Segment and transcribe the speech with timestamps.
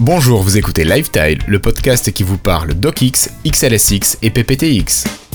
[0.00, 5.27] Bonjour, vous écoutez Lifetile, le podcast qui vous parle DocX, XLSX et PPTX.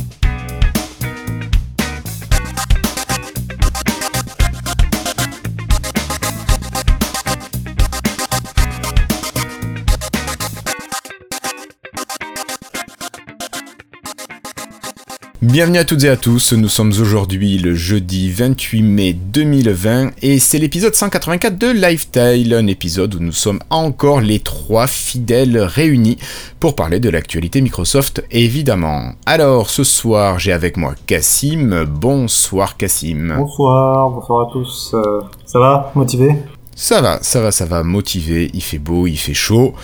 [15.53, 20.39] Bienvenue à toutes et à tous, nous sommes aujourd'hui le jeudi 28 mai 2020 et
[20.39, 26.17] c'est l'épisode 184 de Lifetile, un épisode où nous sommes encore les trois fidèles réunis
[26.59, 29.11] pour parler de l'actualité Microsoft évidemment.
[29.27, 33.35] Alors ce soir j'ai avec moi Cassim, bonsoir Cassim.
[33.37, 36.35] Bonsoir, bonsoir à tous, euh, ça va, motivé?
[36.75, 39.75] Ça va, ça va, ça va, motivé, il fait beau, il fait chaud,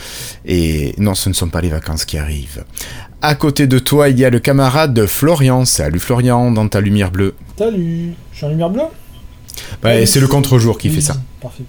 [0.44, 2.66] et non, ce ne sont pas les vacances qui arrivent.
[3.22, 5.66] À côté de toi, il y a le camarade Florian.
[5.66, 7.36] Salut Florian, dans ta lumière bleue.
[7.58, 8.84] Salut, je suis en lumière bleue?
[9.82, 11.18] Bah, c'est le contre-jour qui fait ça.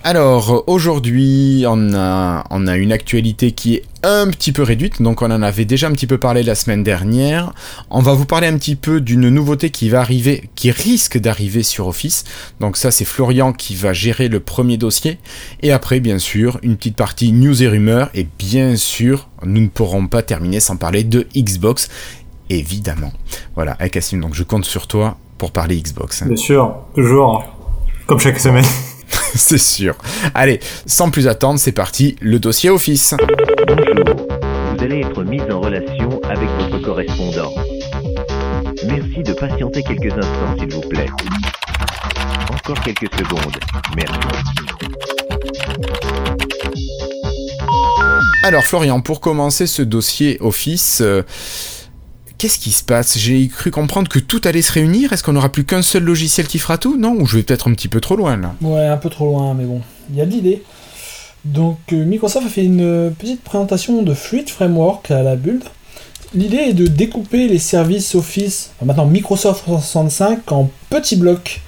[0.02, 5.22] Alors aujourd'hui, on a, on a une actualité qui est un petit peu réduite, donc
[5.22, 7.52] on en avait déjà un petit peu parlé la semaine dernière.
[7.90, 11.62] On va vous parler un petit peu d'une nouveauté qui va arriver, qui risque d'arriver
[11.62, 12.24] sur Office.
[12.58, 15.18] Donc ça, c'est Florian qui va gérer le premier dossier.
[15.62, 18.10] Et après, bien sûr, une petite partie news et rumeurs.
[18.14, 21.88] Et bien sûr, nous ne pourrons pas terminer sans parler de Xbox,
[22.48, 23.12] évidemment.
[23.54, 26.22] Voilà, avec Cassim, donc je compte sur toi pour parler Xbox.
[26.22, 26.26] Hein.
[26.26, 27.44] Bien sûr, toujours.
[28.10, 28.64] Comme chaque semaine.
[29.36, 29.94] c'est sûr.
[30.34, 33.14] Allez, sans plus attendre, c'est parti, le dossier Office.
[33.68, 34.26] Bonjour,
[34.74, 37.54] vous allez être mis en relation avec votre correspondant.
[38.84, 41.06] Merci de patienter quelques instants, s'il vous plaît.
[42.52, 43.56] Encore quelques secondes.
[43.94, 44.18] Merci.
[48.42, 51.22] Alors Florian, pour commencer ce dossier Office, euh,
[52.40, 53.18] Qu'est-ce qui se passe?
[53.18, 55.12] J'ai cru comprendre que tout allait se réunir.
[55.12, 56.96] Est-ce qu'on n'aura plus qu'un seul logiciel qui fera tout?
[56.96, 59.26] Non Ou je vais peut-être un petit peu trop loin là Ouais, un peu trop
[59.26, 60.62] loin, mais bon, il y a de l'idée.
[61.44, 65.62] Donc euh, Microsoft a fait une petite présentation de Fluid Framework à la build.
[66.32, 71.60] L'idée est de découper les services Office, maintenant Microsoft 365, en petits blocs.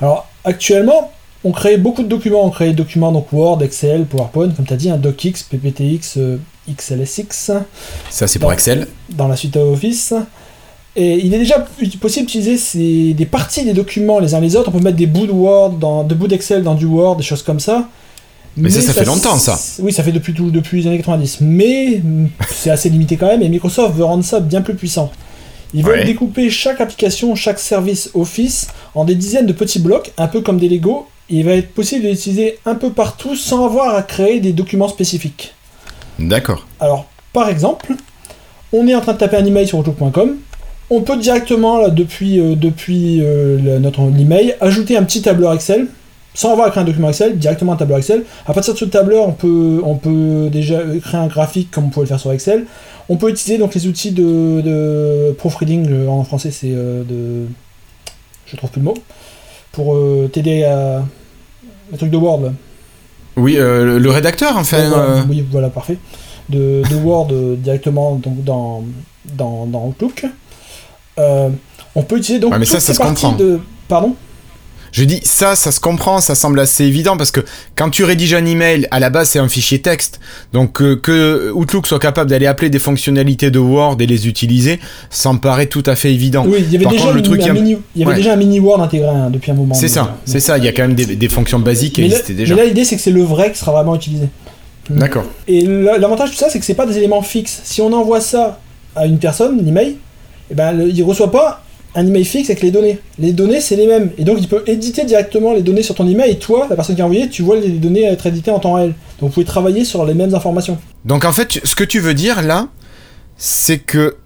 [0.00, 1.10] Alors actuellement,
[1.44, 2.44] on crée beaucoup de documents.
[2.44, 6.16] On crée des documents donc Word, Excel, PowerPoint, comme tu as dit, un DocX, PPTX,
[6.18, 6.36] euh,
[6.68, 7.52] XLSX.
[8.10, 8.86] Ça, c'est pour Excel.
[9.10, 10.14] Dans la suite Office.
[10.96, 11.64] Et il est déjà
[12.00, 14.70] possible d'utiliser des parties des documents les uns les autres.
[14.70, 17.22] On peut mettre des bouts de Word, dans, de bouts d'Excel dans du Word, des
[17.22, 17.88] choses comme ça.
[18.56, 19.58] Mais, ça, ça, fait longtemps, ça.
[19.78, 21.38] Oui, ça fait depuis, tout, depuis les années 90.
[21.42, 22.02] Mais
[22.50, 23.42] c'est assez limité quand même.
[23.42, 25.10] Et Microsoft veut rendre ça bien plus puissant.
[25.72, 30.26] Ils veulent découper chaque application, chaque service Office en des dizaines de petits blocs, un
[30.26, 31.06] peu comme des Lego.
[31.30, 34.88] Il va être possible de l'utiliser un peu partout sans avoir à créer des documents
[34.88, 35.54] spécifiques.
[36.18, 36.66] D'accord.
[36.80, 37.94] Alors, par exemple,
[38.72, 40.36] on est en train de taper un email sur outlook.com.
[40.90, 45.86] On peut directement, là, depuis, euh, depuis euh, notre email, ajouter un petit tableur Excel,
[46.34, 48.24] sans avoir à créer un document Excel, directement un tableur Excel.
[48.46, 51.88] À partir de ce tableur, on peut, on peut déjà créer un graphique comme on
[51.90, 52.66] pourrait le faire sur Excel.
[53.08, 57.46] On peut utiliser donc les outils de, proofreading, euh, en français c'est de...
[58.46, 58.94] Je trouve plus le mot.
[59.70, 59.96] Pour
[60.32, 61.04] t'aider à...
[61.90, 62.52] Le truc de Word,
[63.36, 64.78] oui, euh, le rédacteur, enfin.
[64.78, 65.22] Euh.
[65.28, 65.98] Oui, voilà, parfait.
[66.48, 68.84] De, Word euh, directement donc, dans,
[69.24, 70.26] dans, dans Outlook.
[71.16, 73.32] on peut utiliser donc mais ça, ça se comprend.
[73.32, 73.60] de.
[73.88, 74.14] Pardon?
[74.92, 77.40] Je dis ça, ça se comprend, ça semble assez évident parce que
[77.76, 80.20] quand tu rédiges un email, à la base c'est un fichier texte.
[80.52, 84.80] Donc que Outlook soit capable d'aller appeler des fonctionnalités de Word et les utiliser,
[85.10, 86.44] ça me paraît tout à fait évident.
[86.46, 88.60] Oui, il y avait, déjà, le truc un mini, il y avait déjà un mini
[88.60, 89.74] Word intégré hein, depuis un moment.
[89.74, 90.58] C'est ça, c'est ça.
[90.58, 92.54] Il y a quand même des, fonctions basiques qui existaient déjà.
[92.54, 94.28] Mais là l'idée c'est que c'est le vrai qui sera vraiment utilisé.
[94.88, 95.24] D'accord.
[95.46, 97.60] Et l'avantage de ça c'est que c'est pas des éléments fixes.
[97.64, 98.58] Si on envoie ça
[98.96, 99.96] à une personne, l'email,
[100.50, 101.62] eh ben, il reçoit pas
[101.94, 102.98] un email fixe avec les données.
[103.18, 104.10] Les données, c'est les mêmes.
[104.18, 106.30] Et donc, il peut éditer directement les données sur ton email.
[106.30, 108.74] Et toi, la personne qui a envoyé, tu vois les données être éditées en temps
[108.74, 108.94] réel.
[109.20, 110.78] Donc, vous pouvez travailler sur les mêmes informations.
[111.04, 112.68] Donc, en fait, ce que tu veux dire là,
[113.36, 114.16] c'est que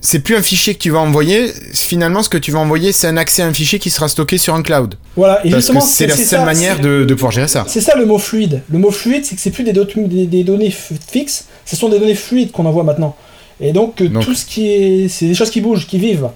[0.00, 1.52] c'est plus un fichier que tu vas envoyer.
[1.74, 4.38] Finalement, ce que tu vas envoyer, c'est un accès à un fichier qui sera stocké
[4.38, 4.94] sur un cloud.
[5.16, 7.64] Voilà, et justement, c'est la seule manière de, pouvoir gérer ça.
[7.68, 8.62] C'est ça le mot fluide.
[8.70, 12.14] Le mot fluide, c'est que c'est plus des, des, données fixes, ce sont des données
[12.14, 13.14] fluides qu'on envoie maintenant.
[13.60, 15.08] Et donc, donc, tout ce qui est.
[15.08, 16.28] C'est des choses qui bougent, qui vivent.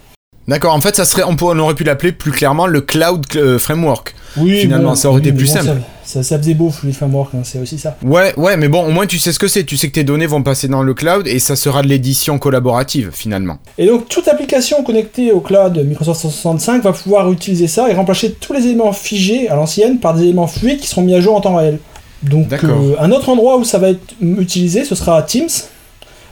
[0.47, 3.25] D'accord, en fait, ça serait, on, pourrait, on aurait pu l'appeler plus clairement le Cloud
[3.37, 4.15] euh, Framework.
[4.37, 5.81] Oui, finalement, ça aurait été plus simple.
[6.05, 7.97] Ça, ça, faisait beau, le framework, hein, c'est aussi ça.
[8.03, 9.65] Ouais, ouais, mais bon, au moins tu sais ce que c'est.
[9.65, 12.39] Tu sais que tes données vont passer dans le cloud et ça sera de l'édition
[12.39, 13.59] collaborative finalement.
[13.79, 18.33] Et donc, toute application connectée au cloud Microsoft 365 va pouvoir utiliser ça et remplacer
[18.33, 21.35] tous les éléments figés à l'ancienne par des éléments fluides qui seront mis à jour
[21.37, 21.79] en temps réel.
[22.23, 25.49] Donc, euh, un autre endroit où ça va être utilisé, ce sera Teams.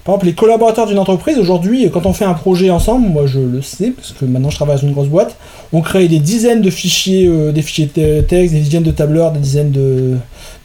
[0.04, 3.38] Par exemple, les collaborateurs d'une entreprise, aujourd'hui, quand on fait un projet ensemble, moi je
[3.38, 5.36] le sais, parce que maintenant je travaille dans une grosse boîte,
[5.72, 9.38] on crée des dizaines de fichiers, euh, des fichiers texte, des dizaines de tableurs, des
[9.38, 10.16] dizaines de,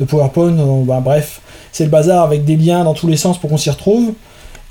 [0.07, 0.55] PowerPoint,
[0.85, 1.41] bah, bref.
[1.71, 4.13] c'est le bazar avec des liens dans tous les sens pour qu'on s'y retrouve.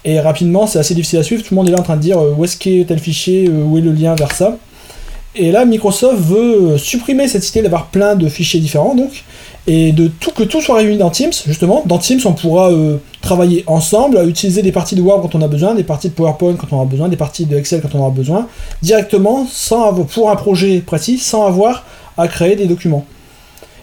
[0.04, 1.42] Et rapidement, c'est assez difficile à suivre.
[1.42, 3.78] Tout le monde est là en train de dire où est-ce qu'est tel fichier, où
[3.78, 4.56] est le lien vers ça.
[5.36, 9.24] Et là, Microsoft veut supprimer cette idée d'avoir plein de fichiers différents, donc,
[9.66, 11.32] et de tout que tout soit réuni dans Teams.
[11.46, 15.42] Justement, dans Teams, on pourra euh, travailler ensemble, utiliser des parties de Word quand on
[15.42, 17.94] a besoin, des parties de PowerPoint quand on a besoin, des parties de Excel quand
[17.94, 18.46] on aura besoin,
[18.82, 21.84] directement, sans avoir, pour un projet précis, sans avoir
[22.16, 23.04] à créer des documents.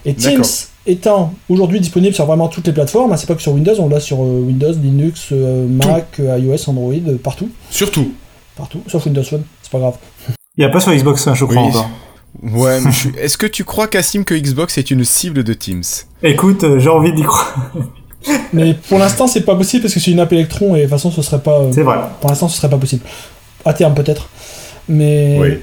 [0.04, 0.44] Et Teams
[0.86, 3.88] étant aujourd'hui disponible sur vraiment toutes les plateformes, hein, c'est pas que sur Windows, on
[3.88, 7.48] l'a sur euh, Windows, Linux, euh, Mac, iOS, Android, partout.
[7.70, 8.12] Surtout.
[8.56, 9.96] Partout, sauf Windows Phone, c'est pas grave.
[10.56, 11.72] Il n'y a pas sur Xbox, hein, je crois
[12.42, 12.78] Ouais,
[13.18, 15.82] est-ce que tu crois, Cassim, que Xbox est une cible de Teams?
[16.22, 17.70] Écoute, euh, j'ai envie d'y croire.
[18.52, 20.90] mais pour l'instant, c'est pas possible parce que c'est une app Electron et de toute
[20.90, 21.60] façon, ce serait pas.
[21.70, 21.98] c'est vrai.
[22.20, 23.02] Pour l'instant, ce serait pas possible.
[23.64, 24.28] À terme, peut-être.
[24.88, 25.38] Mais.
[25.40, 25.58] Oui.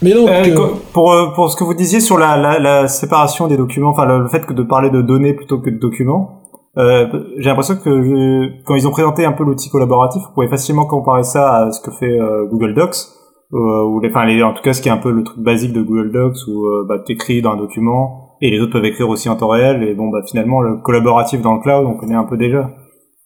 [0.00, 0.28] Mais donc.
[0.28, 4.06] Euh, euh, pour, pour ce que vous disiez sur la, la, séparation des documents, enfin
[4.06, 6.44] le, fait que de parler de données plutôt que de documents,
[6.76, 11.24] j'ai l'impression que quand ils ont présenté un peu l'outil collaboratif, vous pouvez facilement comparer
[11.24, 12.16] ça à ce que fait
[12.48, 13.17] Google Docs euh,
[13.52, 15.72] ou les, enfin les, en tout cas ce qui est un peu le truc basique
[15.72, 19.08] de Google Docs où euh, bah, t'écris dans un document et les autres peuvent écrire
[19.08, 22.14] aussi en temps réel et bon bah finalement le collaboratif dans le cloud on connaît
[22.14, 22.70] un peu déjà.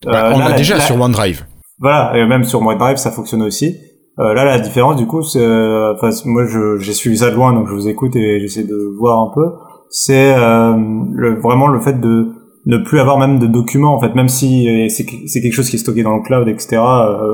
[0.04, 1.44] Bah, euh, on l'a déjà sur OneDrive.
[1.80, 3.76] Voilà et même sur OneDrive ça fonctionne aussi.
[4.20, 6.44] Euh, là la différence du coup c'est, enfin moi
[6.78, 9.46] j'ai suivi ça de loin donc je vous écoute et j'essaie de voir un peu.
[9.90, 12.28] C'est le, vraiment le fait de
[12.64, 15.80] ne plus avoir même de documents en fait même si c'est quelque chose qui est
[15.80, 16.80] stocké dans le cloud etc.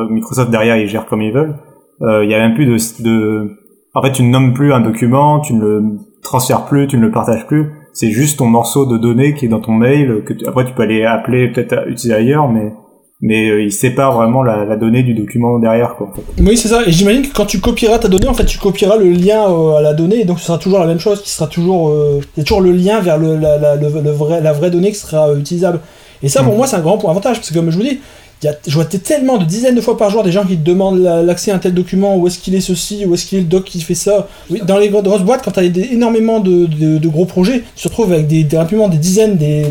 [0.08, 1.67] Microsoft derrière ils gèrent comme ils veulent euh,
[2.00, 3.50] il y a même plus de, de,
[3.94, 5.82] en fait, tu ne nommes plus un document, tu ne le
[6.22, 7.72] transfères plus, tu ne le partages plus.
[7.92, 10.82] C'est juste ton morceau de données qui est dans ton mail que après tu peux
[10.82, 12.72] aller appeler peut-être utiliser ailleurs, mais
[13.20, 16.12] mais euh, il sépare vraiment la, la, donnée du document derrière quoi.
[16.38, 18.96] Oui c'est ça et j'imagine que quand tu copieras ta donnée en fait tu copieras
[18.96, 21.30] le lien euh, à la donnée et donc ce sera toujours la même chose qui
[21.30, 24.70] sera toujours euh, c'est toujours le lien vers le, la, la, le, vrai, la vraie
[24.70, 25.80] donnée qui sera utilisable
[26.22, 26.56] et ça pour mm.
[26.58, 27.98] moi c'est un grand point avantage parce que comme je vous dis
[28.42, 31.50] je vois tellement de dizaines de fois par jour des gens qui te demandent l'accès
[31.50, 33.64] à un tel document, où est-ce qu'il est ceci, où est-ce qu'il est le doc
[33.64, 34.28] qui fait ça.
[34.50, 37.88] Oui, dans les grosses boîtes, quand tu as énormément de, de, gros projets, tu te
[37.88, 39.64] retrouves avec des, des, des dizaines des,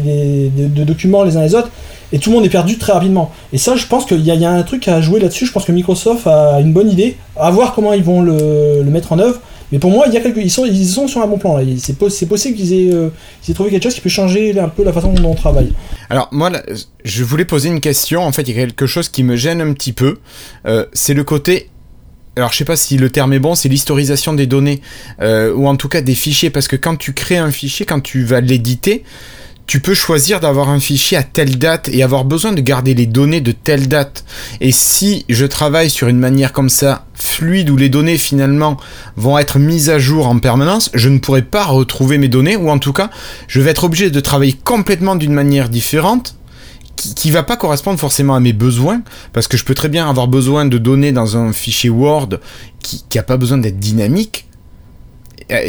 [0.54, 1.70] de documents les uns les autres,
[2.12, 3.32] et tout le monde est perdu très rapidement.
[3.54, 5.46] Et ça, je pense qu'il y, y, a un truc à jouer là-dessus.
[5.46, 8.92] Je pense que Microsoft a une bonne idée, à voir comment ils vont le, le
[8.92, 9.40] mettre en œuvre.
[9.72, 10.38] Mais pour moi, il y a quelques...
[10.38, 11.60] ils, sont, sur un bon plan.
[11.78, 13.10] C'est, possible qu'ils aient, euh,
[13.48, 15.74] aient, trouvé quelque chose qui peut changer un peu la façon dont on travaille.
[16.10, 16.52] Alors, moi,
[17.04, 18.24] je voulais poser une question.
[18.24, 20.20] En fait, il y a quelque chose qui me gêne un petit peu.
[20.66, 21.70] Euh, c'est le côté
[22.38, 24.82] alors je sais pas si le terme est bon, c'est l'historisation des données,
[25.22, 28.00] euh, ou en tout cas des fichiers, parce que quand tu crées un fichier, quand
[28.00, 29.04] tu vas l'éditer,
[29.68, 33.06] tu peux choisir d'avoir un fichier à telle date et avoir besoin de garder les
[33.06, 34.24] données de telle date.
[34.62, 38.78] Et si je travaille sur une manière comme ça, fluide, où les données finalement
[39.18, 42.70] vont être mises à jour en permanence, je ne pourrai pas retrouver mes données, ou
[42.70, 43.10] en tout cas,
[43.50, 46.36] je vais être obligé de travailler complètement d'une manière différente,
[46.96, 49.02] qui, ne va pas correspondre forcément à mes besoins,
[49.34, 52.40] parce que je peux très bien avoir besoin de données dans un fichier Word
[52.82, 54.48] qui n'a pas besoin d'être dynamique,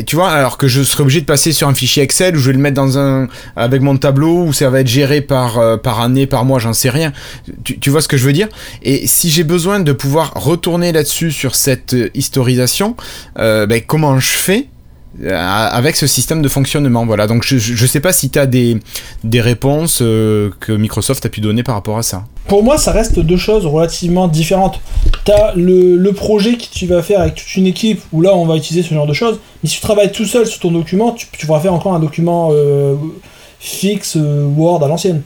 [0.07, 2.47] tu vois, alors que je serais obligé de passer sur un fichier Excel où je
[2.47, 5.77] vais le mettre dans un avec mon tableau où ça va être géré par euh,
[5.77, 7.13] par année, par mois, j'en sais rien.
[7.65, 8.49] Tu, tu, vois ce que je veux dire?
[8.83, 12.97] Et si j'ai besoin de pouvoir retourner là-dessus sur cette euh, historisation,
[13.37, 14.78] ben, comment je fais euh,
[15.27, 17.05] avec ce système de fonctionnement.
[17.07, 18.79] Voilà, donc je ne sais pas si tu as des,
[19.25, 22.25] des réponses euh, que Microsoft a pu donner par rapport à ça.
[22.47, 24.81] Pour moi, ça reste deux choses relativement différentes.
[25.25, 28.35] Tu as le, le, projet que tu vas faire avec toute une équipe, où là,
[28.35, 29.39] on va utiliser ce genre de choses.
[29.63, 32.01] Mais si tu travailles tout seul sur ton document, tu, tu pourras faire encore un
[32.01, 32.95] document euh,
[33.59, 34.17] fixe
[34.57, 35.23] Word à l'ancienne,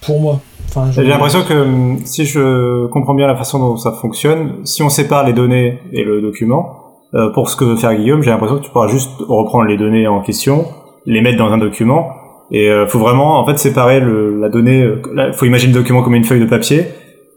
[0.00, 0.40] pour moi.
[0.68, 4.90] Enfin, J'ai l'impression que si je comprends bien la façon dont ça fonctionne, si on
[4.90, 8.58] sépare les données et le document, euh, pour ce que veut faire Guillaume, j'ai l'impression
[8.58, 10.66] que tu pourras juste reprendre les données en question,
[11.06, 12.10] les mettre dans un document,
[12.50, 14.82] et euh, faut vraiment en fait séparer le, la donnée.
[14.82, 16.84] Euh, faut imaginer le document comme une feuille de papier,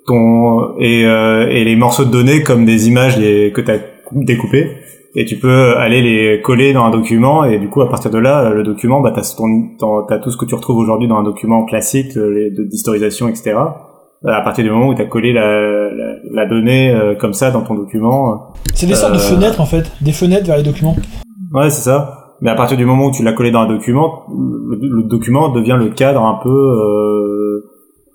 [0.06, 3.80] ton et, euh, et les morceaux de données comme des images que tu as
[4.12, 4.78] découpées.
[5.14, 8.18] Et tu peux aller les coller dans un document et du coup à partir de
[8.18, 9.68] là le document bah t'as ton
[10.24, 13.91] tout ce que tu retrouves aujourd'hui dans un document classique d'historisation etc euh,
[14.28, 17.52] à partir du moment où tu as collé la, la, la donnée euh, comme ça
[17.52, 18.32] dans ton document.
[18.32, 18.36] Euh,
[18.76, 20.96] c'est des sortes de fenêtres en fait, des fenêtres vers les documents.
[21.54, 22.36] Ouais, c'est ça.
[22.42, 25.78] Mais à partir du moment où tu l'as collé dans un document, le, document devient
[25.78, 26.50] le cadre un peu.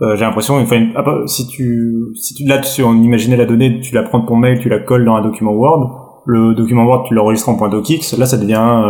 [0.03, 0.89] Euh, j'ai l'impression, enfin,
[1.27, 4.37] si tu, si tu là, si on imaginait la donnée, tu la prends de ton
[4.37, 6.23] mail, tu la colles dans un document Word.
[6.27, 8.19] Le document Word, tu l'enregistres en .docx.
[8.19, 8.83] Là, ça devient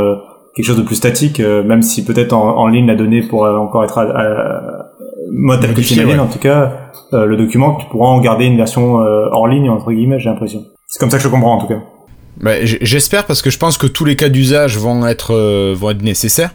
[0.55, 3.85] quelque chose de plus statique, même si peut-être en, en, ligne la donnée pourrait encore
[3.85, 3.99] être
[5.33, 8.57] moi tel que tu en tout cas euh, le document tu pourras en garder une
[8.57, 11.61] version euh, hors ligne entre guillemets j'ai l'impression c'est comme ça que je comprends en
[11.61, 11.81] tout cas
[12.39, 15.91] Bah, j'espère parce que je pense que tous les cas d'usage vont être euh, vont
[15.91, 16.53] être nécessaires,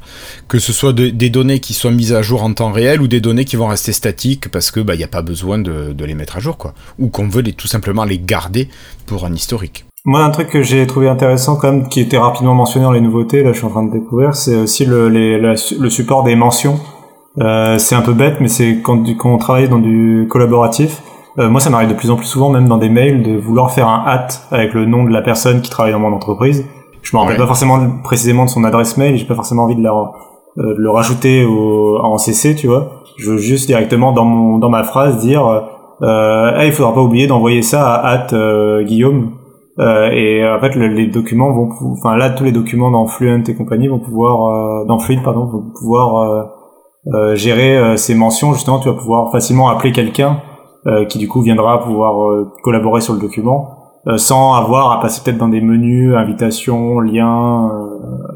[0.47, 3.19] que ce soit des données qui soient mises à jour en temps réel ou des
[3.19, 6.05] données qui vont rester statiques parce que bah il y a pas besoin de, de,
[6.05, 8.69] les mettre à jour quoi, ou qu'on veut les, tout simplement les garder
[9.07, 9.85] pour un historique.
[10.03, 13.01] Moi, un truc que j'ai trouvé intéressant quand même, qui était rapidement mentionné dans les
[13.01, 16.35] nouveautés, là je suis en train de découvrir, c'est aussi le, les, le support des
[16.35, 16.79] mentions.
[17.39, 21.01] Euh, c'est un peu bête, mais c'est quand, quand on travaille dans du collaboratif
[21.39, 23.71] euh, moi, ça m'arrive de plus en plus souvent, même dans des mails, de vouloir
[23.71, 26.65] faire un hat avec le nom de la personne qui travaille dans mon entreprise.
[27.01, 29.83] Je me rappelle pas forcément précisément de son adresse mail, j'ai pas forcément envie de,
[29.83, 33.03] la, euh, de le rajouter au, en CC, tu vois.
[33.17, 35.45] Je veux juste directement dans mon dans ma phrase dire
[36.01, 39.31] euh, hey, il faudra pas oublier d'envoyer ça à at euh, Guillaume.
[39.79, 43.87] et en fait, les documents vont, enfin là, tous les documents dans Fluent et compagnie
[43.87, 46.51] vont pouvoir, dans Fluid pardon, vont pouvoir
[47.33, 48.53] gérer ces mentions.
[48.53, 50.41] Justement, tu vas pouvoir facilement appeler quelqu'un
[50.87, 53.77] euh, qui du coup viendra pouvoir euh, collaborer sur le document
[54.07, 57.69] euh, sans avoir à passer peut-être dans des menus, invitations, liens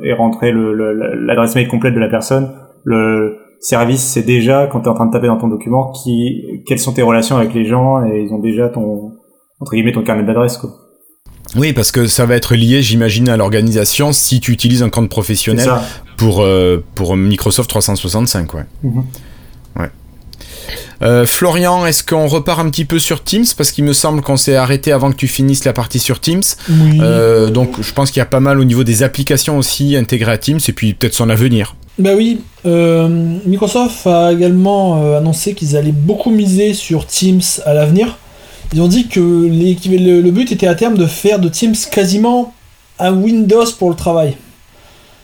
[0.03, 2.51] et rentrer l'adresse mail complète de la personne.
[2.83, 6.61] Le service c'est déjà quand tu es en train de taper dans ton document qui
[6.67, 9.13] quelles sont tes relations avec les gens et ils ont déjà ton
[9.59, 10.69] entre guillemets ton carnet d'adresse quoi.
[11.55, 15.09] Oui, parce que ça va être lié, j'imagine, à l'organisation si tu utilises un compte
[15.09, 15.69] professionnel
[16.17, 16.45] pour,
[16.95, 18.53] pour Microsoft 365.
[18.53, 18.61] Ouais.
[18.83, 19.03] Mm-hmm.
[19.79, 19.89] ouais.
[21.01, 23.45] Euh, Florian, est-ce qu'on repart un petit peu sur Teams?
[23.57, 26.43] Parce qu'il me semble qu'on s'est arrêté avant que tu finisses la partie sur Teams.
[26.69, 30.33] Euh, donc je pense qu'il y a pas mal au niveau des applications aussi intégrées
[30.33, 31.75] à Teams et puis peut-être son avenir.
[31.97, 33.07] Bah oui, euh,
[33.45, 38.17] Microsoft a également annoncé qu'ils allaient beaucoup miser sur Teams à l'avenir.
[38.73, 42.53] Ils ont dit que le but était à terme de faire de Teams quasiment
[42.99, 44.35] un Windows pour le travail.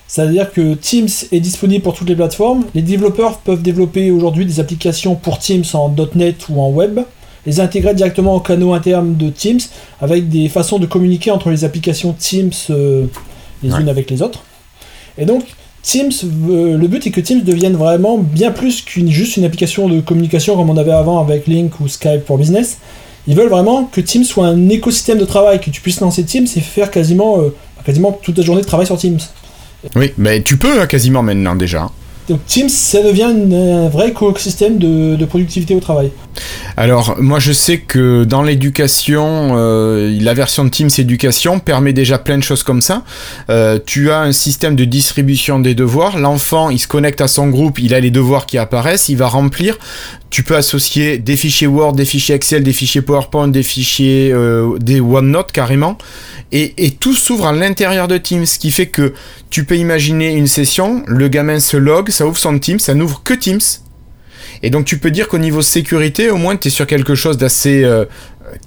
[0.07, 2.65] C'est-à-dire que Teams est disponible pour toutes les plateformes.
[2.75, 6.99] Les développeurs peuvent développer aujourd'hui des applications pour Teams en .NET ou en web,
[7.45, 9.61] les intégrer directement au canaux interne de Teams
[10.01, 13.05] avec des façons de communiquer entre les applications Teams euh,
[13.63, 14.43] les unes avec les autres.
[15.17, 15.43] Et donc,
[15.81, 16.11] Teams,
[16.49, 20.57] le but est que Teams devienne vraiment bien plus qu'une juste une application de communication
[20.57, 22.79] comme on avait avant avec Link ou Skype pour Business.
[23.27, 26.47] Ils veulent vraiment que Teams soit un écosystème de travail, que tu puisses lancer Teams
[26.55, 27.53] et faire quasiment, euh,
[27.85, 29.19] quasiment toute ta journée de travail sur Teams.
[29.95, 31.89] Oui, mais tu peux hein, quasiment maintenant déjà.
[32.29, 36.11] Donc Teams, ça devient un vrai écosystème de, productivité au travail.
[36.77, 42.37] Alors moi je sais que dans l'éducation, euh, la version Teams éducation permet déjà plein
[42.37, 43.03] de choses comme ça.
[43.49, 46.17] Euh, tu as un système de distribution des devoirs.
[46.17, 49.27] L'enfant il se connecte à son groupe, il a les devoirs qui apparaissent, il va
[49.27, 49.77] remplir.
[50.29, 54.77] Tu peux associer des fichiers Word, des fichiers Excel, des fichiers PowerPoint, des fichiers euh,
[54.79, 55.97] des OneNote carrément.
[56.53, 59.13] Et, et tout s'ouvre à l'intérieur de Teams, ce qui fait que
[59.49, 63.21] tu peux imaginer une session, le gamin se log, ça ouvre son Teams, ça n'ouvre
[63.23, 63.59] que Teams.
[64.63, 67.37] Et donc tu peux dire qu'au niveau sécurité, au moins tu es sur quelque chose
[67.37, 68.05] d'assez euh,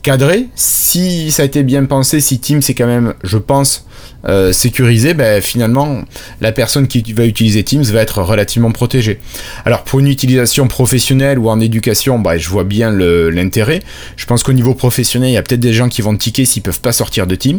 [0.03, 0.49] cadré.
[0.55, 3.87] Si ça a été bien pensé, si Teams c'est quand même, je pense,
[4.27, 6.03] euh, sécurisé, ben, finalement,
[6.41, 9.21] la personne qui va utiliser Teams va être relativement protégée.
[9.67, 13.81] Alors, pour une utilisation professionnelle ou en éducation, ben, je vois bien l'intérêt.
[14.17, 16.63] Je pense qu'au niveau professionnel, il y a peut-être des gens qui vont tiquer s'ils
[16.63, 17.59] peuvent pas sortir de Teams.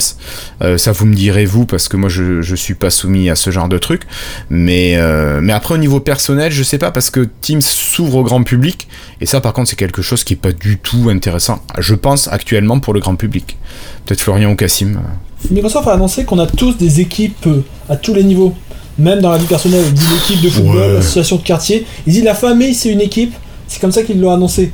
[0.64, 3.36] Euh, ça, vous me direz, vous, parce que moi, je, je suis pas soumis à
[3.36, 4.02] ce genre de truc.
[4.50, 8.24] Mais, euh, mais après, au niveau personnel, je sais pas, parce que Teams s'ouvre au
[8.24, 8.88] grand public.
[9.22, 12.15] Et ça, par contre, c'est quelque chose qui est pas du tout intéressant, je pense,
[12.32, 13.58] actuellement pour le grand public.
[14.06, 15.00] Peut-être Florian ou Cassim.
[15.52, 18.54] Microsoft a annoncé qu'on a tous des équipes euh, à tous les niveaux.
[18.98, 21.86] Même dans la vie personnelle, il dit l'équipe de football, l'association de quartier.
[22.08, 23.34] Il dit la famille, c'est une équipe.
[23.68, 24.72] C'est comme ça qu'ils l'ont annoncé.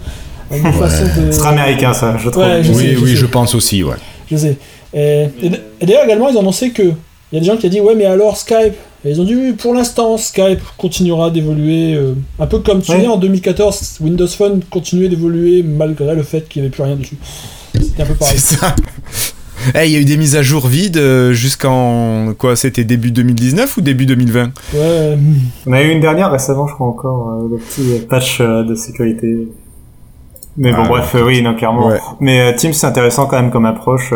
[0.51, 2.43] Une sera américain, ça, je trouve.
[2.75, 3.95] oui, oui, je pense aussi, ouais.
[4.29, 4.57] Je sais.
[4.93, 5.27] Et,
[5.81, 6.83] d'ailleurs, également, ils ont annoncé que.
[6.83, 9.23] Il y a des gens qui ont dit, ouais, mais alors Skype et ils ont
[9.23, 11.95] dit, oui, pour l'instant, Skype continuera d'évoluer.
[11.95, 16.47] Euh, un peu comme tu sais, en 2014, Windows Phone continuait d'évoluer malgré le fait
[16.47, 17.17] qu'il n'y avait plus rien dessus.
[17.73, 18.37] C'était un peu pareil.
[18.37, 18.75] C'est ça.
[19.75, 22.33] Eh, il y a eu des mises à jour vides euh, jusqu'en.
[22.37, 25.17] Quoi C'était début 2019 ou début 2020 Ouais.
[25.67, 28.75] On a eu une dernière récemment, je crois encore, euh, le petit patch euh, de
[28.75, 29.47] sécurité.
[30.57, 31.91] Mais bon, ah, bref, oui, non, clairement.
[32.19, 34.13] Mais Teams, c'est intéressant quand même comme approche.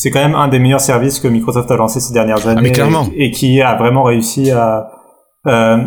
[0.00, 2.72] C'est quand même un des meilleurs services que Microsoft a lancé ces dernières ah, années.
[3.16, 4.88] Et, qui a vraiment réussi à.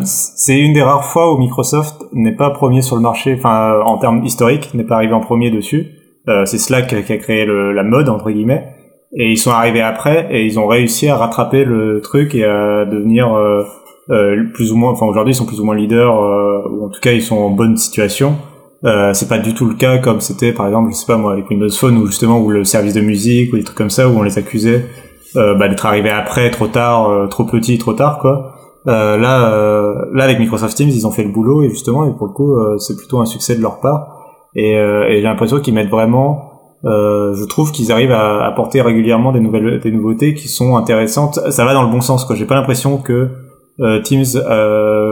[0.04, 3.98] c'est une des rares fois où Microsoft n'est pas premier sur le marché, enfin en
[3.98, 5.88] termes historiques, n'est pas arrivé en premier dessus.
[6.28, 8.68] Euh, c'est Slack qui a créé le, la mode entre guillemets
[9.16, 12.86] et ils sont arrivés après et ils ont réussi à rattraper le truc et à
[12.86, 13.64] devenir euh,
[14.10, 16.14] euh, plus ou moins enfin aujourd'hui ils sont plus ou moins leaders
[16.70, 18.36] ou en tout cas ils sont en bonne situation
[18.84, 21.32] euh, c'est pas du tout le cas comme c'était par exemple je sais pas moi
[21.32, 24.08] avec Windows Phone ou justement où le service de musique ou des trucs comme ça
[24.08, 24.86] où on les accusait
[25.34, 28.54] bah, d'être arrivés après trop tard trop petit trop tard quoi
[28.86, 29.16] là
[30.12, 32.54] là avec Microsoft Teams ils ont fait le boulot et justement et pour le coup
[32.78, 34.14] c'est plutôt un succès de leur part
[34.54, 36.50] et, euh, et j'ai l'impression qu'ils mettent vraiment
[36.84, 41.40] je trouve qu'ils arrivent à apporter régulièrement des nouvelles, des nouveautés qui sont intéressantes.
[41.50, 42.36] Ça va dans le bon sens, quoi.
[42.36, 43.30] J'ai pas l'impression que
[44.04, 45.03] Teams, euh,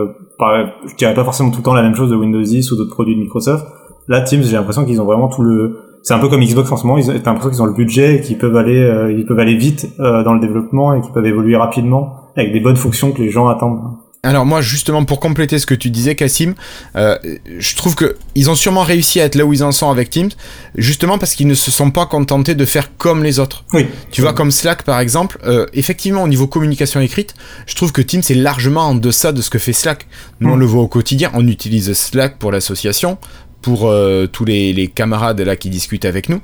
[0.87, 2.94] je dirais pas forcément tout le temps la même chose de Windows 10 ou d'autres
[2.94, 3.66] produits de Microsoft.
[4.08, 6.76] Là, Teams, j'ai l'impression qu'ils ont vraiment tout le, c'est un peu comme Xbox en
[6.76, 9.25] ce moment, ils ont l'impression qu'ils ont le budget et qu'ils peuvent aller, euh, ils
[9.25, 12.76] peuvent aller vite euh, dans le développement et qu'ils peuvent évoluer rapidement avec des bonnes
[12.76, 13.80] fonctions que les gens attendent.
[14.25, 16.55] Alors moi justement pour compléter ce que tu disais Cassim,
[16.95, 17.19] euh,
[17.59, 20.11] je trouve que ils ont sûrement réussi à être là où ils en sont avec
[20.11, 20.31] Teams,
[20.76, 23.64] justement parce qu'ils ne se sont pas contentés de faire comme les autres.
[23.73, 23.88] Oui.
[24.12, 27.35] Tu vois comme Slack par exemple, euh, effectivement au niveau communication écrite,
[27.67, 30.07] je trouve que Teams est largement en deçà de ce que fait Slack.
[30.38, 30.61] Nous on hmm.
[30.61, 33.19] le voit au quotidien, on utilise Slack pour l'association,
[33.61, 36.41] pour euh, tous les, camarades là qui discutent avec nous,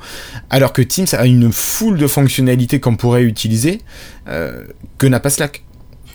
[0.51, 3.83] alors que Teams a une foule de fonctionnalités qu'on pourrait utiliser
[4.27, 4.65] euh,
[4.99, 5.63] que n'a pas Slack.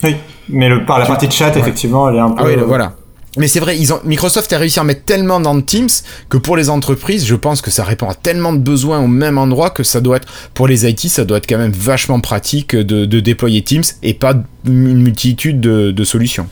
[0.03, 0.15] Oui,
[0.49, 2.43] mais le, par la partie de chat, effectivement, elle est un peu.
[2.43, 2.93] Ah oui, voilà.
[3.35, 5.89] Mais c'est vrai, ils ont, Microsoft a réussi à mettre tellement dans Teams
[6.29, 9.39] que pour les entreprises, je pense que ça répond à tellement de besoins au même
[9.39, 12.75] endroit que ça doit être, pour les IT, ça doit être quand même vachement pratique
[12.75, 14.35] de, déployer Teams et pas
[14.67, 16.47] une multitude de, de solutions.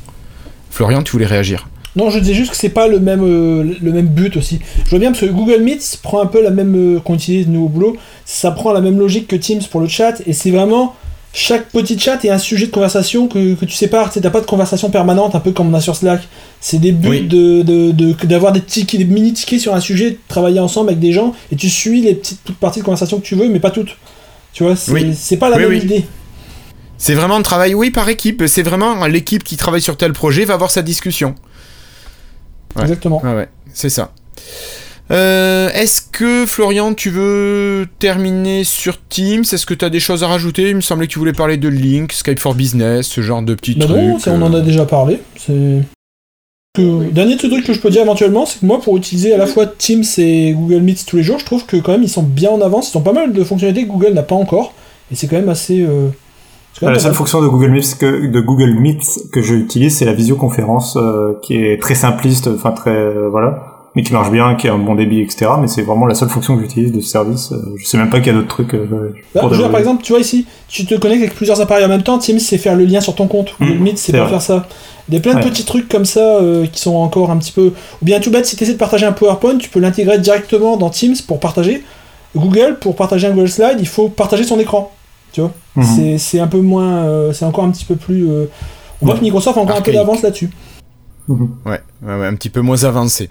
[0.72, 1.68] Florian, tu voulais réagir?
[1.96, 4.60] Non, je disais juste que c'est pas le même, euh, le même but aussi.
[4.86, 6.96] Je vois bien parce que Google Meet prend un peu la même.
[6.96, 9.88] Euh, qu'on utilise nous au boulot, ça prend la même logique que Teams pour le
[9.88, 10.96] chat et c'est vraiment.
[11.34, 14.12] Chaque petit chat est un sujet de conversation que, que tu sépares.
[14.12, 16.28] Tu n'as pas de conversation permanente, un peu comme on a sur Slack.
[16.60, 20.60] C'est des buts de, d'avoir des, tickets, des mini tickets sur un sujet, de travailler
[20.60, 23.48] ensemble avec des gens et tu suis les petites, parties de conversation que tu veux,
[23.48, 23.96] mais pas toutes.
[24.52, 26.06] Tu vois, c'est, pas la même idée.
[26.98, 28.44] C'est vraiment un travail, oui, par équipe.
[28.48, 31.36] C'est vraiment l'équipe qui travaille sur tel projet va avoir sa discussion.
[32.80, 33.22] Exactement.
[33.24, 34.12] ouais, c'est ça.
[35.12, 39.42] Euh, est-ce que Florian, tu veux terminer sur Teams?
[39.42, 40.70] Est-ce que tu as des choses à rajouter?
[40.70, 43.54] Il me semblait que tu voulais parler de Link, Skype for Business, ce genre de
[43.54, 43.98] petits bah trucs.
[43.98, 44.62] Non, on en a euh.
[44.62, 45.20] déjà parlé.
[45.38, 45.82] C'est.
[46.78, 49.66] Dernier truc que je peux dire éventuellement, c'est que moi, pour utiliser à la fois
[49.68, 52.50] Teams et Google Meet tous les jours, je trouve que quand même ils sont bien
[52.50, 52.94] en avance.
[52.94, 54.74] Ils ont pas mal de fonctionnalités que Google n'a pas encore,
[55.12, 55.82] et c'est quand même assez.
[55.82, 56.08] Euh,
[56.82, 59.04] la seule fonction de Google Meet que de Google Meet
[59.34, 64.04] que j'utilise, c'est la visioconférence euh, qui est très simpliste, enfin très euh, voilà, mais
[64.04, 65.52] qui marche bien, qui a un bon débit, etc.
[65.60, 67.52] Mais c'est vraiment la seule fonction que j'utilise de ce service.
[67.52, 68.76] Euh, je sais même pas qu'il y a d'autres trucs.
[68.76, 72.18] Bah, par exemple, tu vois ici, tu te connectes avec plusieurs appareils en même temps.
[72.18, 73.54] Teams, c'est faire le lien sur ton compte.
[73.60, 74.68] Google mmh, Meet, c'est pas faire ça.
[75.10, 76.40] Il y a plein de petits trucs comme ça
[76.72, 77.74] qui sont encore un petit peu.
[78.02, 80.78] Ou bien tout bête, si tu essaies de partager un PowerPoint, tu peux l'intégrer directement
[80.78, 81.84] dans Teams pour partager.
[82.36, 84.92] Google, pour partager un Google Slide, il faut partager son écran.
[85.32, 85.52] Tu vois?
[85.76, 86.18] Mhm.
[86.18, 87.06] C'est un peu moins.
[87.06, 88.30] Euh, c'est encore un petit peu plus.
[88.30, 88.46] Euh,
[89.02, 90.50] on voit que Microsoft a encore un peu d'avance là-dessus.
[91.28, 91.50] Mhm.
[91.66, 93.30] Ouais, ouais, un petit peu moins avancé.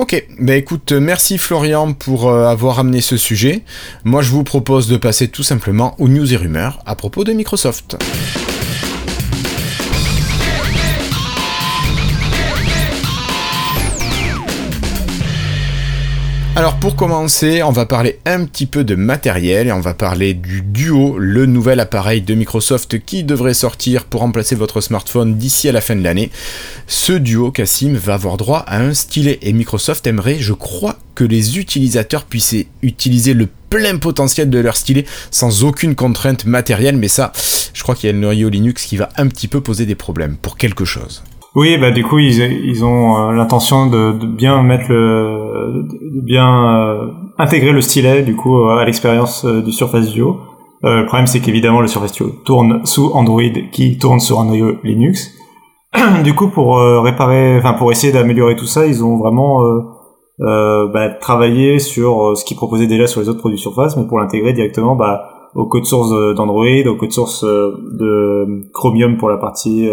[0.00, 3.60] Ok, bah écoute, merci Florian pour euh, avoir amené ce sujet.
[4.02, 7.34] Moi je vous propose de passer tout simplement aux news et rumeurs à propos de
[7.34, 7.98] Microsoft.
[16.60, 20.34] Alors pour commencer, on va parler un petit peu de matériel et on va parler
[20.34, 25.70] du Duo, le nouvel appareil de Microsoft qui devrait sortir pour remplacer votre smartphone d'ici
[25.70, 26.30] à la fin de l'année.
[26.86, 31.24] Ce Duo, Cassim, va avoir droit à un stylet et Microsoft aimerait, je crois, que
[31.24, 37.08] les utilisateurs puissent utiliser le plein potentiel de leur stylet sans aucune contrainte matérielle, mais
[37.08, 37.32] ça,
[37.72, 39.94] je crois qu'il y a le noyau Linux qui va un petit peu poser des
[39.94, 41.22] problèmes pour quelque chose.
[41.56, 45.84] Oui, bah du coup ils, ils ont euh, l'intention de, bien mettre le,
[46.22, 47.08] bien euh,
[47.38, 50.38] intégrer le stylet du coup à l'expérience euh, du Surface Duo.
[50.84, 54.76] le problème c'est qu'évidemment le Surface Duo tourne sous Android qui tourne sur un noyau
[54.84, 55.32] Linux.
[56.22, 59.60] du coup pour réparer, enfin pour essayer d'améliorer tout ça, ils ont vraiment
[60.38, 64.52] bah, travaillé sur ce qu'ils proposaient déjà sur les autres produits Surface, mais pour l'intégrer
[64.52, 69.88] directement bah, au code source d'Android, au code source de Chromium pour la partie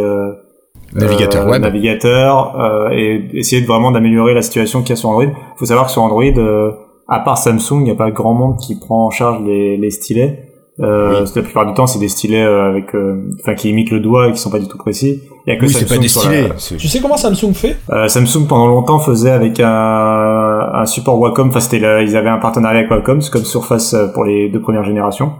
[0.93, 5.09] navigateur web, navigateur euh, et essayer de vraiment d'améliorer la situation qu'il y a sur
[5.09, 5.25] Android.
[5.25, 6.71] Il faut savoir que sur Android, euh,
[7.07, 9.89] à part Samsung, il n'y a pas grand monde qui prend en charge les, les
[9.89, 10.43] stylets.
[10.79, 12.95] Euh, La plupart du temps, c'est des stylets euh, avec,
[13.39, 15.23] enfin, qui imitent le doigt et qui sont pas du tout précis.
[15.45, 16.49] Il y a que oui, c'est pas des stylets.
[16.77, 17.77] Tu sais comment Samsung fait?
[18.07, 21.49] Samsung pendant longtemps faisait avec un, un support Wacom.
[21.49, 24.83] Enfin, c'était, ils avaient un partenariat avec Wacom, c'est comme Surface pour les deux premières
[24.83, 25.31] générations.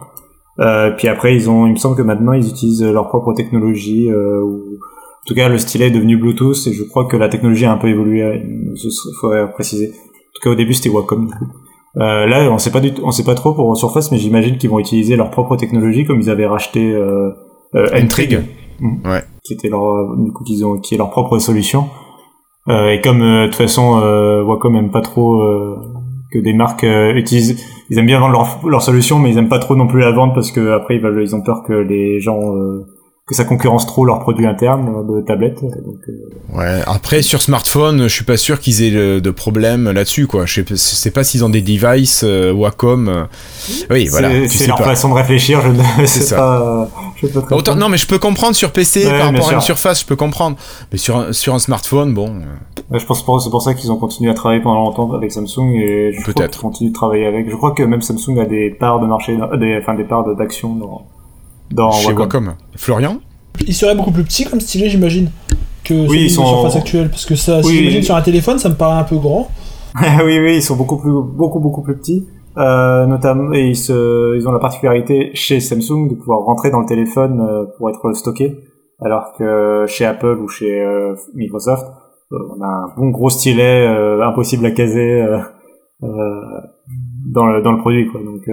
[0.59, 4.09] Euh, puis après, ils ont, il me semble que maintenant, ils utilisent leur propre technologie
[4.09, 4.63] euh, ou
[5.27, 7.77] tout cas, le stylet est devenu Bluetooth et je crois que la technologie a un
[7.77, 8.41] peu évolué.
[8.43, 9.89] Il faudrait préciser.
[9.89, 11.29] En tout cas, au début, c'était Wacom.
[11.97, 14.69] Euh, là, on sait pas du on sait pas trop pour Surface, mais j'imagine qu'ils
[14.69, 17.31] vont utiliser leur propre technologie, comme ils avaient racheté euh,
[17.75, 18.39] euh Entrig,
[18.79, 19.09] mm.
[19.09, 19.23] ouais.
[19.43, 21.89] qui était leur, du coup, qu'ils ont, qui est leur propre solution.
[22.69, 25.41] Euh, et comme euh, de toute façon, euh, Wacom aime pas trop
[26.31, 29.59] que des marques utilisent, ils aiment bien vendre leur, leur solution, mais ils aiment pas
[29.59, 32.19] trop non plus la vendre parce que après ils, veulent, ils ont peur que les
[32.19, 32.41] gens
[33.27, 35.61] que ça concurrence trop leurs produits internes de tablettes.
[35.61, 36.57] Donc, euh.
[36.57, 36.81] Ouais.
[36.87, 40.45] Après sur smartphone, je suis pas sûr qu'ils aient de problème là-dessus quoi.
[40.45, 43.09] Je sais, pas s'ils ont des devices euh, Wacom.
[43.09, 43.23] Euh.
[43.89, 44.47] Oui, voilà.
[44.47, 45.59] C'est leur façon de réfléchir.
[45.61, 46.87] Je ne sais pas.
[47.17, 50.01] Je peux Autant, non, mais je peux comprendre sur PC par rapport à une surface,
[50.01, 50.55] je peux comprendre.
[50.93, 52.31] Mais sur sur un smartphone, bon.
[52.89, 55.75] je pense que c'est pour ça qu'ils ont continué à travailler pendant longtemps avec Samsung
[55.75, 57.49] et je peut-être continuent de travailler avec.
[57.49, 60.75] Je crois que même Samsung a des parts de marché, des, enfin des parts d'action
[60.75, 61.05] dans
[61.77, 62.55] dans Chez Wacom.
[62.75, 63.19] Florian
[63.65, 65.29] Il serait beaucoup plus petit comme stylet, j'imagine,
[65.85, 66.45] que oui, ils sont...
[66.45, 67.09] surface actuelle.
[67.09, 69.49] Parce que ça, si j'imagine sur un téléphone, ça me paraît un peu grand.
[70.25, 72.27] oui, oui, ils sont beaucoup plus, beaucoup, beaucoup plus petits.
[72.57, 76.79] Euh, notamment, et ils, se, ils ont la particularité chez Samsung de pouvoir rentrer dans
[76.79, 78.57] le téléphone euh, pour être stocké,
[78.99, 81.85] alors que chez Apple ou chez euh, Microsoft,
[82.31, 83.85] euh, on a un bon gros stylet
[84.23, 85.23] impossible à caser
[86.01, 88.21] dans le dans le produit, quoi.
[88.23, 88.49] Donc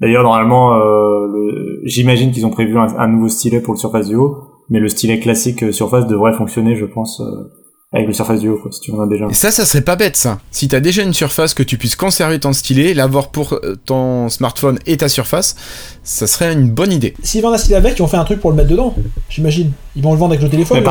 [0.00, 4.78] D'ailleurs, normalement, euh, j'imagine qu'ils ont prévu un, nouveau stylet pour le Surface Duo, mais
[4.78, 7.50] le stylet classique euh, Surface devrait fonctionner, je pense, euh,
[7.90, 9.26] avec le Surface Duo, quoi, si tu en as déjà.
[9.30, 10.38] Et ça, ça serait pas bête, ça.
[10.50, 14.28] Si t'as déjà une surface, que tu puisses conserver ton stylet, l'avoir pour euh, ton
[14.28, 15.56] smartphone et ta surface,
[16.02, 17.14] ça serait une bonne idée.
[17.22, 18.94] S'ils vendent un stylet avec, ils vont faire un truc pour le mettre dedans,
[19.30, 19.72] j'imagine.
[19.96, 20.84] Ils vont le vendre avec le téléphone.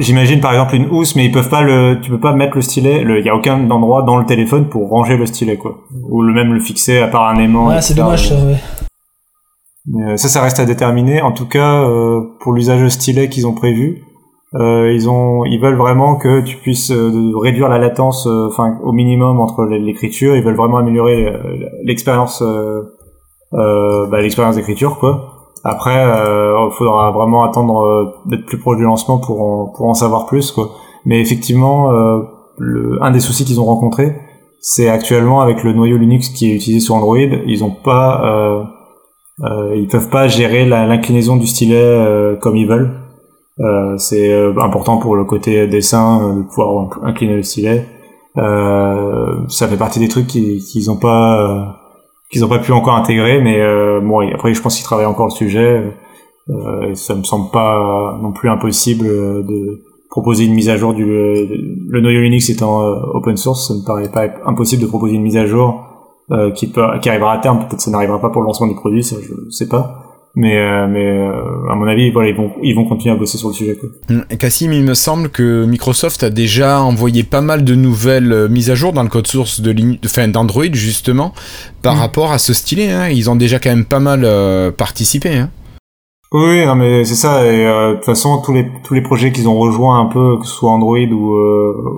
[0.00, 2.62] J'imagine par exemple une housse, mais ils peuvent pas le, tu peux pas mettre le
[2.62, 3.02] stylet.
[3.02, 5.84] Il y a aucun endroit dans le téléphone pour ranger le stylet, quoi.
[6.02, 7.68] Ou le même le fixer à part un aimant.
[7.68, 8.56] Ah, c'est dommage, ça, ouais.
[9.86, 11.22] Mais ça, ça reste à déterminer.
[11.22, 14.02] En tout cas, euh, pour l'usage stylet qu'ils ont prévu,
[14.56, 18.78] euh, ils ont, ils veulent vraiment que tu puisses euh, réduire la latence, euh, enfin
[18.84, 20.36] au minimum entre l'écriture.
[20.36, 21.32] Ils veulent vraiment améliorer
[21.82, 22.42] l'expérience,
[23.52, 25.30] bah, l'expérience d'écriture, quoi.
[25.66, 30.26] Après, il faudra vraiment attendre d'être plus proche du lancement pour en, pour en savoir
[30.26, 30.68] plus, quoi.
[31.06, 31.90] Mais effectivement,
[32.58, 34.14] le, un des soucis qu'ils ont rencontré,
[34.60, 38.66] c'est actuellement avec le noyau Linux qui est utilisé sur Android, ils ont pas,
[39.74, 43.03] ils peuvent pas gérer l'inclinaison du stylet comme ils veulent.
[43.60, 47.86] Euh, c'est euh, important pour le côté dessin euh, de pouvoir incliner le stylet.
[48.36, 51.80] ça fait partie des trucs qu'ils n'ont pas
[52.30, 53.60] qu'ils ont pas pu encore intégrer, mais
[54.00, 55.84] bon après je pense qu'ils travaillent encore le sujet.
[56.50, 61.04] Euh, ça me semble pas non plus impossible de proposer une mise à jour du
[61.04, 62.80] le noyau Linux étant
[63.14, 65.84] open source, ça me paraît pas impossible de proposer une mise à jour
[66.56, 67.60] qui peut qui arrivera à terme.
[67.60, 70.03] Peut-être ça n'arrivera pas pour le lancement du produit, ça je sais pas.
[70.36, 73.38] Mais, euh, mais euh, à mon avis, voilà, ils vont, ils vont continuer à bosser
[73.38, 73.76] sur le sujet.
[73.76, 73.90] Quoi.
[74.10, 78.48] Hum, Cassim, il me semble que Microsoft a déjà envoyé pas mal de nouvelles euh,
[78.48, 81.32] mises à jour dans le code source de, de d'Android justement
[81.82, 81.98] par mmh.
[81.98, 82.90] rapport à ce stylet.
[82.90, 83.08] Hein.
[83.10, 84.26] Ils ont déjà quand même pas mal
[84.72, 85.36] participé.
[85.36, 85.50] Hein.
[86.32, 87.46] Oui, non, mais c'est ça.
[87.46, 90.46] Et de toute façon, tous les tous les projets qu'ils ont rejoints un peu, que
[90.46, 91.36] ce soit Android ou,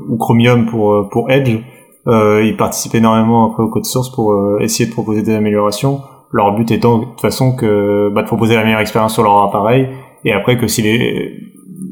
[0.09, 1.61] ou Chromium pour pour Edge,
[2.07, 6.01] ils participent énormément après au code source pour essayer de proposer des améliorations
[6.33, 9.39] leur but étant de toute façon que bah, de proposer la meilleure expérience sur leur
[9.43, 9.89] appareil
[10.25, 11.33] et après que si les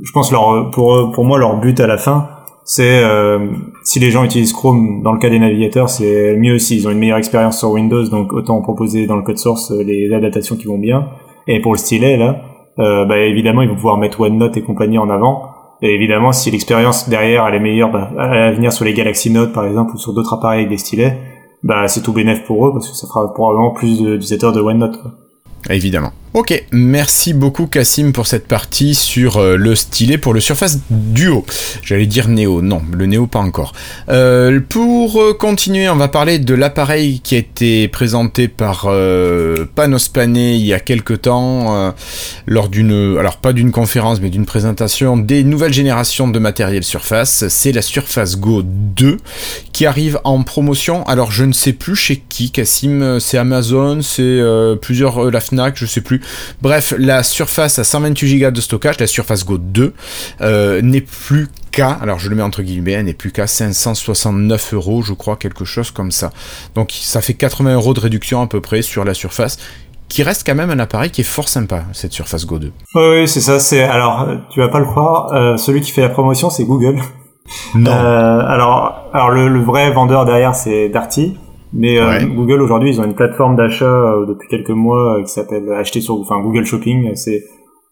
[0.03, 2.29] je pense leur pour pour moi leur but à la fin
[2.65, 3.51] c'est euh,
[3.83, 6.99] si les gens utilisent Chrome dans le cas des navigateurs c'est mieux s'ils ont une
[6.99, 10.79] meilleure expérience sur Windows donc autant proposer dans le code source les adaptations qui vont
[10.79, 11.09] bien.
[11.47, 12.41] Et pour le stylet là
[12.79, 15.51] euh, bah, évidemment ils vont pouvoir mettre OneNote et compagnie en avant.
[15.83, 19.53] Et évidemment si l'expérience derrière elle est meilleure bah, à venir sur les Galaxy Note
[19.53, 21.19] par exemple ou sur d'autres appareils avec des stylets
[21.65, 25.01] bah c'est tout bénéf pour eux parce que ça fera probablement plus d'utilisateurs de OneNote.
[25.01, 25.13] Quoi.
[25.71, 26.13] Évidemment.
[26.37, 31.47] Ok, merci beaucoup Cassim pour cette partie sur euh, le stylet pour le Surface Duo.
[31.85, 33.73] J'allais dire Neo, non, le Neo pas encore.
[34.09, 38.89] Euh, pour euh, continuer, on va parler de l'appareil qui a été présenté par
[39.77, 41.95] Panos Panay il y a quelques temps
[42.47, 47.47] lors d'une, alors pas d'une conférence mais d'une présentation des nouvelles générations de matériel Surface.
[47.47, 49.19] C'est la Surface Go 2
[49.73, 51.05] qui arrive en promotion.
[51.07, 54.43] Alors je ne sais plus chez qui, Cassim, c'est Amazon, c'est
[54.83, 56.23] plusieurs la Fnac, je sais plus.
[56.63, 59.93] Bref, la surface à 128 Go de stockage, la Surface Go 2,
[60.41, 65.03] euh, n'est plus qu'à, alors je le mets entre guillemets, n'est plus qu'à 569 euros,
[65.03, 66.31] je crois, quelque chose comme ça.
[66.75, 69.59] Donc ça fait 80 euros de réduction à peu près sur la surface
[70.09, 72.73] qui reste quand même un appareil qui est fort sympa, cette Surface Go 2.
[72.95, 73.59] Oui, c'est ça.
[73.59, 77.01] C'est alors, tu vas pas le croire, euh, celui qui fait la promotion, c'est Google.
[77.75, 77.91] Non.
[77.91, 81.37] Euh, alors, alors le, le, vrai vendeur derrière, c'est Darty.
[81.75, 85.33] Mais euh, Google aujourd'hui, ils ont une plateforme d'achat euh, depuis quelques mois euh, qui
[85.33, 87.15] s'appelle acheter sur, enfin Google Shopping.
[87.17, 87.43] C'est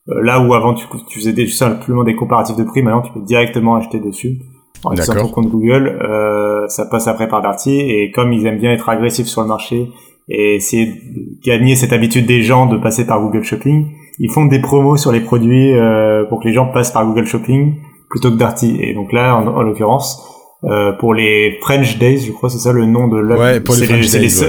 [0.07, 3.21] là où avant tu, tu faisais des, simplement des comparatifs de prix, maintenant tu peux
[3.21, 4.38] directement acheter dessus.
[4.85, 5.97] En utilisant ton compte Google,
[6.68, 9.90] ça passe après par Darty et comme ils aiment bien être agressifs sur le marché
[10.29, 14.47] et essayer de gagner cette habitude des gens de passer par Google Shopping, ils font
[14.47, 15.73] des promos sur les produits
[16.29, 17.77] pour que les gens passent par Google Shopping
[18.11, 18.77] plutôt que Darty.
[18.81, 20.32] Et donc là, en l'occurrence,
[20.64, 23.37] euh, pour les French Days, je crois c'est ça le nom de la.
[23.37, 24.03] Ouais, pour les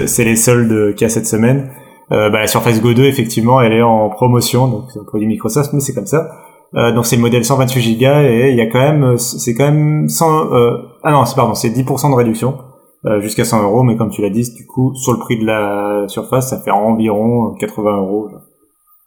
[0.07, 1.69] C'est les, soldes qu'il y a cette semaine.
[2.11, 5.25] Euh, bah, la Surface Go 2, effectivement, elle est en promotion, donc c'est un produit
[5.27, 6.29] Microsoft, mais c'est comme ça.
[6.75, 9.65] Euh, donc c'est le modèle 128 Go et il y a quand même, c'est quand
[9.65, 12.57] même 100, euh, ah non, c'est pardon, c'est 10% de réduction
[13.05, 15.45] euh, jusqu'à 100 euros, mais comme tu l'as dit, du coup, sur le prix de
[15.45, 18.29] la Surface, ça fait environ 80 euros.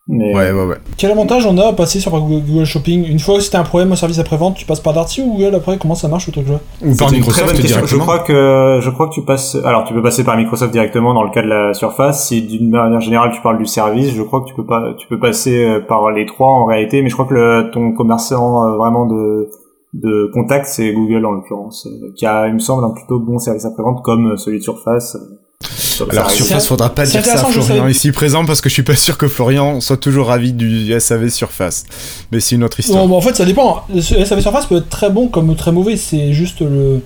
[0.08, 0.32] Mais...
[0.32, 0.76] Ouais, ouais, ouais.
[0.96, 3.90] Quel avantage on a à passer sur Google Shopping Une fois que c'était un problème
[3.90, 6.60] au service après-vente, tu passes par Darty ou Google après Comment ça marche le truc-là
[6.84, 9.56] Ou par Microsoft directement Je crois que je crois que tu passes.
[9.64, 12.28] Alors tu peux passer par Microsoft directement dans le cas de la Surface.
[12.28, 14.94] Si d'une manière générale tu parles du service, je crois que tu peux pas.
[14.96, 17.92] Tu peux passer euh, par les trois en réalité, mais je crois que le, ton
[17.92, 19.50] commerçant euh, vraiment de
[19.94, 23.38] de contact c'est Google en l'occurrence, euh, qui a il me semble un plutôt bon
[23.38, 25.16] service après-vente comme celui de Surface.
[26.10, 28.96] Alors Surface, faudra pas dire ça à Florian ici présent parce que je suis pas
[28.96, 31.84] sûr que Florian soit toujours ravi du SAV Surface.
[32.32, 33.06] Mais c'est une autre histoire.
[33.06, 33.82] Non, en fait, ça dépend.
[33.92, 35.96] Le SAV Surface peut être très bon comme très mauvais.
[35.96, 37.00] C'est juste le.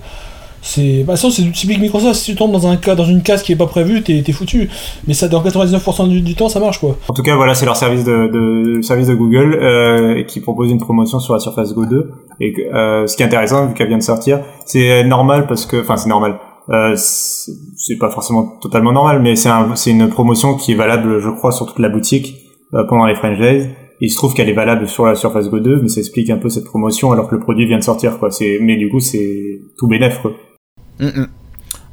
[0.61, 1.03] C'est.
[1.03, 2.19] Bah, c'est du typique Microsoft.
[2.19, 4.69] Si tu tombes dans un cas, dans une case qui est pas prévue, t'es foutu.
[5.07, 6.97] Mais ça, dans 99% du, temps, ça marche quoi.
[7.07, 10.69] En tout cas, voilà, c'est leur service de, de service de Google euh, qui propose
[10.69, 12.11] une promotion sur la Surface Go 2.
[12.41, 15.81] Et euh, ce qui est intéressant, vu qu'elle vient de sortir, c'est normal parce que,
[15.81, 16.37] enfin, c'est normal
[16.71, 21.29] euh, c'est pas forcément totalement normal, mais c'est un, une promotion qui est valable, je
[21.29, 22.35] crois, sur toute la boutique
[22.73, 23.69] euh, pendant les French Days.
[23.99, 26.37] Il se trouve qu'elle est valable sur la Surface Go 2, mais ça explique un
[26.37, 28.31] peu cette promotion alors que le produit vient de sortir, quoi.
[28.31, 30.21] C'est, mais du coup, c'est tout bénéf.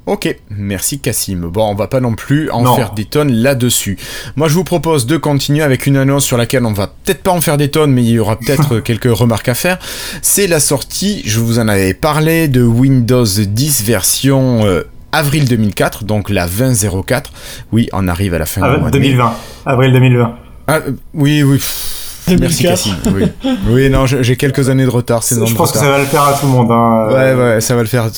[0.08, 1.50] Ok, merci Cassim.
[1.52, 3.98] Bon, on va pas non plus en faire des tonnes là-dessus.
[4.36, 7.30] Moi, je vous propose de continuer avec une annonce sur laquelle on va peut-être pas
[7.30, 9.78] en faire des tonnes, mais il y aura peut-être quelques remarques à faire.
[10.22, 16.04] C'est la sortie, je vous en avais parlé, de Windows 10 version euh, avril 2004,
[16.04, 17.30] donc la 2004.
[17.72, 19.34] Oui, on arrive à la fin du mois 2020.
[19.66, 20.36] Avril 2020.
[20.68, 20.80] Ah,
[21.12, 21.60] oui, oui.
[22.40, 22.94] Merci Cassim.
[23.14, 23.24] Oui.
[23.70, 25.22] oui, non, j'ai quelques années de retard.
[25.22, 26.70] C'est Je pense que ça va le faire à tout le monde.
[26.70, 27.08] Hein.
[27.08, 28.08] Ouais, ouais, ça va le faire.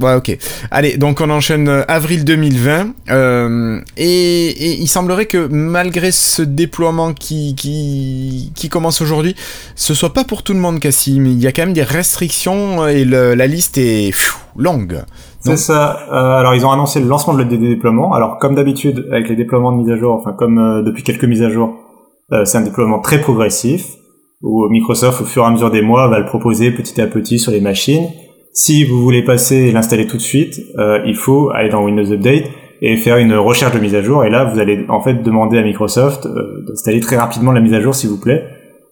[0.00, 0.36] Ouais, ok.
[0.70, 2.88] Allez, donc on enchaîne euh, avril 2020.
[3.10, 9.34] Euh, et, il semblerait que malgré ce déploiement qui, qui, qui commence aujourd'hui,
[9.76, 11.26] ce soit pas pour tout le monde, Cassim.
[11.26, 14.12] Il y a quand même des restrictions et la liste est
[14.56, 15.02] longue.
[15.40, 16.00] C'est ça.
[16.10, 18.12] Euh, alors ils ont annoncé le lancement de le déploiement.
[18.12, 21.24] Alors comme d'habitude avec les déploiements de mise à jour, enfin comme euh, depuis quelques
[21.24, 21.87] mises à jour, euh,
[22.44, 23.84] c'est un déploiement très progressif
[24.42, 27.38] où Microsoft, au fur et à mesure des mois, va le proposer petit à petit
[27.38, 28.08] sur les machines.
[28.52, 32.10] Si vous voulez passer et l'installer tout de suite, euh, il faut aller dans Windows
[32.10, 32.44] Update
[32.80, 34.24] et faire une recherche de mise à jour.
[34.24, 37.74] Et là, vous allez en fait demander à Microsoft euh, d'installer très rapidement la mise
[37.74, 38.44] à jour, s'il vous plaît.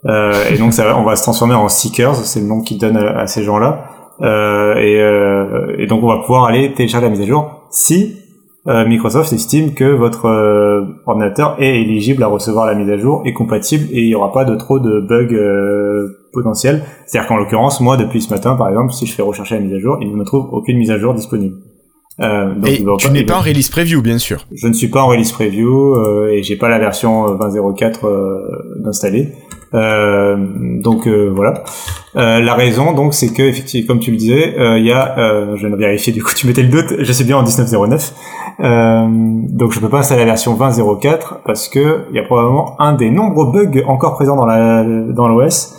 [0.07, 2.97] Euh, et donc, ça on va se transformer en Seekers, c'est le nom qu'ils donnent
[2.97, 3.91] à, ces gens-là.
[4.23, 8.26] Euh, et, et, donc, on va pouvoir aller télécharger la mise à jour si euh,
[8.67, 13.33] Microsoft estime que votre euh, ordinateur est éligible à recevoir la mise à jour, est
[13.33, 16.83] compatible et il n'y aura pas de trop de bugs euh, potentiels.
[17.07, 19.75] C'est-à-dire qu'en l'occurrence, moi, depuis ce matin, par exemple, si je fais rechercher la mise
[19.75, 21.57] à jour, il ne me trouve aucune mise à jour disponible.
[22.19, 24.45] donc et tu n'es pas en release preview, bien sûr.
[24.53, 25.95] Je ne suis pas en release preview
[26.29, 29.29] et j'ai pas la version 20.04 d'installer.
[29.33, 31.65] Euh, donc euh, voilà.
[32.17, 35.67] Euh, la raison, donc, c'est que effectivement, comme tu le disais, il y a, je
[35.67, 36.13] vais vérifier.
[36.13, 36.95] Du coup, tu mettais le doute.
[36.99, 39.57] Je suis bien en 19.09.
[39.57, 42.95] donc, je peux pas installer la version 20.04 parce que il y a probablement un
[42.95, 45.75] des nombreux bugs encore présents dans la dans l'OS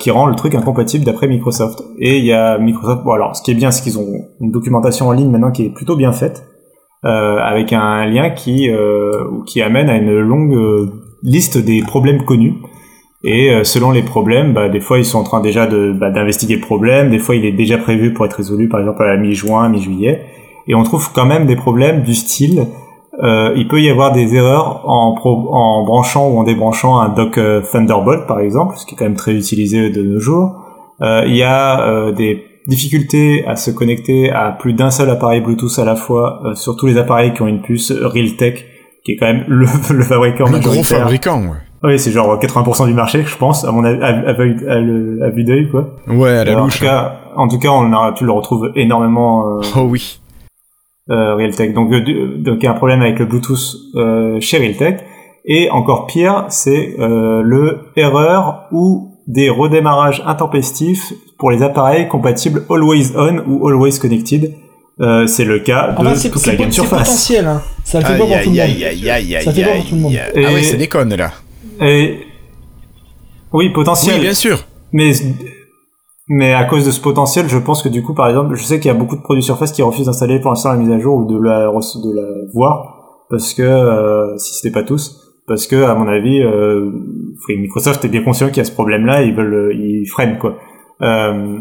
[0.00, 1.84] qui rend le truc incompatible d'après Microsoft.
[1.98, 3.04] Et il y a Microsoft.
[3.04, 5.66] Bon, alors, ce qui est bien, c'est qu'ils ont une documentation en ligne maintenant qui
[5.66, 6.42] est plutôt bien faite,
[7.04, 8.68] avec un lien qui
[9.46, 10.90] qui amène à une longue
[11.22, 12.54] liste des problèmes connus.
[13.22, 16.10] Et euh, selon les problèmes, bah, des fois ils sont en train déjà de, bah,
[16.10, 19.06] d'investiguer le problème, des fois il est déjà prévu pour être résolu, par exemple à
[19.06, 20.24] la mi-juin, mi-juillet.
[20.66, 22.66] Et on trouve quand même des problèmes du style,
[23.22, 27.36] euh, il peut y avoir des erreurs en, en branchant ou en débranchant un dock
[27.36, 30.54] euh, Thunderbolt par exemple, ce qui est quand même très utilisé de nos jours.
[31.02, 35.40] Euh, il y a euh, des difficultés à se connecter à plus d'un seul appareil
[35.40, 38.64] Bluetooth à la fois sur tous les appareils qui ont une puce Realtek,
[39.04, 41.69] qui est quand même le, le fabricant le gros fabricant, ouais.
[41.82, 45.70] Oui, c'est genre 80% du marché, je pense, à mon avis, à, à, vue d'œil,
[45.70, 45.96] quoi.
[46.06, 46.60] Ouais, à la louche.
[46.60, 49.58] En tout cas, en tout cas, on a, tu le retrouves énormément.
[49.58, 50.20] Euh, oh oui.
[51.10, 51.72] Euh, Realtek.
[51.72, 55.04] Donc, euh, donc il y a un problème avec le Bluetooth euh, chez Realtek.
[55.46, 62.64] Et encore pire, c'est euh, le erreur ou des redémarrages intempestifs pour les appareils compatibles
[62.68, 64.54] Always On ou Always Connected.
[65.00, 66.98] Euh, c'est le cas de enfin, toute la gamme Surface.
[66.98, 67.62] C'est potentiel, hein.
[67.84, 69.32] Ça le fait pas pour tout le monde.
[69.42, 70.12] Ça fait pas pour tout le monde.
[70.36, 71.30] Ah ouais, ça déconne là.
[71.80, 72.26] Et...
[73.52, 74.16] Oui, potentiel.
[74.16, 74.58] Oui, bien sûr.
[74.92, 75.12] Mais
[76.32, 78.78] mais à cause de ce potentiel, je pense que du coup, par exemple, je sais
[78.78, 80.98] qu'il y a beaucoup de produits Surface qui refusent d'installer pour l'instant la mise à
[81.00, 85.66] jour ou de la de la voir parce que euh, si c'était pas tous, parce
[85.66, 86.90] que à mon avis, euh,
[87.48, 90.56] Microsoft est bien conscient qu'il y a ce problème-là, ils veulent, ils freinent quoi.
[91.02, 91.58] Euh,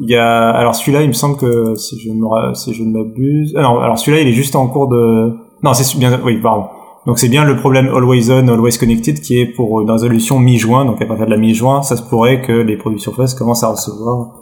[0.00, 2.92] il y a alors celui-là, il me semble que si je me si je ne
[2.92, 6.40] m'abuse, alors, ah alors celui-là, il est juste en cours de non, c'est bien oui,
[6.40, 6.66] pardon.
[7.06, 10.84] Donc c'est bien le problème always on, always connected qui est pour une résolution mi-juin.
[10.84, 13.70] Donc à partir de la mi-juin, ça se pourrait que les produits Surface commencent à
[13.70, 14.34] recevoir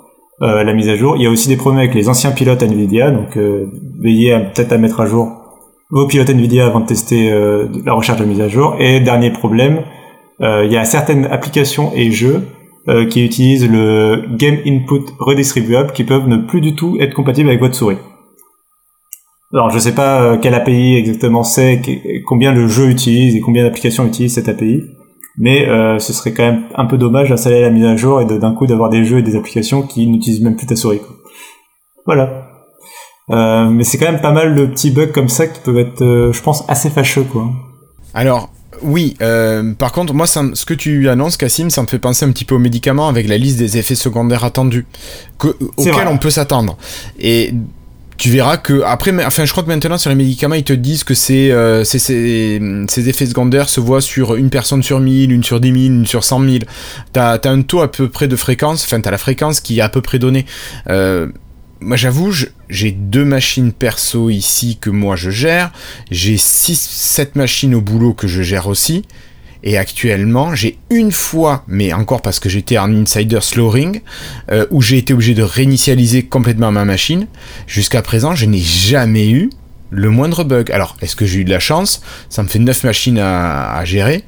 [0.43, 1.17] euh, la mise à jour.
[1.17, 3.67] Il y a aussi des problèmes avec les anciens pilotes Nvidia, donc euh,
[3.99, 5.41] veillez peut-être à mettre à jour
[5.91, 8.77] vos pilotes Nvidia avant de tester euh, la recherche de mise à jour.
[8.79, 9.83] Et dernier problème,
[10.41, 12.47] euh, il y a certaines applications et jeux
[12.89, 17.49] euh, qui utilisent le Game Input Redistribuable qui peuvent ne plus du tout être compatibles
[17.49, 17.99] avec votre souris.
[19.53, 21.83] Alors je sais pas euh, quelle API exactement c'est,
[22.27, 24.83] combien le jeu utilise et combien d'applications utilisent cette API,
[25.39, 28.27] mais euh, ce serait quand même un peu dommage d'installer la mise à jour et
[28.27, 31.01] d'un coup d'avoir des jeux et des applications qui n'utilisent même plus ta souris.
[32.07, 32.51] Voilà.
[33.31, 36.03] Euh, mais c'est quand même pas mal de petits bugs comme ça qui peuvent être,
[36.03, 37.49] euh, je pense, assez fâcheux quoi.
[38.13, 38.51] Alors,
[38.83, 42.25] oui, euh, par contre, moi, ça, ce que tu annonces, Cassim, ça me fait penser
[42.25, 44.87] un petit peu aux médicaments avec la liste des effets secondaires attendus,
[45.39, 46.77] que, auxquels on peut s'attendre.
[47.21, 47.53] Et
[48.21, 51.05] tu verras que après enfin je crois que maintenant sur les médicaments ils te disent
[51.05, 55.59] que c'est euh, ces effets secondaires se voient sur une personne sur 1000 une sur
[55.59, 56.57] 10 000 une sur 100 000
[57.15, 59.83] t'as as un taux à peu près de fréquence enfin t'as la fréquence qui est
[59.83, 60.45] à peu près donnée.
[60.91, 61.29] Euh,
[61.81, 62.31] moi j'avoue,
[62.69, 65.73] j'ai deux machines perso ici que moi je gère,
[66.11, 69.07] j'ai 6 7 machines au boulot que je gère aussi.
[69.63, 74.01] Et actuellement, j'ai une fois, mais encore parce que j'étais en insider slowing,
[74.51, 77.27] euh, où j'ai été obligé de réinitialiser complètement ma machine.
[77.67, 79.51] Jusqu'à présent, je n'ai jamais eu
[79.91, 80.71] le moindre bug.
[80.73, 82.03] Alors, est-ce que j'ai eu de la chance?
[82.29, 84.25] Ça me fait 9 machines à, à gérer.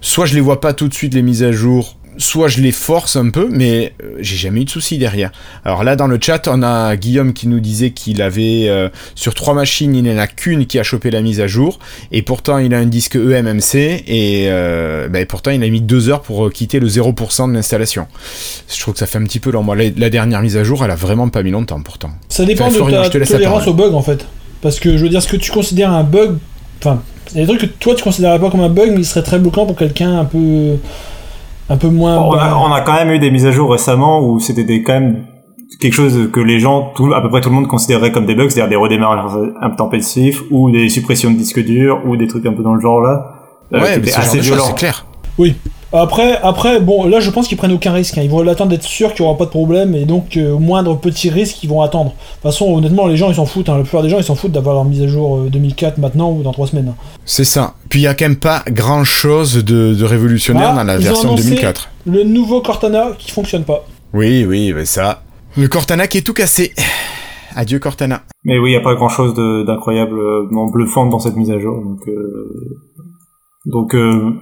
[0.00, 2.72] Soit je les vois pas tout de suite les mises à jour, soit je les
[2.72, 5.30] force un peu, mais euh, j'ai jamais eu de soucis derrière.
[5.64, 9.34] Alors là, dans le chat, on a Guillaume qui nous disait qu'il avait euh, sur
[9.34, 11.78] trois machines, il n'en a qu'une qui a chopé la mise à jour,
[12.12, 16.08] et pourtant il a un disque eMMC, et euh, ben, pourtant il a mis deux
[16.10, 18.06] heures pour quitter le 0% de l'installation.
[18.68, 19.62] Je trouve que ça fait un petit peu long.
[19.62, 22.10] Moi, la, dernière mise à jour, elle a vraiment pas mis longtemps pourtant.
[22.28, 24.26] Ça dépend de ta tolérance au bug en fait.
[24.60, 26.36] Parce que je veux dire, ce que tu considères un bug,
[26.80, 27.00] enfin,
[27.32, 29.04] il y a des trucs que toi tu considérais pas comme un bug, mais il
[29.04, 30.78] serait très bloquant pour quelqu'un un peu
[31.68, 32.18] un peu moins.
[32.18, 34.82] On a, on a, quand même eu des mises à jour récemment où c'était des
[34.82, 35.24] quand même
[35.80, 38.34] quelque chose que les gens, tout, à peu près tout le monde considérait comme des
[38.34, 42.52] bugs, c'est-à-dire des redémarrages intempestifs ou des suppressions de disques durs ou des trucs un
[42.52, 43.34] peu dans le genre là.
[43.72, 44.64] Euh, ouais, c'est assez violent.
[44.66, 45.06] C'est clair.
[45.36, 45.54] Oui.
[45.92, 48.18] Après, après, bon, là, je pense qu'ils prennent aucun risque.
[48.18, 48.22] Hein.
[48.22, 50.58] Ils vont l'attendre d'être sûrs qu'il n'y aura pas de problème, et donc euh, au
[50.58, 52.10] moindre petit risque, ils vont attendre.
[52.10, 53.70] De toute façon, honnêtement, les gens, ils s'en foutent.
[53.70, 53.78] Hein.
[53.78, 56.30] La plupart des gens, ils s'en foutent d'avoir leur mise à jour 2004 euh, maintenant
[56.32, 56.94] ou dans 3 semaines.
[57.24, 57.74] C'est ça.
[57.88, 61.88] Puis il y a quand même pas grand-chose de, révolutionnaire ah, dans la version 2004.
[62.06, 63.86] Le nouveau Cortana qui fonctionne pas.
[64.12, 65.22] Oui, oui, mais ça.
[65.56, 66.72] Le Cortana qui est tout cassé.
[67.56, 68.22] Adieu Cortana.
[68.44, 70.16] Mais oui, il n'y a pas grand-chose d'incroyable,
[70.50, 71.82] non bluffant dans cette mise à jour.
[71.82, 72.00] Donc,
[73.68, 74.32] donc, euh,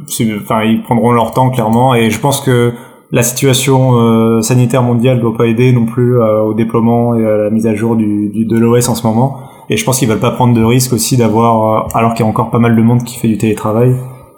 [0.40, 2.72] enfin, ils prendront leur temps clairement, et je pense que
[3.10, 7.36] la situation euh, sanitaire mondiale doit pas aider non plus euh, au déploiement et à
[7.36, 9.38] la mise à jour du, du de l'OS en ce moment.
[9.68, 12.30] Et je pense qu'ils veulent pas prendre de risque aussi d'avoir, alors qu'il y a
[12.30, 13.96] encore pas mal de monde qui fait du télétravail,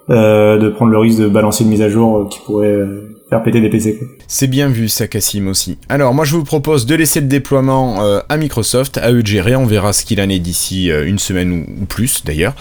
[0.09, 2.81] de prendre le risque de balancer une mise à jour qui pourrait
[3.29, 4.01] faire péter des PC.
[4.27, 5.77] C'est bien vu ça, Cassim aussi.
[5.89, 9.27] Alors moi je vous propose de laisser le déploiement euh, à Microsoft, à eux de
[9.27, 12.55] gérer, on verra ce qu'il en est d'ici euh, une semaine ou, plus d'ailleurs.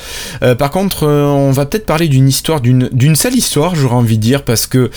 [0.44, 4.22] Euh, par contre, on va peut-être parler d'une histoire, d'une sale histoire, j'aurais envie de
[4.22, 4.90] dire, parce que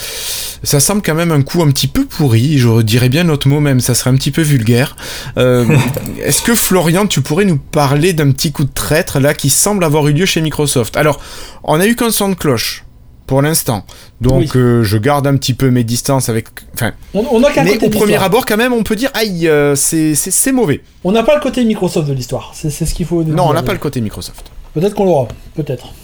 [0.62, 3.60] ça semble quand même un coup un petit peu pourri, je dirais bien notre mot
[3.60, 4.96] même, ça serait un petit peu vulgaire.
[5.36, 9.84] Est-ce que Florian, tu pourrais nous parler d'un petit coup de traître là qui semble
[9.84, 10.96] avoir eu lieu chez Microsoft?
[10.96, 11.20] Alors,
[11.64, 12.84] on a eu qu'un son de cloche
[13.30, 13.84] pour l'instant.
[14.20, 16.46] Donc euh, je garde un petit peu mes distances avec.
[16.74, 20.52] Enfin, on, a mais au premier abord, quand même, on peut dire aïe, euh, c'est
[20.52, 20.80] mauvais.
[21.04, 22.50] On n'a pas le côté Microsoft de l'histoire.
[22.54, 23.22] C'est ce qu'il faut.
[23.22, 24.50] Non, on n'a pas le côté Microsoft.
[24.74, 25.28] Peut-être qu'on l'aura.
[25.54, 25.94] Peut-être.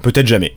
[0.00, 0.52] Peut-être jamais.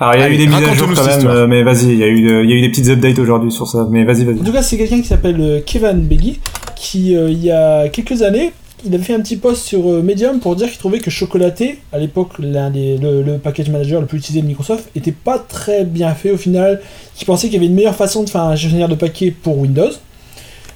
[0.00, 1.98] Alors il y a eu des mises à jour quand même, euh, mais vas-y, il
[1.98, 4.24] y, a eu, il y a eu des petites updates aujourd'hui sur ça, mais vas-y,
[4.24, 4.40] vas-y.
[4.40, 6.40] En tout cas, c'est quelqu'un qui s'appelle Kevin Beggy,
[6.74, 8.52] qui il y a quelques années
[8.84, 11.78] il avait fait un petit post sur euh, Medium pour dire qu'il trouvait que Chocolaté,
[11.92, 16.30] à l'époque le, package manager le plus utilisé de Microsoft, était pas très bien fait
[16.30, 16.80] au final.
[17.14, 19.58] Qu'il pensait qu'il y avait une meilleure façon de faire un gestionnaire de paquets pour
[19.58, 19.90] Windows.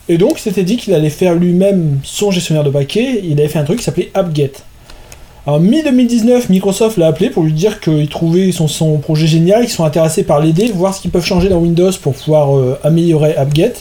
[0.08, 3.20] Et donc, il s'était dit qu'il allait faire lui-même son gestionnaire de paquets.
[3.24, 4.52] Il avait fait un truc qui s'appelait AppGet.
[5.46, 9.70] En mi-2019, Microsoft l'a appelé pour lui dire qu'il trouvait son, son, projet génial, qu'ils
[9.70, 13.36] sont intéressés par l'aider, voir ce qu'ils peuvent changer dans Windows pour pouvoir euh, améliorer
[13.36, 13.74] AppGet.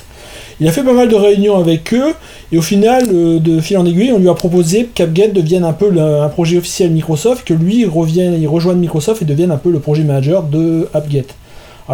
[0.59, 2.13] Il a fait pas mal de réunions avec eux,
[2.51, 5.03] et au final, euh, de fil en aiguille, on lui a proposé que
[5.34, 9.51] devienne un peu un projet officiel Microsoft, que lui revienne, il rejoigne Microsoft et devienne
[9.51, 10.88] un peu le projet manager de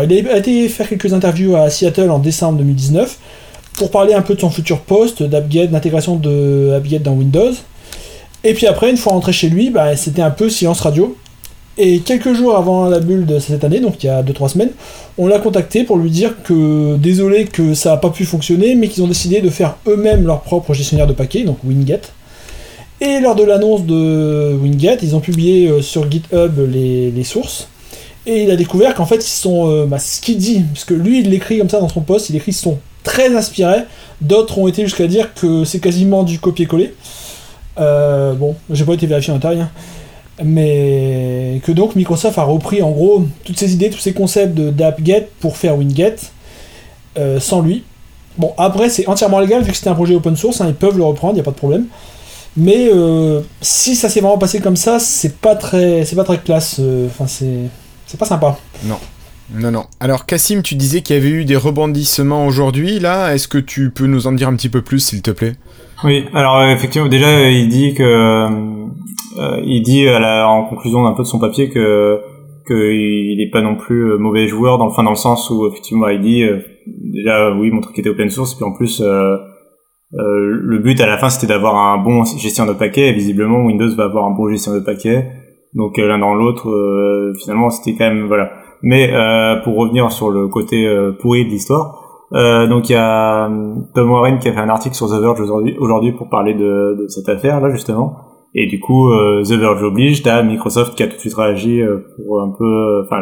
[0.04, 3.18] il a été faire quelques interviews à Seattle en décembre 2019
[3.74, 7.52] pour parler un peu de son futur poste d'AppGet, d'intégration de AppGet dans Windows.
[8.44, 11.16] Et puis après, une fois rentré chez lui, bah, c'était un peu silence radio.
[11.78, 14.72] Et quelques jours avant la bulle de cette année, donc il y a 2-3 semaines,
[15.18, 18.90] on l'a contacté pour lui dire que désolé que ça n'a pas pu fonctionner, mais
[18.90, 22.02] qu'ils ont décidé de faire eux-mêmes leur propre gestionnaire de paquets, donc Winget.
[23.00, 27.70] Et lors de l'annonce de Winget, ils ont publié sur GitHub les, sources.
[28.28, 29.88] Et il a découvert qu'en fait, ils sont.
[29.88, 32.36] Bah, ce qu'il dit, parce que lui, il l'écrit comme ça dans son post, il
[32.36, 33.86] écrit qu'ils sont très inspirés.
[34.20, 36.94] D'autres ont été jusqu'à dire que c'est quasiment du copier-coller.
[37.78, 39.62] bon, j'ai pas été vérifié en taille.
[39.62, 39.72] Hein
[40.44, 45.28] mais que donc Microsoft a repris en gros toutes ces idées, tous ces concepts d'AppGet
[45.40, 46.16] pour faire WinGet
[47.18, 47.84] euh, sans lui.
[48.38, 50.98] Bon, après, c'est entièrement légal vu que c'était un projet open source, hein, ils peuvent
[50.98, 51.86] le reprendre, il n'y a pas de problème.
[52.58, 56.38] Mais euh, si ça s'est vraiment passé comme ça, c'est pas très, c'est pas très
[56.38, 56.78] classe.
[56.80, 57.70] Euh, enfin, c'est,
[58.08, 58.58] c'est pas sympa.
[58.84, 58.98] Non.
[59.54, 59.86] Non, non.
[60.00, 63.34] Alors, Cassim, tu disais qu'il y avait eu des rebondissements aujourd'hui, là.
[63.34, 65.56] Est-ce que tu peux nous en dire un petit peu plus, s'il te plaît?
[66.04, 68.81] Oui, alors, effectivement, déjà, il dit que euh,
[69.64, 72.22] il dit à la, en conclusion d'un peu de son papier que
[72.68, 75.68] qu'il n'est pas non plus euh, mauvais joueur dans le fin dans le sens où
[75.68, 79.38] effectivement il dit euh, déjà oui mon truc était open source puis en plus euh,
[80.14, 83.96] le but à la fin c'était d'avoir un bon gestionnaire de paquets et visiblement Windows
[83.96, 85.28] va avoir un bon gestionnaire de paquets
[85.74, 88.52] donc l'un dans l'autre finalement c'était quand même voilà.
[88.84, 89.10] Mais
[89.64, 90.86] pour revenir sur le côté
[91.22, 93.50] pourri de l'histoire donc il y a
[93.96, 96.98] Tom Warren qui a fait un article sur The Verge aujourd'hui aujourd'hui pour parler de,
[97.00, 101.04] de cette affaire là justement et du coup, euh, The Verge oblige, t'as Microsoft qui
[101.04, 103.22] a tout de suite réagi euh, pour un peu, euh, enfin,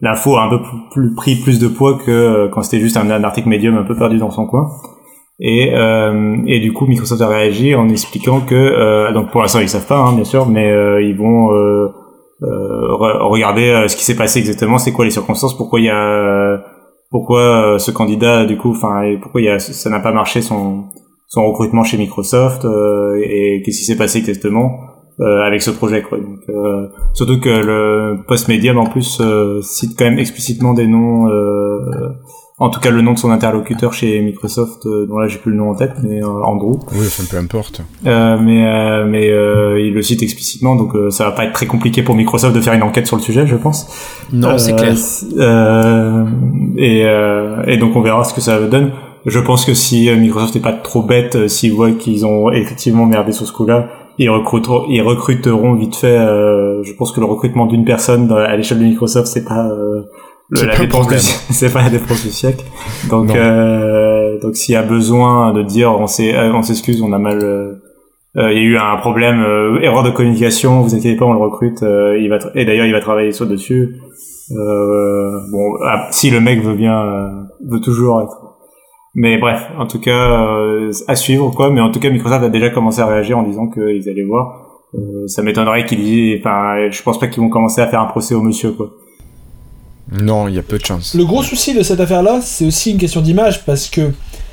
[0.00, 0.60] l'info a un peu
[0.92, 4.16] plus, pris plus de poids que quand c'était juste un, article médium un peu perdu
[4.18, 4.70] dans son coin.
[5.40, 5.72] Et,
[6.46, 9.98] et du coup, Microsoft a réagi en expliquant que, donc pour l'instant ils savent pas,
[9.98, 10.70] hein, bien sûr, mais
[11.02, 11.48] ils vont
[12.40, 16.62] regarder ce qui s'est passé exactement, c'est quoi les circonstances, pourquoi il y a,
[17.10, 20.84] pourquoi ce candidat, du coup, enfin, pourquoi y a, ça n'a pas marché son
[21.34, 24.78] son recrutement chez Microsoft euh, et qu'est-ce qui s'est passé exactement
[25.20, 26.18] euh, avec ce projet quoi.
[26.18, 29.20] Donc, euh, surtout que le post Medium en plus
[29.62, 31.28] cite quand même explicitement des noms
[32.58, 35.56] en tout cas le nom de son interlocuteur chez Microsoft dont là j'ai plus le
[35.56, 36.78] nom en tête mais Andrew.
[36.92, 37.82] Oui ça peu importe.
[38.04, 42.54] Mais mais il le cite explicitement donc ça va pas être très compliqué pour Microsoft
[42.54, 43.88] de faire une enquête sur le sujet je pense.
[44.32, 44.94] Non c'est clair.
[46.76, 47.00] et
[47.72, 48.92] et donc on verra ce que ça donne
[49.26, 52.50] je pense que si euh, Microsoft n'est pas trop bête, euh, s'ils voient qu'ils ont
[52.52, 56.18] effectivement merdé sur ce coup-là, ils recruteront, ils recruteront vite fait.
[56.18, 59.68] Euh, je pense que le recrutement d'une personne à l'échelle de Microsoft, c'est pas
[60.50, 61.08] la dépense
[61.50, 62.64] c'est pas la dépense du siècle.
[63.10, 63.28] Donc,
[64.42, 67.80] donc s'il y a besoin de dire, on on s'excuse, on a mal.
[68.36, 69.40] Il y a eu un problème,
[69.82, 70.82] erreur de communication.
[70.82, 71.80] Vous inquiétez pas, on le recrute.
[71.82, 73.96] il va et d'ailleurs, il va travailler sur dessus.
[74.50, 78.43] bon, ah, si le mec veut bien, veut toujours être
[79.14, 81.70] mais bref, en tout cas, euh, à suivre quoi.
[81.70, 84.60] Mais en tout cas, Microsoft a déjà commencé à réagir en disant qu'ils allaient voir.
[84.94, 86.40] Euh, ça m'étonnerait qu'ils disent.
[86.40, 88.90] Enfin, je pense pas qu'ils vont commencer à faire un procès au monsieur quoi.
[90.12, 91.14] Non, il y a peu de chance.
[91.14, 94.12] Le gros souci de cette affaire-là, c'est aussi une question d'image parce que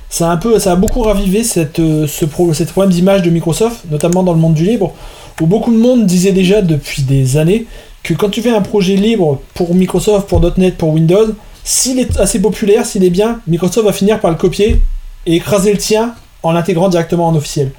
[0.10, 3.22] ça a un peu, ça a beaucoup ravivé cette, euh, ce pro, cette problème d'image
[3.22, 4.94] de Microsoft, notamment dans le monde du libre,
[5.42, 7.66] où beaucoup de monde disait déjà depuis des années
[8.04, 11.28] que quand tu fais un projet libre pour Microsoft, pour .NET, pour Windows,
[11.64, 14.80] s'il est assez populaire, s'il est bien, Microsoft va finir par le copier
[15.26, 17.72] et écraser le tien en l'intégrant directement en officiel.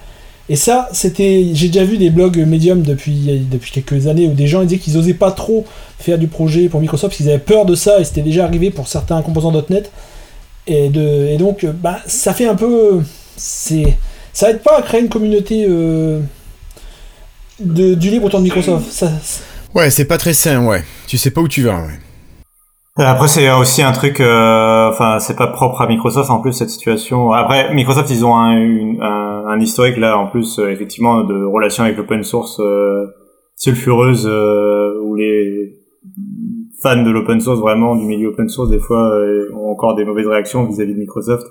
[0.49, 4.47] Et ça, c'était, j'ai déjà vu des blogs Medium depuis, depuis quelques années où des
[4.47, 5.65] gens disaient qu'ils osaient pas trop
[5.99, 8.71] faire du projet pour Microsoft parce qu'ils avaient peur de ça et c'était déjà arrivé
[8.71, 9.91] pour certains composants .NET.
[10.67, 13.03] Et, de, et donc, bah, ça fait un peu,
[13.37, 13.97] c'est,
[14.33, 16.21] ça aide pas à créer une communauté euh,
[17.59, 18.91] de, du libre autour de Microsoft.
[18.91, 19.11] Ça,
[19.75, 20.85] ouais, c'est pas très sain, ouais.
[21.07, 21.99] Tu sais pas où tu vas, ouais.
[22.99, 26.53] Euh, après c'est aussi un truc, euh, enfin c'est pas propre à Microsoft en plus
[26.53, 27.33] cette situation.
[27.33, 31.85] Après Microsoft ils ont un, un, un historique là en plus euh, effectivement de relations
[31.85, 32.61] avec l'open source
[33.57, 35.79] sulfureuse où les
[36.83, 39.11] fans de l'open source vraiment du milieu open source des fois
[39.55, 41.47] ont encore des mauvaises réactions vis-à-vis de Microsoft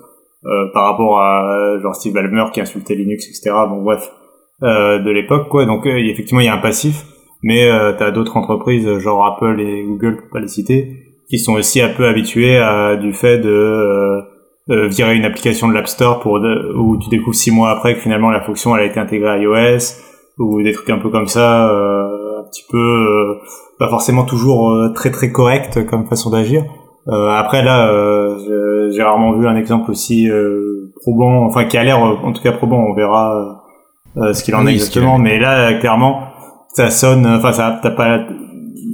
[0.74, 3.56] par rapport à genre Steve Ballmer qui insultait Linux etc.
[3.68, 4.12] Bon bref
[4.62, 7.04] de l'époque quoi donc effectivement il y a un passif
[7.42, 7.68] mais
[7.98, 11.01] t'as d'autres entreprises genre Apple et Google pour pas les citer
[11.32, 14.22] qui sont aussi un peu habitués à du fait de euh,
[14.70, 18.02] euh, virer une application de l'App Store pour où tu découvres six mois après que
[18.02, 19.80] finalement la fonction elle a été intégrée à iOS
[20.40, 23.38] ou des trucs un peu comme ça euh, un petit peu
[23.80, 26.66] pas forcément toujours très très correct comme façon d'agir.
[27.08, 27.90] Après là
[28.92, 30.30] j'ai rarement vu un exemple aussi
[31.02, 33.64] probant enfin qui a l'air en tout cas probant on verra
[34.18, 36.24] ce qu'il en est exactement mais là clairement
[36.74, 38.20] ça sonne enfin ça t'as pas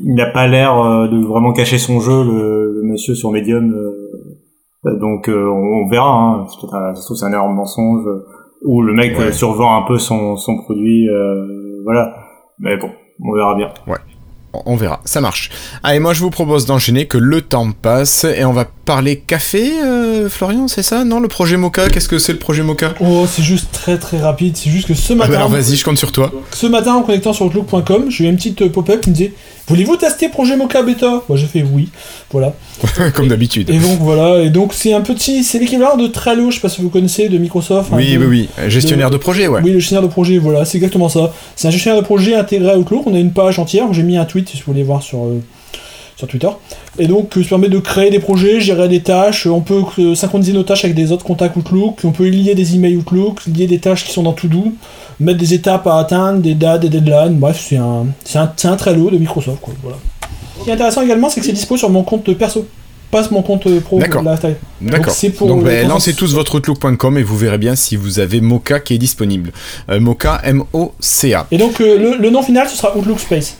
[0.08, 3.74] il n'a pas l'air euh, de vraiment cacher son jeu, le, monsieur sur Medium.
[3.74, 6.08] Euh, donc euh, on, verra.
[6.10, 6.48] Hein.
[6.96, 8.06] C'est un énorme mensonge
[8.64, 11.08] où le mec survend un peu son, son produit.
[11.84, 12.16] voilà.
[12.60, 12.90] Mais bon,
[13.22, 13.70] on verra bien.
[13.86, 13.98] Ouais.
[14.66, 15.52] on verra, ça marche.
[15.84, 19.84] Allez, moi je vous propose d'enchaîner, que le temps passe, et on va parler café,
[19.84, 21.04] euh, Florian, c'est ça?
[21.04, 22.94] Non, le projet Mocha, qu'est-ce que c'est le projet Mocha?
[23.02, 25.34] Oh, c'est juste très très rapide, c'est juste que ce matin...
[25.34, 26.32] alors vas-y, je compte sur toi.
[26.52, 29.34] Ce matin, en connectant sur outlook.com, j'ai eu une petite pop-up qui me disait
[29.68, 31.90] «Voulez-vous tester projet Mocha Beta?» Moi j'ai fait «Oui»,
[32.32, 32.54] voilà.
[33.16, 33.70] Comme d'habitude.
[33.70, 35.44] Et donc voilà, et donc c'est un petit...
[35.44, 37.90] C'est l'équivalent de Trello, je sais pas si vous connaissez, de Microsoft.
[37.94, 39.62] Oui, oui, oui, gestionnaire de, projet, ouais.
[39.64, 41.34] Oui, le gestionnaire de projet, voilà, c'est exactement ça.
[41.56, 44.18] C'est un gestionnaire de projet intégré à Outlook, on a une page entière, j'ai mis
[44.18, 45.26] un tweet si vous voulez voir sur...
[45.26, 45.42] Euh,
[46.18, 46.50] sur Twitter.
[46.98, 49.46] Et donc, euh, ça permet de créer des projets, gérer des tâches.
[49.46, 52.00] On peut euh, synchroniser nos tâches avec des autres contacts Outlook.
[52.04, 54.74] On peut lier des emails Outlook, lier des tâches qui sont dans To-Do,
[55.20, 57.36] mettre des étapes à atteindre, des dates, des deadlines.
[57.36, 59.60] Bref, c'est un, c'est un, c'est un Trello de Microsoft.
[59.62, 59.98] Quoi, voilà.
[60.58, 62.68] Ce qui est intéressant également, c'est que c'est dispo sur mon compte perso.
[63.12, 64.22] Pas mon compte pro D'accord.
[64.82, 65.16] D'accord.
[65.40, 68.82] Donc, donc ben, lancez tous votre outlook.com et vous verrez bien si vous avez Mocha
[68.82, 69.54] qui est disponible.
[69.90, 71.48] Euh, Mocha, M-O-C-A.
[71.52, 73.56] Et donc le, le nom final, ce sera Outlook Space.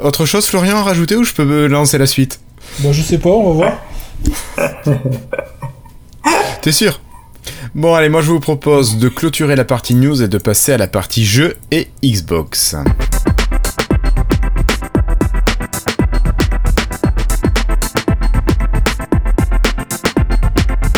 [0.00, 2.40] Autre chose, Florian, à rajouter ou je peux me lancer la suite?
[2.78, 3.76] Bon, je sais pas, on va
[4.56, 4.72] voir.
[6.62, 7.00] T'es sûr?
[7.74, 10.78] Bon, allez, moi je vous propose de clôturer la partie news et de passer à
[10.78, 12.76] la partie jeux et Xbox.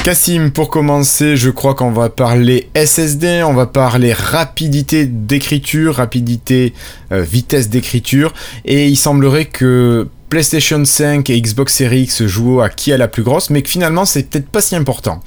[0.05, 6.75] Cassim, pour commencer, je crois qu'on va parler SSD, on va parler rapidité d'écriture, rapidité,
[7.11, 8.35] euh, vitesse d'écriture,
[8.67, 13.09] et il semblerait que PlayStation 5 et Xbox Series X jouent à qui a la
[13.09, 15.21] plus grosse, mais que finalement c'est peut-être pas si important.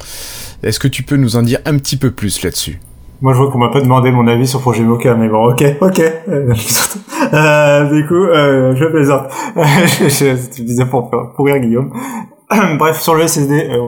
[0.61, 2.79] Est-ce que tu peux nous en dire un petit peu plus là-dessus?
[3.21, 5.63] Moi, je vois qu'on m'a pas demandé mon avis sur Projet Mocha, mais bon, ok,
[5.81, 6.01] ok.
[6.27, 6.53] Euh,
[7.91, 9.23] du coup, euh, je plaisante.
[10.55, 11.91] tu disais pour, pour rire, Guillaume.
[12.77, 13.79] Bref, sur le SSD, euh,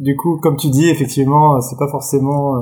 [0.00, 2.56] du coup, comme tu dis, effectivement, c'est pas forcément,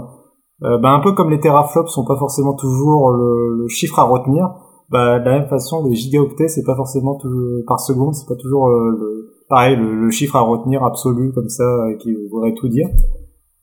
[0.64, 4.50] euh, bah, un peu comme les teraflops sont pas forcément toujours le, chiffre à retenir.
[4.90, 7.28] Bah, de la même façon, les gigaoctets, c'est pas forcément tout,
[7.66, 11.64] par seconde, c'est pas toujours euh, le, pareil le, chiffre à retenir absolu comme ça
[12.00, 12.88] qui voudrait tout dire.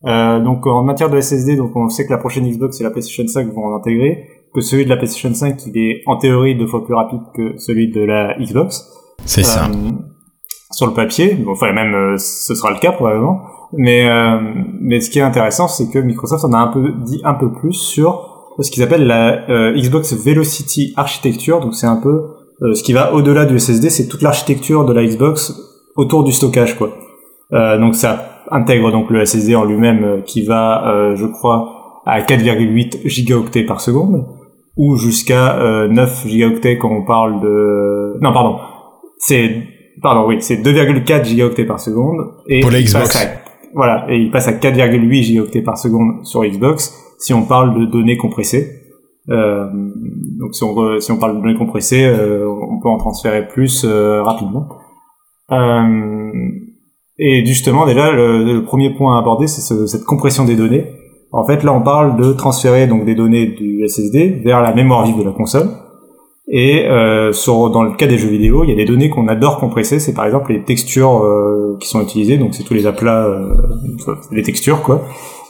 [0.03, 3.28] donc en matière de SSD, donc on sait que la prochaine Xbox et la PlayStation
[3.28, 4.23] 5 vont l'intégrer,
[4.53, 7.57] que celui de la PlayStation 5 il est en théorie deux fois plus rapide que
[7.57, 8.88] celui de la Xbox.
[9.26, 9.67] C'est ça
[10.76, 11.38] sur le papier.
[11.47, 13.41] enfin, même euh, ce sera le cas probablement.
[13.74, 14.39] Mais euh,
[14.80, 17.51] mais ce qui est intéressant, c'est que Microsoft en a un peu dit un peu
[17.51, 21.59] plus sur ce qu'ils appellent la euh, Xbox Velocity Architecture.
[21.59, 22.24] Donc c'est un peu
[22.61, 25.53] ce qui va au-delà du SSD, c'est toute l'architecture de la Xbox
[25.97, 26.89] autour du stockage, quoi.
[27.51, 33.66] donc ça intègre donc le SSD en lui-même qui va, je crois, à 4,8 gigaoctets
[33.66, 34.26] par seconde
[34.78, 38.55] ou jusqu'à 9 gigaoctets quand on parle de non pardon
[39.18, 39.63] c'est
[40.01, 42.28] pardon, oui, c'est 2,4 gigaoctets par seconde.
[42.47, 43.28] Et Pour la Xbox.
[43.76, 47.86] Voilà, et il passe à 4,8 gigaoctets par seconde sur Xbox si on parle de
[47.86, 48.82] données compressées.
[49.30, 49.65] Euh,
[50.39, 53.84] donc si on, si on parle de données compressées, euh, on peut en transférer plus
[53.84, 54.67] euh, rapidement.
[55.51, 56.32] Euh,
[57.17, 60.86] et justement, déjà, le, premier point à aborder, c'est ce, cette compression des données.
[61.32, 65.05] En fait, là, on parle de transférer donc des données du SSD vers la mémoire
[65.05, 65.69] vive de la console.
[66.48, 69.28] Et euh, sur, dans le cas des jeux vidéo, il y a des données qu'on
[69.28, 70.00] adore compresser.
[70.00, 72.38] C'est par exemple les textures euh, qui sont utilisées.
[72.38, 73.56] Donc c'est tous les aplats, euh,
[74.32, 75.02] les textures quoi.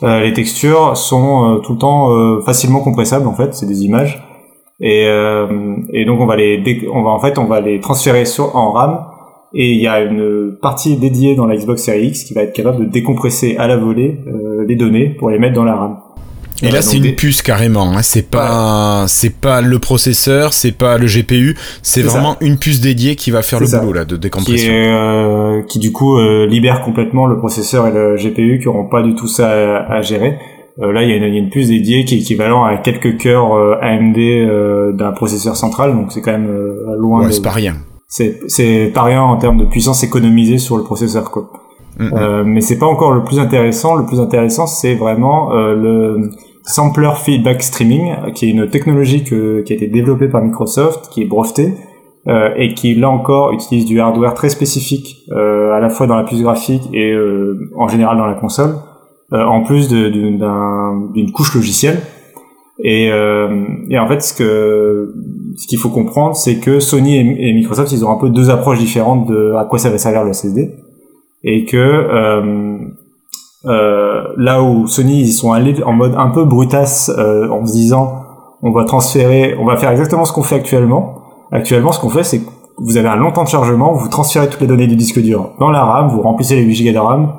[0.04, 3.54] Euh, les textures sont euh, tout le temps euh, facilement compressables en fait.
[3.54, 4.24] C'est des images.
[4.82, 5.08] Et,
[5.94, 6.62] et donc on va les,
[6.94, 9.06] on va en fait on va les transférer sur en RAM.
[9.54, 12.52] Et il y a une partie dédiée dans la Xbox Series X qui va être
[12.52, 14.20] capable de décompresser à la volée
[14.68, 15.98] les données pour les mettre dans la RAM.
[16.62, 17.92] Et là, c'est une puce carrément.
[17.92, 18.02] Hein.
[18.02, 23.16] C'est pas, c'est pas le processeur, c'est pas le GPU, c'est vraiment une puce dédiée
[23.16, 24.72] qui va faire le boulot là de décompression.
[24.72, 28.88] Qui, euh, qui du coup euh, libère complètement le processeur et le GPU qui auront
[28.88, 29.50] pas du tout ça
[29.86, 30.38] à, gérer.
[30.82, 33.76] Euh, là, il y, a une, puce dédiée qui est équivalent à quelques cœurs euh,
[33.82, 36.52] AMD d'un processeur central, donc c'est quand même
[36.98, 37.26] loin.
[37.26, 37.76] Ouais, c'est pas rien.
[38.08, 41.50] C'est pas rien en termes de puissance économisée sur le processeur quoi.
[42.00, 42.18] Mm-hmm.
[42.18, 43.96] Euh, mais c'est pas encore le plus intéressant.
[43.96, 46.32] Le plus intéressant, c'est vraiment euh, le
[46.64, 51.26] sampler feedback streaming, qui est une technologie qui a été développée par Microsoft, qui est
[51.26, 51.74] brevetée
[52.28, 56.16] euh, et qui là encore utilise du hardware très spécifique, euh, à la fois dans
[56.16, 58.74] la puce graphique et euh, en général dans la console,
[59.32, 62.00] en plus d'une couche logicielle.
[62.80, 65.14] Et, et, en fait, ce que
[65.58, 68.50] ce qu'il faut comprendre, c'est que Sony et, et, Microsoft, ils ont un peu deux
[68.50, 70.72] approches différentes de à quoi ça va servir le SSD
[71.46, 72.78] et que euh,
[73.66, 77.72] euh, là où Sony ils sont allés en mode un peu brutasse euh, en se
[77.72, 78.26] disant
[78.62, 81.22] on va transférer, on va faire exactement ce qu'on fait actuellement.
[81.52, 84.50] Actuellement, ce qu'on fait, c'est que vous avez un long temps de chargement, vous transférez
[84.50, 86.98] toutes les données du disque dur dans la RAM, vous remplissez les 8 Go de
[86.98, 87.34] RAM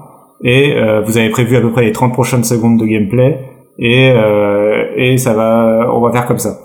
[0.45, 3.41] et euh, vous avez prévu à peu près les 30 prochaines secondes de gameplay
[3.79, 6.59] et euh, et ça va, on va faire comme ça.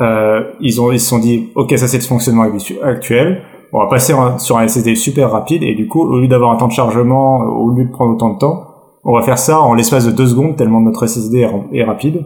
[0.00, 2.46] Euh, ils ont ils se sont dit ok ça c'est le fonctionnement
[2.82, 3.42] actuel
[3.74, 6.56] on va passer sur un SSD super rapide et du coup au lieu d'avoir un
[6.56, 9.74] temps de chargement au lieu de prendre autant de temps on va faire ça en
[9.74, 12.24] l'espace de deux secondes tellement notre SSD est, rapide.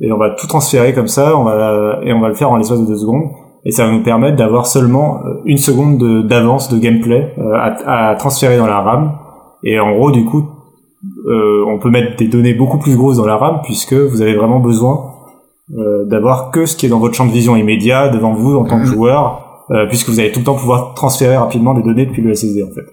[0.00, 2.56] Et on va tout transférer comme ça on va et on va le faire en
[2.56, 3.30] l'espace de deux secondes.
[3.64, 8.10] Et ça va nous permettre d'avoir seulement euh, une seconde d'avance de, gameplay euh, à,
[8.10, 9.12] à, transférer dans la RAM.
[9.64, 10.44] Et en gros du coup
[11.26, 14.34] euh, on peut mettre des données beaucoup plus grosses dans la RAM puisque vous avez
[14.34, 15.12] vraiment besoin
[15.76, 18.64] euh, d'avoir que ce qui est dans votre champ de vision immédiat devant vous en
[18.64, 18.92] tant que mhm.
[18.94, 22.34] joueur, euh, puisque vous allez tout le temps pouvoir transférer rapidement des données depuis le
[22.34, 22.86] SSD en fait.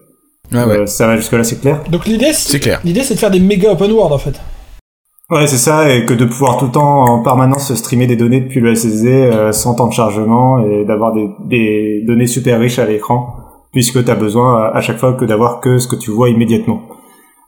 [0.56, 0.86] Ah ouais.
[0.88, 1.82] ça va jusque là, c'est clair.
[1.90, 2.80] Donc l'idée, c'est clair.
[2.84, 4.40] L'idée, c'est de faire des méga open world en fait.
[5.30, 8.42] Ouais, c'est ça, et que de pouvoir tout le temps en permanence streamer des données
[8.42, 12.86] depuis le SSD sans temps de chargement et d'avoir des, des données super riches à
[12.86, 13.36] l'écran,
[13.72, 16.82] puisque tu as besoin à chaque fois que d'avoir que ce que tu vois immédiatement.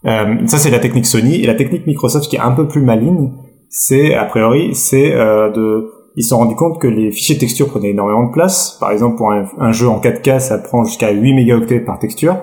[0.06, 1.42] Euh, ça, c'est la technique Sony.
[1.42, 3.32] Et la technique Microsoft qui est un peu plus maligne,
[3.70, 5.92] c'est, a priori, c'est euh, de...
[6.18, 8.78] Ils se sont rendus compte que les fichiers texture prenaient énormément de place.
[8.80, 12.38] Par exemple, pour un, jeu en 4K, ça prend jusqu'à 8 mégaoctets par texture.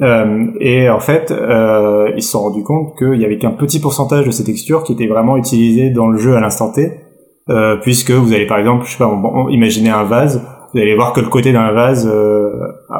[0.00, 3.80] Euh, et en fait, euh, ils se sont rendus compte qu'il y avait qu'un petit
[3.80, 6.92] pourcentage de ces textures qui étaient vraiment utilisées dans le jeu à l'instant T,
[7.50, 9.10] euh, puisque vous allez par exemple, je sais pas,
[9.50, 12.52] imaginer un vase, vous allez voir que le côté d'un vase euh,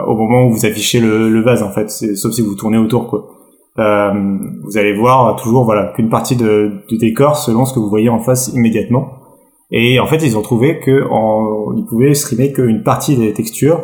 [0.06, 3.28] au moment où vous affichez le, vase en fait, sauf si vous tournez autour quoi.
[3.76, 8.18] Vous allez voir toujours voilà qu'une partie du décor selon ce que vous voyez en
[8.18, 9.17] face immédiatement.
[9.70, 13.80] Et en fait, ils ont trouvé que en, ils pouvaient streamer qu'une partie des textures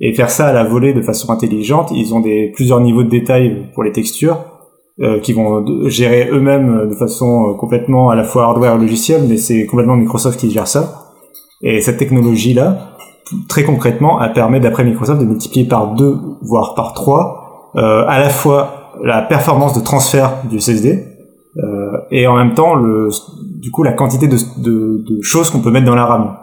[0.00, 1.90] et faire ça à la volée de façon intelligente.
[1.94, 4.38] Ils ont des plusieurs niveaux de détail pour les textures
[5.00, 9.22] euh, qui vont gérer eux-mêmes de façon euh, complètement à la fois hardware et logiciel,
[9.28, 11.04] mais c'est complètement Microsoft qui gère ça.
[11.62, 12.96] Et cette technologie-là,
[13.48, 18.18] très concrètement, a permis d'après Microsoft de multiplier par deux, voire par trois, euh, à
[18.18, 21.04] la fois la performance de transfert du SSD
[21.58, 23.10] euh, et en même temps le
[23.60, 26.36] du coup la quantité de, de, de choses qu'on peut mettre dans la RAM.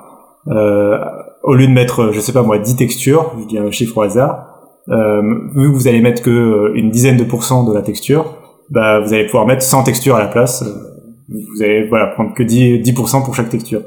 [0.48, 1.00] Euh,
[1.44, 4.02] au lieu de mettre je sais pas moi 10 textures, je dis un chiffre au
[4.02, 4.48] hasard,
[4.90, 5.22] euh,
[5.56, 8.26] vu que vous allez mettre que euh, une dizaine de pourcents de la texture,
[8.70, 10.64] bah vous allez pouvoir mettre 100 textures à la place.
[10.64, 10.92] Euh,
[11.30, 13.82] vous allez voilà prendre que 10 10% pour chaque texture.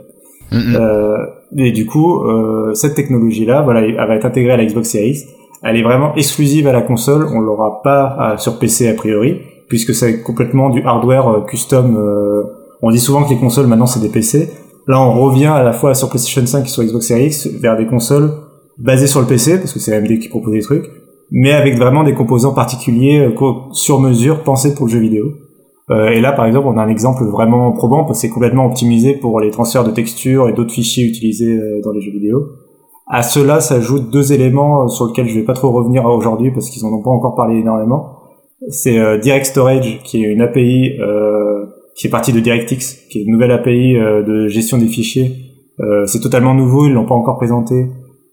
[0.53, 1.27] Euh,
[1.57, 5.25] et du coup, euh, cette technologie-là, voilà, elle va être intégrée à la Xbox Series
[5.63, 9.95] elle est vraiment exclusive à la console, on l'aura pas sur PC a priori, puisque
[9.95, 11.97] c'est complètement du hardware euh, custom.
[12.83, 14.51] Euh, on dit souvent que les consoles maintenant c'est des PC.
[14.87, 17.77] Là on revient à la fois sur PlayStation 5 et sur Xbox Series X vers
[17.77, 18.33] des consoles
[18.79, 20.85] basées sur le PC, parce que c'est AMD qui propose des trucs,
[21.31, 25.27] mais avec vraiment des composants particuliers euh, sur mesure pensés pour le jeu vidéo.
[25.91, 29.15] et là, par exemple, on a un exemple vraiment probant parce que c'est complètement optimisé
[29.15, 32.47] pour les transferts de textures et d'autres fichiers utilisés dans les jeux vidéo.
[33.11, 36.69] À cela s'ajoutent deux éléments euh, sur lesquels je vais pas trop revenir aujourd'hui parce
[36.69, 38.19] qu'ils en ont pas encore parlé énormément.
[38.69, 41.65] C'est euh, Direct Storage qui est une API euh,
[41.99, 45.33] qui est partie de DirectX, qui est une nouvelle API euh, de gestion des fichiers.
[46.07, 47.87] c'est totalement nouveau, ils l'ont pas encore présenté.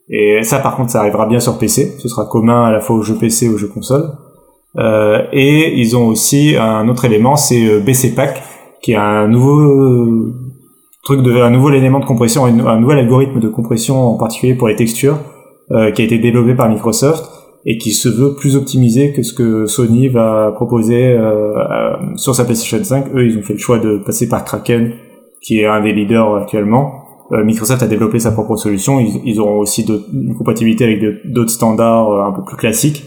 [0.10, 2.96] Et ça par contre ça arrivera bien sur PC, ce sera commun à la fois
[2.96, 4.04] aux jeux PC et aux jeux console.
[5.32, 8.42] et ils ont aussi un autre élément, c'est BC Pack,
[8.82, 10.34] qui est un nouveau
[11.06, 14.68] truc de un nouvel élément de compression, un nouvel algorithme de compression en particulier pour
[14.68, 15.20] les textures
[15.72, 17.24] euh, qui a été développé par Microsoft
[17.66, 22.46] et qui se veut plus optimisé que ce que Sony va proposer euh, sur sa
[22.46, 23.08] PlayStation 5.
[23.16, 24.94] Eux, ils ont fait le choix de passer par Kraken,
[25.42, 27.06] qui est un des leaders actuellement.
[27.32, 29.00] Euh, Microsoft a développé sa propre solution.
[29.00, 33.04] Ils, ils auront aussi une compatibilité avec d'autres standards euh, un peu plus classiques.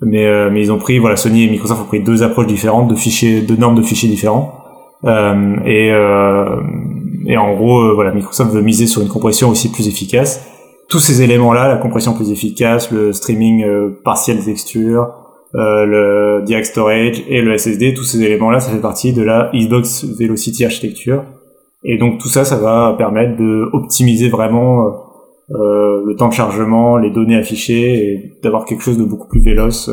[0.00, 2.88] Mais, euh, mais ils ont pris, voilà, Sony et Microsoft ont pris deux approches différentes
[2.88, 4.54] de fichiers, de normes de fichiers différents.
[5.04, 5.92] et
[7.26, 10.46] et en gros, voilà, Microsoft veut miser sur une compression aussi plus efficace.
[10.88, 15.12] Tous ces éléments-là, la compression plus efficace, le streaming euh, partiel des textures,
[15.54, 19.50] euh, le direct storage et le SSD, tous ces éléments-là, ça fait partie de la
[19.54, 21.24] Xbox Velocity architecture.
[21.84, 24.86] Et donc tout ça, ça va permettre de optimiser vraiment
[25.50, 29.40] euh, le temps de chargement, les données affichées et d'avoir quelque chose de beaucoup plus
[29.40, 29.90] véloce.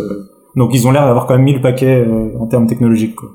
[0.56, 2.06] Donc ils ont l'air d'avoir quand même mis le paquet
[2.40, 3.16] en termes technologiques.
[3.16, 3.30] Quoi.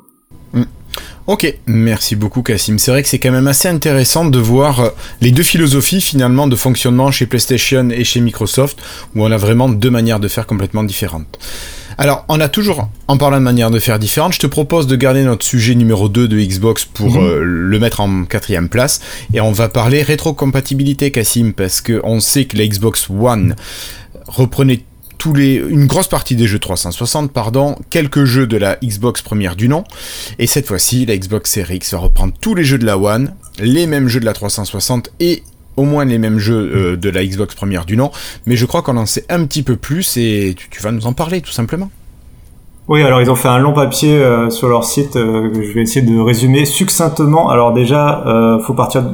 [1.31, 2.77] Ok, merci beaucoup Cassim.
[2.79, 4.89] C'est vrai que c'est quand même assez intéressant de voir euh,
[5.21, 8.81] les deux philosophies finalement de fonctionnement chez PlayStation et chez Microsoft,
[9.15, 11.39] où on a vraiment deux manières de faire complètement différentes.
[11.99, 14.97] Alors, on a toujours, en parlant de manières de faire différentes, je te propose de
[14.97, 17.25] garder notre sujet numéro 2 de Xbox pour mhm.
[17.25, 19.01] euh, le mettre en quatrième place,
[19.33, 23.55] et on va parler rétrocompatibilité Cassim, parce qu'on sait que la Xbox One
[24.27, 24.81] reprenait
[25.29, 29.69] les, une grosse partie des jeux 360, pardon, quelques jeux de la Xbox première du
[29.69, 29.85] nom,
[30.39, 33.35] et cette fois-ci, la Xbox Series X va reprendre tous les jeux de la One,
[33.59, 35.43] les mêmes jeux de la 360 et
[35.77, 38.11] au moins les mêmes jeux euh, de la Xbox première du nom,
[38.47, 41.13] mais je crois qu'on en sait un petit peu plus et tu, vas nous en
[41.13, 41.91] parler tout simplement.
[42.89, 45.73] Oui, alors ils ont fait un long papier euh, sur leur site euh, que je
[45.73, 47.49] vais essayer de résumer succinctement.
[47.49, 49.05] Alors déjà, euh, faut partir,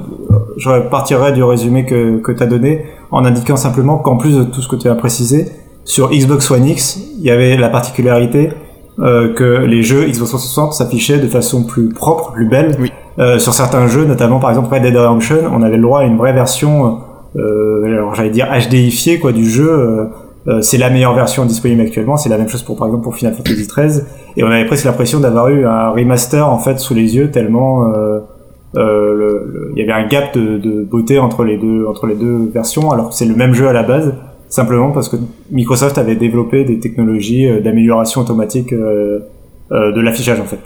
[0.57, 4.45] je partirais du résumé que, que tu as donné en indiquant simplement qu'en plus de
[4.45, 5.53] tout ce que tu as précisé,
[5.87, 8.51] sur Xbox One X, il y avait la particularité
[8.99, 12.77] euh, que les jeux Xbox 360 s'affichaient de façon plus propre, plus belle.
[12.79, 12.93] Oui.
[13.19, 16.05] Euh, sur certains jeux, notamment par exemple Red Dead Redemption, on avait le droit à
[16.05, 16.99] une vraie version,
[17.37, 20.11] euh, alors j'allais dire HDifiée quoi du jeu.
[20.49, 22.17] Euh, c'est la meilleure version disponible actuellement.
[22.17, 24.03] C'est la même chose pour par exemple pour Final Fantasy XIII.
[24.37, 27.93] Et on avait presque l'impression d'avoir eu un remaster en fait sous les yeux tellement
[27.93, 28.21] euh,
[28.77, 32.51] euh, il y avait un gap de, de, beauté entre les deux entre les deux
[32.53, 34.13] versions alors que c'est le même jeu à la base
[34.49, 35.17] simplement parce que
[35.51, 39.21] Microsoft avait développé des technologies d'amélioration automatique euh,
[39.71, 40.61] de l'affichage en fait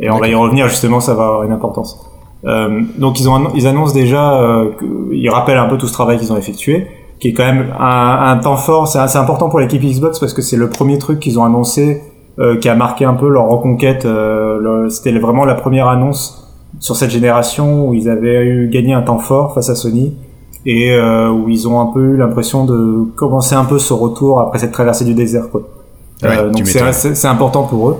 [0.00, 1.98] et on va y revenir justement ça va avoir une importance
[2.44, 4.70] euh, donc ils ont ils annoncent déjà euh,
[5.12, 6.88] ils rappellent un peu tout ce travail qu'ils ont effectué
[7.22, 8.88] qui est quand même un, un temps fort.
[8.88, 12.02] C'est assez important pour l'équipe Xbox parce que c'est le premier truc qu'ils ont annoncé
[12.40, 14.04] euh, qui a marqué un peu leur reconquête.
[14.06, 19.02] Euh, C'était vraiment la première annonce sur cette génération où ils avaient eu gagné un
[19.02, 20.16] temps fort face à Sony
[20.64, 24.40] et euh, où ils ont un peu eu l'impression de commencer un peu ce retour
[24.40, 25.50] après cette traversée du désert.
[25.50, 25.62] Quoi.
[26.22, 27.96] Ouais, euh, donc c'est important pour eux.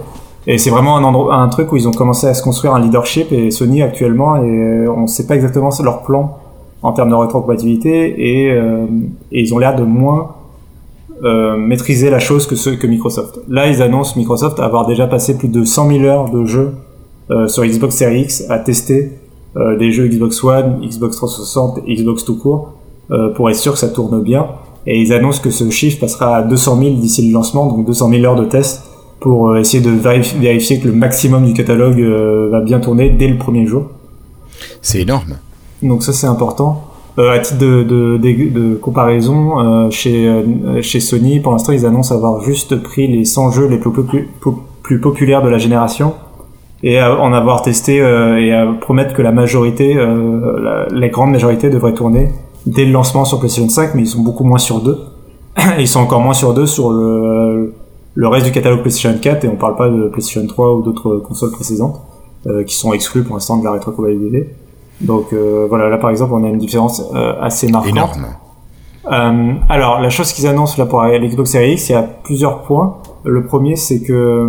[0.47, 2.81] Et c'est vraiment un, endroit, un truc où ils ont commencé à se construire un
[2.81, 6.39] leadership et Sony actuellement et on ne sait pas exactement leur plan
[6.83, 8.87] en termes de rétrocompatibilité et, euh,
[9.31, 10.35] et ils ont l'air de moins
[11.25, 13.39] euh, maîtriser la chose que ceux que Microsoft.
[13.49, 16.73] Là, ils annoncent Microsoft avoir déjà passé plus de 100 000 heures de jeu
[17.31, 19.13] euh, sur Xbox Series X à tester
[19.57, 22.73] euh, des jeux Xbox One, Xbox 360, Xbox tout court
[23.11, 24.47] euh, pour être sûr que ça tourne bien.
[24.87, 28.11] Et ils annoncent que ce chiffre passera à 200 000 d'ici le lancement, donc 200
[28.11, 28.83] 000 heures de test
[29.21, 32.01] pour euh, essayer de vérifier que le maximum du catalogue
[32.51, 33.87] va bien tourner dès le premier jour.
[34.81, 35.37] C'est énorme.
[35.83, 36.93] Donc ça c'est important.
[37.19, 41.73] Euh, à titre de, de, de, de comparaison, euh, chez, euh, chez Sony, pour l'instant
[41.73, 44.29] ils annoncent avoir juste pris les 100 jeux les plus, plus,
[44.83, 46.15] plus populaires de la génération
[46.83, 51.09] et à en avoir testé euh, et à promettre que la majorité, euh, la, la,
[51.09, 52.31] grande majorité devrait tourner
[52.67, 54.99] dès le lancement sur PlayStation 5, mais ils sont beaucoup moins sur deux.
[55.79, 57.75] ils sont encore moins sur deux sur le,
[58.15, 61.19] le reste du catalogue PlayStation 4 et on parle pas de PlayStation 3 ou d'autres
[61.19, 62.01] consoles précédentes
[62.47, 64.55] euh, qui sont exclues pour l'instant de la rétrocompatibilité.
[65.01, 67.93] Donc euh, voilà, là par exemple, on a une différence euh, assez marquante.
[67.93, 68.27] Énorme.
[69.11, 72.63] Euh, alors, la chose qu'ils annoncent là pour l'Xbox Series X, il y a plusieurs
[72.63, 72.99] points.
[73.25, 74.49] Le premier, c'est que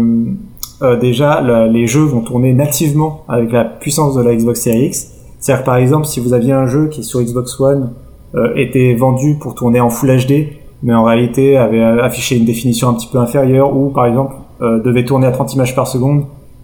[0.84, 5.12] euh, déjà, les jeux vont tourner nativement avec la puissance de la Xbox Series X.
[5.40, 7.92] C'est-à-dire par exemple, si vous aviez un jeu qui sur Xbox One
[8.36, 10.48] euh, était vendu pour tourner en Full HD,
[10.84, 15.04] mais en réalité avait affiché une définition un petit peu inférieure, ou par exemple devait
[15.04, 16.24] tourner à 30 images par seconde,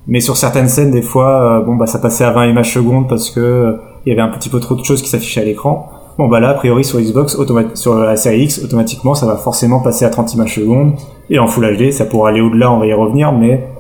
[0.10, 3.08] mais sur certaines scènes des fois euh, bon bah ça passait à 20 images secondes
[3.08, 3.74] parce que euh,
[4.06, 6.40] il y avait un petit peu trop de choses qui s'affichaient à l'écran bon bah
[6.40, 7.38] là a priori sur Xbox
[7.76, 10.94] sur la série X automatiquement ça va forcément passer à 30 images secondes
[11.30, 13.79] et en Full HD ça pourra aller au-delà on va y revenir mais euh,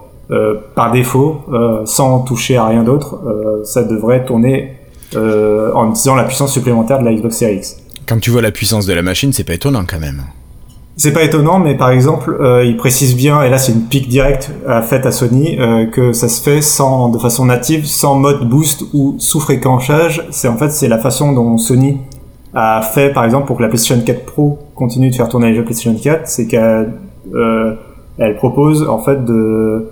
[0.75, 4.75] par défaut euh, sans toucher à rien d'autre euh, ça devrait tourner
[5.15, 7.77] en utilisant la puissance supplémentaire de la Xbox Series X.
[8.07, 10.23] Quand tu vois la puissance de la machine c'est pas étonnant quand même.
[10.99, 14.09] C'est pas étonnant, mais par exemple, euh, il précise bien, et là c'est une pique
[14.09, 18.15] directe euh, faite à Sony, euh, que ça se fait sans, de façon native, sans
[18.15, 20.27] mode boost ou sous fréquenchage.
[20.30, 21.99] C'est en fait c'est la façon dont Sony
[22.53, 25.55] a fait, par exemple, pour que la PlayStation 4 Pro continue de faire tourner les
[25.55, 26.91] jeux PlayStation 4, c'est qu'elle
[27.34, 27.75] euh,
[28.17, 29.88] elle propose en fait de,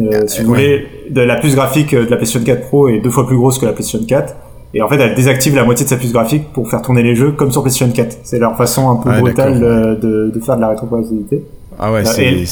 [0.00, 3.10] euh, si vous voulez, de la puce graphique de la PlayStation 4 Pro est deux
[3.10, 4.34] fois plus grosse que la PlayStation 4
[4.74, 7.14] et en fait elle désactive la moitié de sa puce graphique pour faire tourner les
[7.14, 8.18] jeux comme sur PlayStation 4.
[8.22, 9.96] C'est leur façon un peu Ah, brutale d'accord.
[10.02, 11.44] de, de faire de la rétrocompatibilité.
[11.78, 12.24] Ah ouais, Euh, c'est.
[12.24, 12.46] et-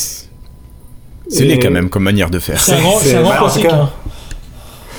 [1.28, 2.59] C'est laid et- quand même comme manière de faire.
[2.61, 3.66] C'est un grand, C'est- c'est un grand bah, classique.
[3.68, 3.91] cas, hein.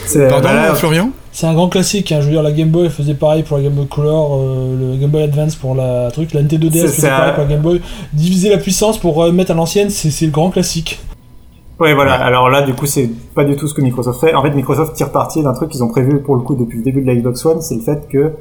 [0.06, 2.12] C'est- Pardon, bah là, Florian C'est un grand classique.
[2.12, 2.20] hein.
[2.22, 4.98] Je veux dire, la Game Boy faisait pareil pour la Game Boy Color, euh, le
[5.00, 7.10] Game Boy Advance pour la truc, la NT2DS C'est faisait ça.
[7.10, 7.82] pareil pour la Game Boy.
[8.14, 11.00] Diviser la puissance pour remettre à l'ancienne, c'est c'est le grand classique.
[11.82, 12.14] Ouais, voilà.
[12.14, 14.36] Alors là, du coup, c'est pas du tout ce que Microsoft fait.
[14.36, 16.84] En fait, Microsoft tire parti d'un truc qu'ils ont prévu pour le coup depuis le
[16.84, 18.34] début de la Xbox One, c'est le fait que,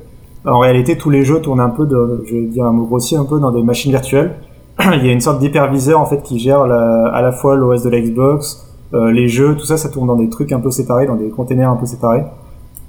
[0.44, 3.16] en réalité, tous les jeux tournent un peu de, je vais dire un mot grossier,
[3.16, 4.34] un peu dans des machines virtuelles.
[4.94, 7.82] Il y a une sorte d'hyperviseur en fait qui gère la- à la fois l'OS
[7.82, 10.70] de la Xbox, euh, les jeux, tout ça, ça tourne dans des trucs un peu
[10.70, 12.24] séparés, dans des containers un peu séparés.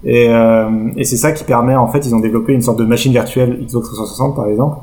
[0.03, 0.65] Et, euh,
[0.97, 3.57] et c'est ça qui permet, en fait, ils ont développé une sorte de machine virtuelle
[3.65, 4.77] Xbox 360 par exemple.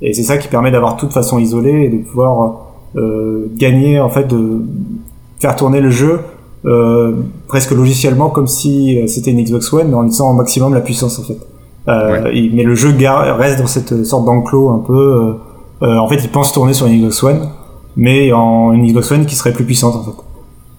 [0.00, 4.00] Et c'est ça qui permet d'avoir tout de façon isolée et de pouvoir euh, gagner,
[4.00, 4.62] en fait, de
[5.40, 6.20] faire tourner le jeu
[6.66, 7.12] euh,
[7.48, 10.80] presque logiciellement comme si euh, c'était une Xbox One, mais en utilisant au maximum la
[10.80, 11.38] puissance en fait.
[11.88, 12.94] Euh, mais le jeu
[13.38, 14.92] reste dans cette sorte d'enclos un peu.
[14.92, 15.32] euh,
[15.82, 17.48] euh, en fait, il pense tourner sur une Xbox One,
[17.96, 20.16] mais en une Xbox One qui serait plus puissante en fait.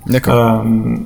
[0.07, 0.33] D'accord.
[0.35, 0.57] Euh,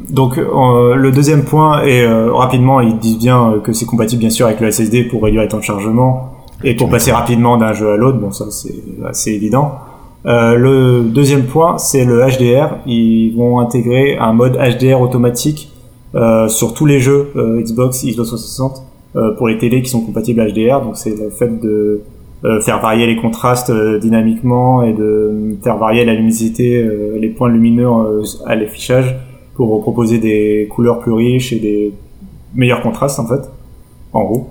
[0.09, 4.21] donc euh, le deuxième point et euh, rapidement ils disent bien euh, que c'est compatible
[4.21, 6.31] bien sûr avec le SSD pour réduire les temps de chargement
[6.63, 8.73] et pour passer rapidement d'un jeu à l'autre bon ça c'est
[9.05, 9.73] assez évident
[10.25, 12.77] le deuxième point, c'est le HDR.
[12.85, 15.71] Ils vont intégrer un mode HDR automatique
[16.47, 18.83] sur tous les jeux Xbox, Xbox 360
[19.37, 20.81] pour les télés qui sont compatibles HDR.
[20.81, 22.01] Donc c'est le fait de
[22.61, 23.71] faire varier les contrastes
[24.01, 26.87] dynamiquement et de faire varier la luminosité,
[27.19, 27.89] les points lumineux
[28.45, 29.15] à l'affichage
[29.55, 31.93] pour proposer des couleurs plus riches et des
[32.53, 33.49] meilleurs contrastes en fait,
[34.13, 34.47] en gros.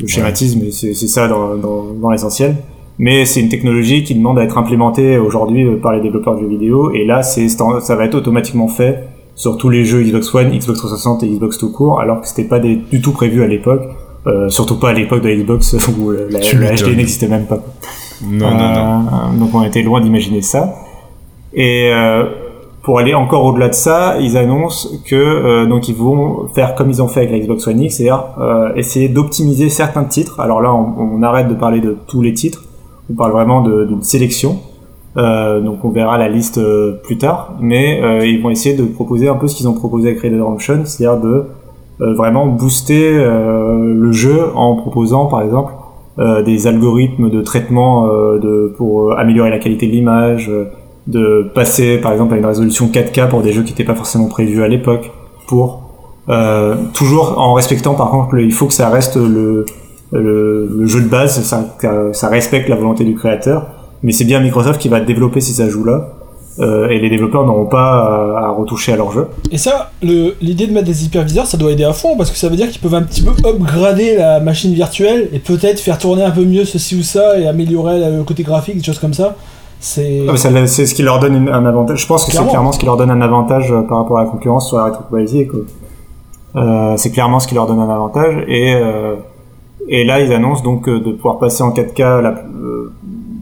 [0.00, 2.56] Le schématisme, c'est ça dans, dans, dans l'essentiel.
[2.98, 6.48] Mais c'est une technologie qui demande à être implémentée aujourd'hui par les développeurs de jeux
[6.48, 10.50] vidéo, et là, c'est ça va être automatiquement fait sur tous les jeux Xbox One,
[10.50, 13.46] Xbox 360 et Xbox tout court, alors que c'était pas des, du tout prévu à
[13.46, 13.82] l'époque,
[14.26, 17.62] euh, surtout pas à l'époque de Xbox où la, HD n'existait même pas.
[18.24, 19.04] Non, non, non.
[19.36, 20.74] Euh, donc on était loin d'imaginer ça.
[21.52, 22.24] Et euh,
[22.86, 26.88] pour aller encore au-delà de ça, ils annoncent que euh, donc ils vont faire comme
[26.88, 30.38] ils ont fait avec la Xbox One X, c'est-à-dire euh, essayer d'optimiser certains titres.
[30.38, 32.62] Alors là, on, arrête de parler de tous les titres,
[33.10, 34.58] on parle vraiment d'une sélection.
[35.16, 36.60] Euh, donc on verra la liste
[37.04, 40.20] plus tard, mais ils vont essayer de proposer un peu ce qu'ils ont proposé avec
[40.20, 41.46] Red Dead Redemption, c'est-à-dire de
[41.98, 45.72] vraiment booster le jeu en proposant par exemple
[46.18, 50.50] des algorithmes de traitement de, pour améliorer la qualité de l'image
[51.06, 54.26] de passer par exemple à une résolution 4K pour des jeux qui n'étaient pas forcément
[54.26, 55.12] prévus à l'époque,
[55.46, 55.82] pour
[56.28, 59.64] euh, toujours en respectant par contre, il faut que ça reste le,
[60.12, 61.76] le, jeu de base, ça,
[62.12, 63.66] ça respecte la volonté du créateur,
[64.02, 66.12] mais c'est bien Microsoft qui va développer ces ajouts-là.
[66.58, 69.26] Euh, et les développeurs n'auront pas à, retoucher à leur jeu.
[69.50, 72.48] Et ça, l'idée de mettre des hyperviseurs, ça doit aider à fond parce que ça
[72.48, 76.22] veut dire qu'ils peuvent un petit peu upgrader la machine virtuelle et peut-être faire tourner
[76.22, 79.36] un peu mieux ceci ou ça et améliorer le côté graphique, des choses comme ça.
[79.78, 82.00] Ah, c'est ce qui leur donne un avantage.
[82.00, 84.24] Je pense que c'est clairement ce qui leur donne un avantage euh, par rapport à
[84.24, 85.50] la concurrence sur la rétrocompatibilité.
[86.56, 88.44] Euh, c'est clairement ce qui leur donne un avantage.
[88.48, 89.16] Et, euh,
[89.88, 92.34] et là, ils annoncent donc euh, de pouvoir passer en 4K la,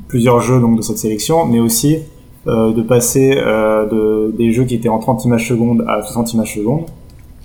[0.08, 1.98] plusieurs jeux donc de cette sélection, mais aussi
[2.46, 6.84] de passer de, des jeux qui étaient en 30 images secondes à 60 images secondes,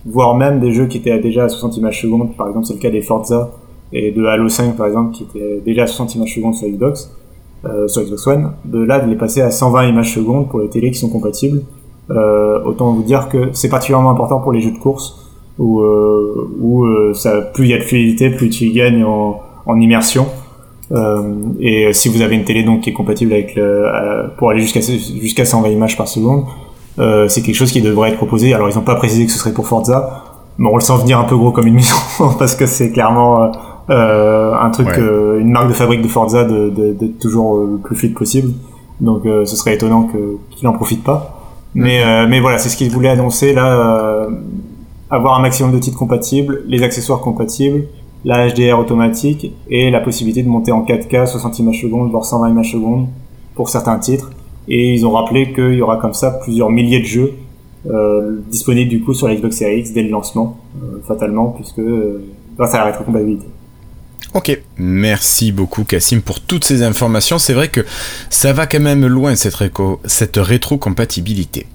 [0.05, 2.35] voire même des jeux qui étaient déjà à 60 images secondes.
[2.35, 3.49] Par exemple, c'est le cas des Forza
[3.93, 7.09] et de Halo 5 par exemple, qui étaient déjà à 60 images secondes sur Xbox
[7.65, 10.69] euh, sur Xbox One, de là de les passer à 120 images secondes pour les
[10.69, 11.61] télés qui sont compatibles.
[12.09, 15.18] Euh, autant vous dire que c'est particulièrement important pour les jeux de course
[15.59, 19.39] où, euh, où euh, ça, plus il y a de fluidité, plus tu gagnes en,
[19.65, 20.25] en immersion.
[20.91, 23.85] Euh, et si vous avez une télé donc qui est compatible avec le,
[24.37, 26.45] pour aller jusqu'à jusqu'à 120 images par seconde,
[26.97, 28.53] euh, c'est quelque chose qui devrait être proposé.
[28.53, 30.23] Alors ils n'ont pas précisé que ce serait pour Forza,
[30.57, 31.97] mais on le sent venir un peu gros comme une mission
[32.39, 33.51] parce que c'est clairement
[33.89, 37.77] euh, un truc, euh, une marque de fabrique de Forza de, de, toujours euh, le
[37.77, 38.53] plus fluide possible.
[38.99, 40.09] Donc ce serait étonnant
[40.51, 41.35] qu'il en profite pas.
[41.73, 44.27] Mais mais voilà, c'est ce qu'ils voulaient annoncer là.
[45.09, 47.85] Avoir un maximum de titres compatibles, les accessoires compatibles,
[48.25, 52.49] la HDR automatique et la possibilité de monter en 4K 60 images secondes voire 120
[52.49, 53.07] images secondes
[53.55, 54.31] pour certains titres.
[54.67, 57.33] Et ils ont rappelé qu'il y aura comme ça plusieurs milliers de jeux
[57.89, 60.57] euh, disponibles du coup sur la Xbox Series X dès le lancement,
[61.07, 61.81] fatalement, puisque
[62.57, 63.45] grâce à la rétrocompatibilité.
[64.35, 67.39] Ok, merci beaucoup Cassim pour toutes ces informations.
[67.39, 67.83] C'est vrai que
[68.29, 69.55] ça va quand même loin cette,
[70.05, 71.65] cette rétrocompatibilité.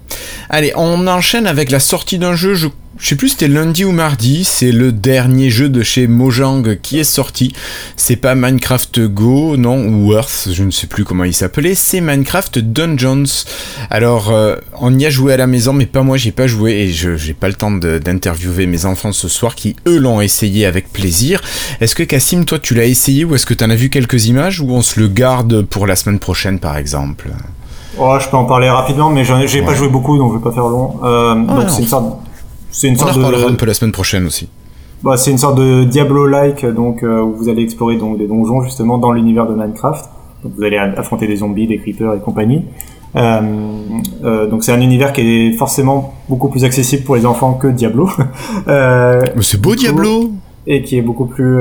[0.49, 2.67] Allez, on enchaîne avec la sortie d'un jeu, je
[2.97, 6.97] je sais plus c'était lundi ou mardi, c'est le dernier jeu de chez Mojang qui
[6.99, 7.53] est sorti.
[7.97, 11.99] C'est pas Minecraft Go, non, ou Earth, je ne sais plus comment il s'appelait, c'est
[11.99, 13.45] Minecraft Dungeons.
[13.89, 16.73] Alors, euh, on y a joué à la maison, mais pas moi, j'ai pas joué
[16.73, 20.65] et je j'ai pas le temps d'interviewer mes enfants ce soir qui eux l'ont essayé
[20.65, 21.41] avec plaisir.
[21.81, 24.27] Est-ce que Cassim, toi tu l'as essayé ou est-ce que tu en as vu quelques
[24.27, 27.29] images ou on se le garde pour la semaine prochaine par exemple?
[27.97, 30.51] Oh, je peux en parler rapidement, mais j'ai pas joué beaucoup, donc je vais pas
[30.51, 30.99] faire long.
[31.03, 32.24] Euh, ah, donc c'est une sorte
[32.75, 34.49] c'est une On sorte en reparlera un peu la semaine prochaine aussi.
[35.01, 38.63] Bah, c'est une sorte de Diablo-like, donc euh, où vous allez explorer donc des donjons
[38.63, 40.09] justement dans l'univers de Minecraft.
[40.43, 42.65] Donc vous allez affronter des zombies, des creepers et compagnie.
[43.15, 43.39] Euh,
[44.25, 47.67] euh, donc c'est un univers qui est forcément beaucoup plus accessible pour les enfants que
[47.67, 48.09] Diablo.
[48.67, 50.33] Mais c'est beau Diablo
[50.67, 51.57] Et qui est beaucoup plus...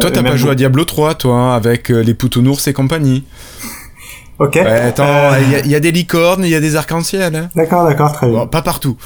[0.00, 3.22] Toi t'as pas joué à Diablo 3 toi, hein, avec les poutounours et compagnie
[4.40, 4.54] Ok.
[4.54, 5.32] Ouais, attends,
[5.62, 7.36] il y, a des licornes, il y a des arcs-en-ciel.
[7.36, 7.50] Hein.
[7.54, 8.46] D'accord, d'accord, très bien.
[8.46, 8.96] pas partout.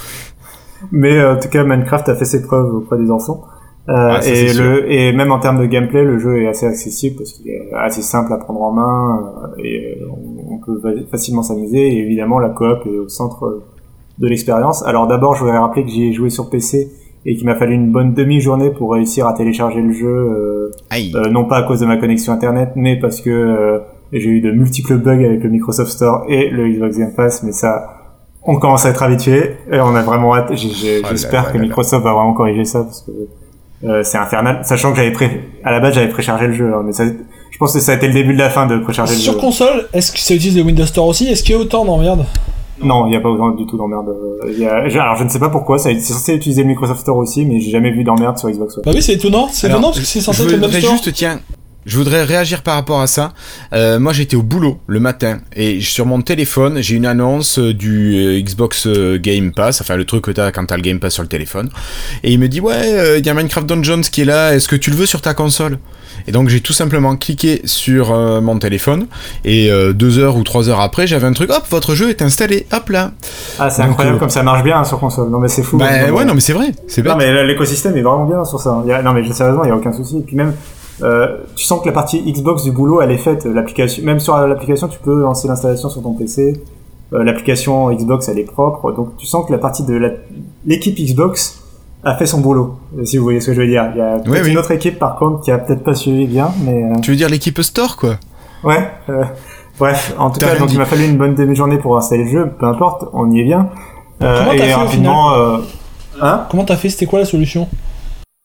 [0.91, 3.43] Mais euh, en tout cas, Minecraft a fait ses preuves auprès des enfants.
[3.87, 7.17] Euh, ah, et, le, et même en termes de gameplay, le jeu est assez accessible
[7.17, 10.01] parce qu'il est assez simple à prendre en main euh, et
[10.49, 11.77] on, peut facilement s'amuser.
[11.77, 13.61] Et évidemment, la coop est au centre
[14.17, 14.83] de l'expérience.
[14.87, 16.89] Alors d'abord, je voudrais rappeler que j'y ai joué sur PC
[17.27, 20.07] et qu'il m'a fallu une bonne demi-journée pour réussir à télécharger le jeu.
[20.07, 23.81] Euh, euh, non pas à cause de ma connexion internet, mais parce que
[24.11, 27.43] j'ai eu de multiples bugs avec le Microsoft Store et le Xbox Game Pass.
[27.43, 28.04] Mais ça,
[28.47, 30.49] on commence à être habitué et on a vraiment hâte.
[30.51, 30.55] Oh
[31.09, 33.11] j'espère que Microsoft va vraiment corriger ça parce que
[33.87, 34.61] euh, c'est infernal.
[34.63, 35.41] Sachant que j'avais pré...
[35.63, 37.05] à la base j'avais préchargé le jeu, hein, mais ça...
[37.05, 39.33] je pense que ça a été le début de la fin de précharger le Sur
[39.33, 39.39] jeu.
[39.39, 41.27] console, est-ce que ça utilise le Windows Store aussi?
[41.27, 42.25] Est-ce qu'il y a autant d'emmerdes?
[42.83, 44.13] Non, il n'y a pas autant du tout d'emmerde.
[44.61, 47.45] A- Alors, je ne sais pas pourquoi, ça- c'est censé utiliser le Microsoft Store aussi,
[47.45, 48.83] mais j'ai jamais vu d'emmerde sur Xbox One.
[48.85, 49.47] Bah oui, c'est étonnant.
[49.51, 50.91] C'est étonnant parce que c'est censé être le même store.
[50.91, 51.39] juste, tiens,
[51.85, 53.33] je voudrais réagir par rapport à ça.
[53.73, 57.73] Euh, moi, j'étais au boulot le matin et sur mon téléphone, j'ai une annonce euh,
[57.73, 60.99] du euh, Xbox euh, Game Pass, enfin le truc que t'as quand t'as le Game
[60.99, 61.69] Pass sur le téléphone.
[62.23, 64.53] Et il me dit ouais, euh, il y a Minecraft Dungeons qui est là.
[64.55, 65.77] Est-ce que tu le veux sur ta console?
[66.27, 69.05] Et donc j'ai tout simplement cliqué sur mon téléphone
[69.43, 71.51] et deux heures ou trois heures après, j'avais un truc.
[71.51, 72.65] Hop, votre jeu est installé.
[72.71, 73.11] Hop là.
[73.59, 75.29] Ah, c'est incroyable comme ça marche bien hein, sur console.
[75.29, 75.77] Non, mais c'est fou.
[75.77, 76.71] Bah hein, ouais, non mais c'est vrai.
[76.87, 77.03] C'est.
[77.03, 78.81] Non mais l'écosystème est vraiment bien sur ça.
[78.85, 80.17] Il y a- non mais sérieusement, il y a aucun souci.
[80.19, 80.53] Et puis même,
[81.03, 83.45] euh, tu sens que la partie Xbox du boulot, elle est faite.
[83.45, 86.61] L'application, même sur l'application, tu peux lancer l'installation sur ton PC.
[87.13, 88.91] Euh, l'application Xbox, elle est propre.
[88.91, 90.11] Donc tu sens que la partie de la-
[90.65, 91.61] l'équipe Xbox
[92.03, 92.75] a fait son boulot.
[92.97, 93.89] euh, Si vous voyez ce que je veux dire.
[93.93, 94.51] Il y a peut-être Oui, oui.
[94.51, 97.17] une autre équipe par contre qui a peut-être pas suivi bien, mais euh, Tu veux
[97.17, 98.15] dire l'équipe Store quoi?
[98.63, 98.87] Ouais.
[99.09, 99.23] euh,
[99.79, 100.75] bref, en tout T'as cas, donc dit.
[100.75, 102.51] il m'a fallu une bonne demi-journée pour installer le jeu.
[102.59, 103.69] Peu importe, on y est bien.
[104.23, 105.57] Euh, Comment t'as et fait au rapidement, euh,
[106.21, 106.45] hein?
[106.49, 106.89] Comment t'as fait?
[106.89, 107.67] C'était quoi la solution?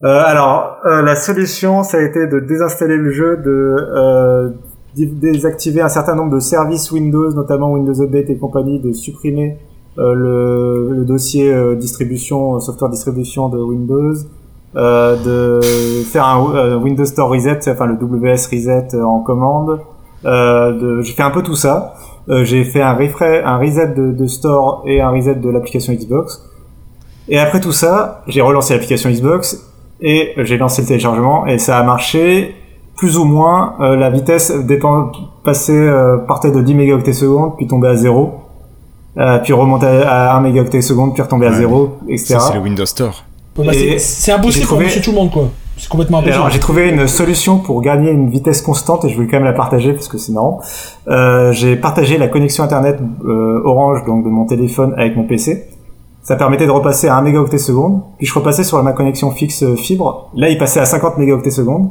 [0.02, 4.48] Euh, alors, euh, la solution, ça a été de désinstaller le jeu, de euh,
[4.96, 9.58] dé- désactiver un certain nombre de services Windows, notamment Windows Update et compagnie, de supprimer
[9.98, 14.14] euh, le, le dossier euh, distribution, software distribution de Windows,
[14.74, 15.60] de
[16.10, 19.80] faire un Windows Store Reset, enfin le WS Reset en commande.
[20.24, 21.94] Euh, j'ai fait un peu tout ça.
[22.28, 25.92] Euh, j'ai fait un, refresh, un reset de, de Store et un reset de l'application
[25.92, 26.48] Xbox.
[27.28, 29.69] Et après tout ça, j'ai relancé l'application Xbox
[30.02, 32.54] et j'ai lancé le téléchargement et ça a marché
[32.96, 33.74] plus ou moins.
[33.80, 35.10] Euh, la vitesse dépend,
[35.44, 38.34] passait, euh, partait de 10 mégaoctets secondes, puis tombait à 0.
[39.18, 42.34] Euh, puis remontait à 1 mégaoctet seconde, puis retombait à Ouais, 0, etc.
[42.34, 43.24] Ça c'est le Windows Store.
[43.56, 45.48] Bah, Et c'est- impossible j'ai pour trouvé- monsieur tout le monde, quoi.
[45.76, 46.36] C'est complètement impossible.
[46.36, 49.44] alors j'ai trouvé une solution pour gagner une vitesse constante et je voulais quand même
[49.46, 50.60] la partager parce que c'est marrant.
[51.08, 55.64] Euh, j'ai partagé la connexion internet euh, Orange donc de mon téléphone avec mon PC.
[56.22, 58.00] Ça permettait de repasser à 1 mégaoctet seconde.
[58.18, 60.30] Puis je repassais sur ma connexion fixe euh, fibre.
[60.36, 61.90] Là il passait à 50 mégaoctets seconde.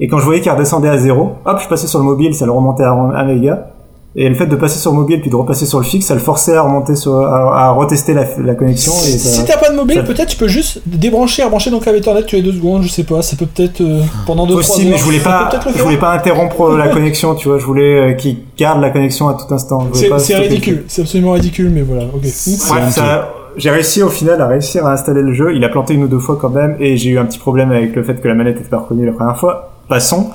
[0.00, 2.46] Et quand je voyais qu'il redescendait à 0, hop je passais sur le mobile, ça
[2.46, 3.68] le remontait à 1 méga.
[4.16, 6.14] Et le fait de passer sur le mobile puis de repasser sur le fixe, ça
[6.14, 8.92] le forçait à remonter sur, à, à retester la, la connexion.
[8.92, 11.98] Et Si t'as pas de mobile, ça- peut-être tu peux juste débrancher, rebrancher ton câble
[11.98, 14.56] Ethernet tous les deux secondes, je sais pas, ça peut peut-être euh, pendant 2-3 heures.
[14.56, 18.10] Possible, mais je voulais pas, je voulais pas interrompre la connexion, tu vois, je voulais
[18.10, 19.86] euh, qu'il garde la connexion à tout instant.
[20.18, 22.22] C'est ridicule, c'est absolument ridicule, mais voilà, ok.
[22.68, 25.54] Bref, ça- j'ai réussi au final à réussir à installer le jeu.
[25.54, 27.70] Il a planté une ou deux fois quand même, et j'ai eu un petit problème
[27.72, 29.72] avec le fait que la manette était pas reconnue la première fois.
[29.88, 30.30] Passons.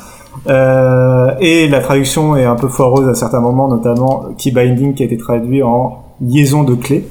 [0.48, 5.04] Euh, et la traduction est un peu foireuse à certains moments, notamment key binding qui
[5.04, 7.08] a été traduit en liaison de clés.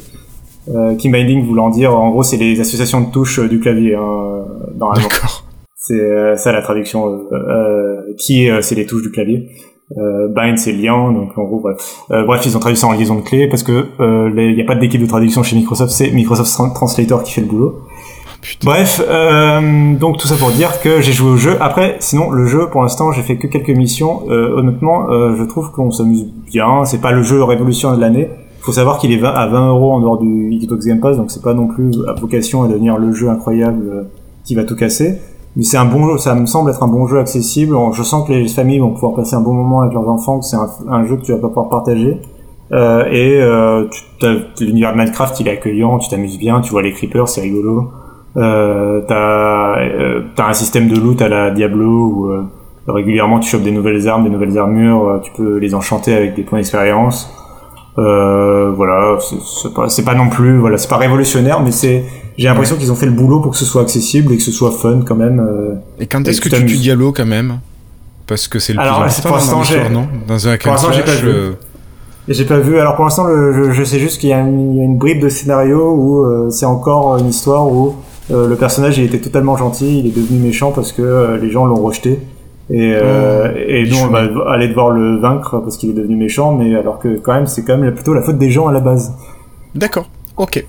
[0.69, 3.95] Euh, key binding voulant dire, en gros, c'est les associations de touches euh, du clavier,
[3.95, 4.45] hein,
[4.77, 5.09] normalement.
[5.09, 5.45] D'accord.
[5.77, 7.09] C'est euh, ça la traduction.
[7.09, 9.51] Euh, euh, qui euh, c'est les touches du clavier.
[9.99, 11.13] Euh, bind c'est lien.
[11.13, 11.77] Donc en gros bref.
[12.11, 14.63] Euh, bref ils ont traduit ça en liaison de clés parce que euh, il n'y
[14.63, 15.93] a pas d'équipe de traduction chez Microsoft.
[15.93, 17.81] C'est Microsoft Tran- Translator qui fait le boulot.
[18.41, 18.71] Putain.
[18.73, 21.57] Bref, euh, donc tout ça pour dire que j'ai joué au jeu.
[21.61, 24.23] Après, sinon le jeu, pour l'instant, j'ai fait que quelques missions.
[24.29, 26.85] Euh, honnêtement, euh, je trouve qu'on s'amuse bien.
[26.85, 28.29] C'est pas le jeu révolutionnaire de l'année.
[28.61, 31.31] Faut savoir qu'il est 20 à 20 euros en dehors du Xbox Game Pass, donc
[31.31, 34.03] c'est pas non plus à vocation à devenir le jeu incroyable euh,
[34.45, 35.19] qui va tout casser.
[35.57, 37.77] Mais c'est un bon jeu, ça me semble être un bon jeu accessible.
[37.93, 40.47] Je sens que les familles vont pouvoir passer un bon moment avec leurs enfants, que
[40.47, 40.57] c'est
[40.89, 42.21] un, jeu que tu vas pas pouvoir partager.
[42.73, 43.85] Euh, et euh,
[44.61, 47.91] l'univers de Minecraft, il est accueillant, tu t'amuses bien, tu vois les creepers, c'est rigolo.
[48.37, 52.45] Euh, t'as euh, un système de loot à la Diablo où euh,
[52.89, 56.35] régulièrement tu chopes des nouvelles armes, des nouvelles armures, euh, tu peux les enchanter avec
[56.35, 57.33] des points d'expérience.
[57.99, 62.05] Euh, voilà, c'est- pas, c'est pas non plus, voilà, c'est pas révolutionnaire, mais c'est,
[62.37, 64.51] j'ai l'impression qu'ils ont fait le boulot pour que ce soit accessible et que ce
[64.53, 65.39] soit fun quand même.
[65.41, 65.75] euh.
[66.01, 66.81] Et quand est-ce que tu t'amuses.
[66.81, 67.61] Diablo quand même?
[68.27, 70.09] Parce que c'est le Alors, plus important pour dans non?
[70.27, 71.29] Dans un Pour l'instant, j'ai pas vu.
[71.29, 71.53] euh,
[72.27, 72.79] Et J'ai pas vu.
[72.81, 74.97] Alors pour l'instant, je, je sais juste qu'il y, a une il y a une
[74.97, 77.97] bribe de scénario où euh, c'est encore une histoire où
[78.33, 81.67] euh, le personnage il était totalement gentil, il est devenu méchant parce que les gens
[81.67, 82.19] l'ont rejeté.
[82.71, 86.55] Et, euh, et nous, on va aller devoir le vaincre parce qu'il est devenu méchant,
[86.55, 88.81] mais alors que quand même, c'est quand même plutôt la faute des gens à la
[88.81, 89.15] base.
[89.75, 90.09] D'accord.
[90.37, 90.65] Ok.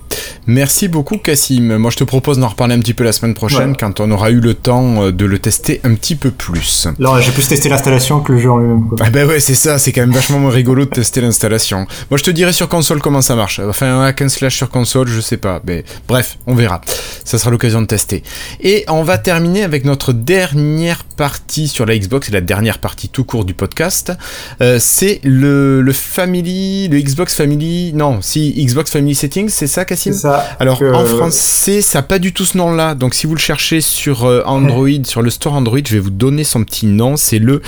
[0.46, 1.76] Merci beaucoup, Cassim.
[1.76, 3.76] Moi, je te propose d'en reparler un petit peu la semaine prochaine Ouais.
[3.78, 6.86] quand on aura eu le temps euh, de le tester un petit peu plus.
[6.98, 8.84] Là, j'ai plus testé l'installation que le jeu en lui-même.
[9.00, 11.86] Ah bah ouais, c'est ça, c'est quand même vachement moins rigolo de tester l'installation.
[12.10, 13.60] Moi je te dirai sur console comment ça marche.
[13.60, 15.60] Enfin un hack and slash sur console, je sais pas.
[15.66, 16.80] Mais bref, on verra.
[17.24, 18.22] Ça sera l'occasion de tester.
[18.60, 23.08] Et on va terminer avec notre dernière partie sur la Xbox, et la dernière partie
[23.08, 24.12] tout court du podcast.
[24.60, 29.84] Euh, c'est le, le Family, le Xbox Family, non, si Xbox Family Settings, c'est ça,
[29.84, 30.44] Cassim ça.
[30.58, 32.94] Alors en français, ça n'a pas du tout ce nom-là.
[32.94, 36.10] Donc si vous le cherchez sur euh, Android, sur le store Android, je vais vous
[36.10, 37.16] donner son petit nom.
[37.16, 37.62] C'est le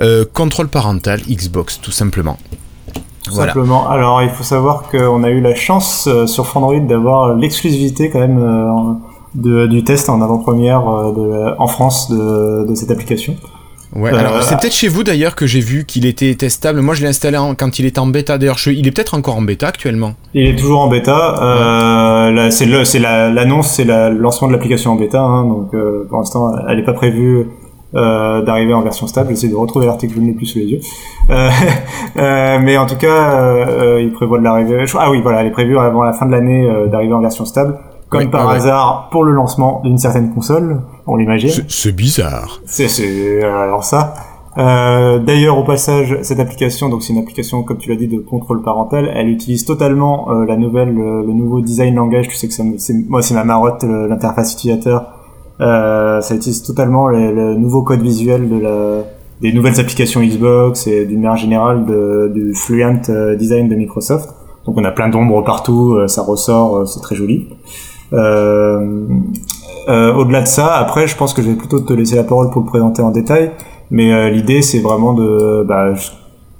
[0.00, 2.38] euh, contrôle parental Xbox, tout simplement.
[3.24, 3.88] Tout simplement.
[3.88, 8.20] Alors il faut savoir qu'on a eu la chance euh, sur Android d'avoir l'exclusivité quand
[8.20, 9.00] même
[9.34, 13.36] de, du test en avant-première en France de, de cette application.
[13.94, 16.80] Ouais, alors c'est peut-être chez vous d'ailleurs que j'ai vu qu'il était testable.
[16.80, 18.38] Moi je l'ai installé quand il était en bêta.
[18.38, 20.14] D'ailleurs, il est peut-être encore en bêta actuellement.
[20.34, 21.42] Il est toujours en bêta.
[21.42, 25.20] Euh, c'est le, c'est l'annonce, c'est le lancement de l'application en bêta.
[25.20, 27.46] Hein, donc euh, pour l'instant, elle n'est pas prévue
[27.94, 29.30] euh, d'arriver en version stable.
[29.30, 30.80] J'essaie de retrouver l'article, je ne l'ai plus sous les yeux.
[31.30, 31.48] Euh,
[32.16, 34.84] euh, mais en tout cas, euh, il prévoit de l'arriver.
[34.98, 37.78] Ah oui, voilà, elle est prévue avant la fin de l'année d'arriver en version stable
[38.08, 41.64] comme par hasard pour le lancement d'une certaine console, on l'imagine.
[41.68, 42.60] C'est bizarre.
[42.64, 44.14] C'est alors ça.
[44.56, 48.18] Euh, D'ailleurs, au passage, cette application, donc c'est une application, comme tu l'as dit, de
[48.18, 52.28] contrôle parental, elle utilise totalement euh, la nouvelle, le, nouveau design langage.
[52.28, 55.06] Tu sais que c'est, moi, c'est ma marotte, l'interface utilisateur.
[55.60, 59.04] Euh, ça utilise totalement le, nouveau code visuel de la,
[59.40, 64.30] des nouvelles applications Xbox et d'une manière générale de, du Fluent euh, Design de Microsoft.
[64.66, 67.48] Donc on a plein d'ombres partout, euh, ça ressort, c'est très joli.
[68.12, 69.06] Euh, euh,
[69.88, 72.62] Au-delà de ça, après, je pense que je vais plutôt te laisser la parole pour
[72.62, 73.50] le présenter en détail.
[73.90, 75.92] Mais euh, l'idée, c'est vraiment de bah,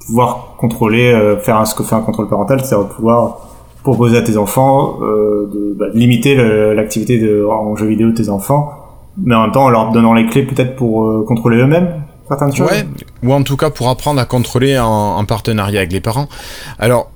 [0.07, 3.49] pouvoir contrôler, euh, faire ce que fait un contrôle parental, c'est-à-dire pouvoir
[3.83, 6.37] proposer à tes enfants de, bah, limiter
[6.75, 7.21] l'activité
[7.51, 8.73] en jeu vidéo de tes enfants,
[9.19, 12.71] mais en même temps en leur donnant les clés peut-être pour contrôler eux-mêmes certaines choses.
[12.71, 12.87] Ouais,
[13.23, 14.87] ou en tout cas pour apprendre à contrôler en,
[15.19, 16.29] en partenariat avec les parents.
[16.79, 17.11] Alors,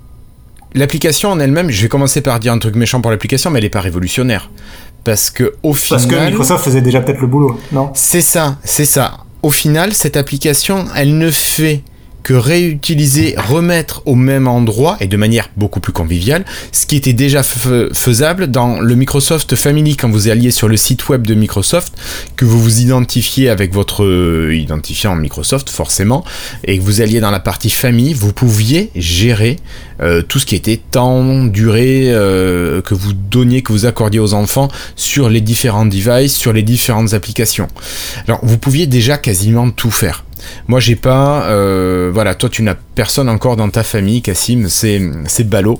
[0.75, 3.65] l'application en elle-même, je vais commencer par dire un truc méchant pour l'application, mais elle
[3.65, 4.51] n'est pas révolutionnaire.
[5.05, 6.01] Parce que au final.
[6.01, 7.91] Parce que Microsoft faisait déjà peut-être le boulot, non?
[7.95, 9.19] C'est ça, c'est ça.
[9.43, 11.83] Au final, cette application, elle ne fait
[12.29, 17.15] que réutiliser, remettre au même endroit et de manière beaucoup plus conviviale, ce qui était
[17.15, 21.95] déjà faisable dans le Microsoft Family quand vous alliez sur le site web de Microsoft,
[22.37, 26.23] que vous vous identifiez avec votre euh, identifiant Microsoft forcément,
[26.65, 29.57] et que vous alliez dans la partie famille, vous pouviez gérer
[30.01, 34.35] euh, tout ce qui était temps, durée euh, que vous donniez, que vous accordiez aux
[34.35, 37.69] enfants sur les différents devices, sur les différentes applications.
[38.27, 40.25] Alors vous pouviez déjà quasiment tout faire.
[40.67, 41.47] Moi, j'ai pas.
[41.47, 45.79] Euh, voilà, toi, tu n'as personne encore dans ta famille, Cassim, c'est, ballot.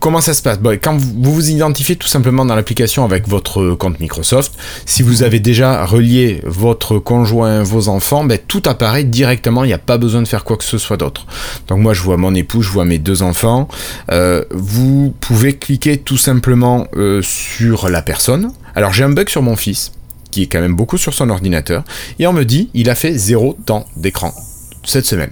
[0.00, 3.98] Comment ça se passe Quand vous vous identifiez tout simplement dans l'application avec votre compte
[4.00, 4.52] Microsoft,
[4.84, 9.72] si vous avez déjà relié votre conjoint, vos enfants, ben, tout apparaît directement, il n'y
[9.72, 11.26] a pas besoin de faire quoi que ce soit d'autre.
[11.68, 13.68] Donc moi, je vois mon époux, je vois mes deux enfants.
[14.10, 18.52] Euh, vous pouvez cliquer tout simplement euh, sur la personne.
[18.74, 19.92] Alors j'ai un bug sur mon fils
[20.30, 21.82] qui est quand même beaucoup sur son ordinateur,
[22.18, 24.34] et on me dit il a fait zéro temps d'écran
[24.84, 25.30] cette semaine.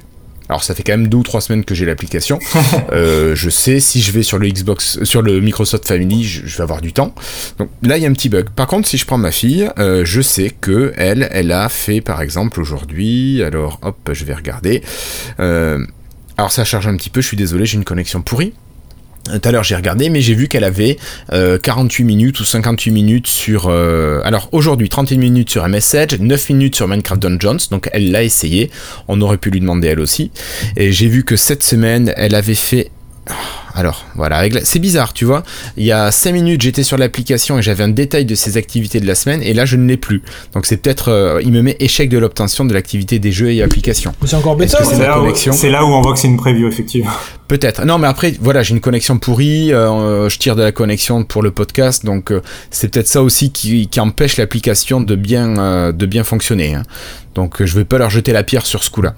[0.48, 2.38] Alors ça fait quand même deux ou trois semaines que j'ai l'application.
[2.92, 6.62] Euh, je sais si je vais sur le Xbox, sur le Microsoft Family, je, vais
[6.62, 7.14] avoir du temps.
[7.58, 8.50] Donc là il y a un petit bug.
[8.50, 12.00] Par contre si je prends ma fille, euh, je sais que elle, elle a fait
[12.00, 13.42] par exemple aujourd'hui.
[13.42, 14.82] Alors hop, je vais regarder.
[15.40, 15.84] Euh,
[16.36, 17.20] alors ça charge un petit peu.
[17.20, 18.52] Je suis désolé, j'ai une connexion pourrie.
[19.24, 20.98] Tout à l'heure j'ai regardé, mais j'ai vu qu'elle avait
[21.30, 23.68] 48 euh, minutes ou 58 minutes sur...
[23.68, 28.22] Euh, alors aujourd'hui 31 minutes sur MSH, 9 minutes sur Minecraft Dungeons, donc elle l'a
[28.22, 28.70] essayé,
[29.08, 30.30] on aurait pu lui demander elle aussi.
[30.76, 32.90] Et j'ai vu que cette semaine elle avait fait
[33.74, 35.42] alors voilà, c'est bizarre, tu vois.
[35.76, 39.00] Il y a 5 minutes, j'étais sur l'application et j'avais un détail de ses activités
[39.00, 40.22] de la semaine, et là je ne l'ai plus.
[40.52, 43.62] Donc c'est peut-être, euh, il me met échec de l'obtention de l'activité des jeux et
[43.62, 44.14] applications.
[44.24, 44.84] C'est encore bêta.
[44.84, 45.16] C'est là,
[45.70, 47.10] là, où on voit que c'est une preview, effectivement.
[47.48, 47.84] Peut-être.
[47.84, 51.42] Non, mais après, voilà, j'ai une connexion pourrie, euh, je tire de la connexion pour
[51.42, 56.24] le podcast, donc euh, c'est peut-être ça aussi qui, empêche l'application de bien, de bien
[56.24, 56.74] fonctionner.
[56.74, 56.82] Hein.
[57.34, 59.14] Donc je vais pas leur jeter la pierre sur ce coup-là.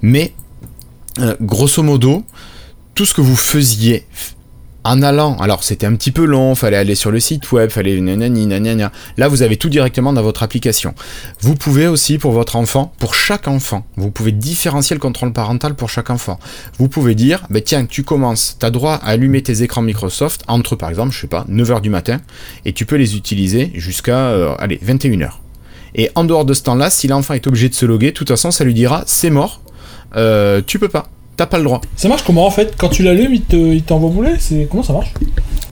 [0.00, 0.32] Mais
[1.40, 2.24] grosso modo
[2.98, 4.06] tout ce que vous faisiez
[4.82, 8.00] en allant, alors c'était un petit peu long, fallait aller sur le site web, fallait
[8.00, 8.48] nanani,
[9.16, 10.96] là vous avez tout directement dans votre application.
[11.40, 15.76] Vous pouvez aussi pour votre enfant, pour chaque enfant, vous pouvez différencier le contrôle parental
[15.76, 16.40] pour chaque enfant.
[16.80, 20.42] Vous pouvez dire, bah, tiens, tu commences, tu as droit à allumer tes écrans Microsoft
[20.48, 22.20] entre par exemple, je sais pas, 9h du matin,
[22.64, 25.34] et tu peux les utiliser jusqu'à, euh, allez, 21h.
[25.94, 28.28] Et en dehors de ce temps-là, si l'enfant est obligé de se loguer, de toute
[28.28, 29.62] façon, ça lui dira, c'est mort,
[30.16, 31.06] euh, tu peux pas
[31.38, 31.80] t'as pas le droit.
[31.96, 32.74] Ça marche comment en fait?
[32.76, 34.34] Quand tu l'allumes, il t'envoie bouler?
[34.38, 35.14] C'est comment ça marche?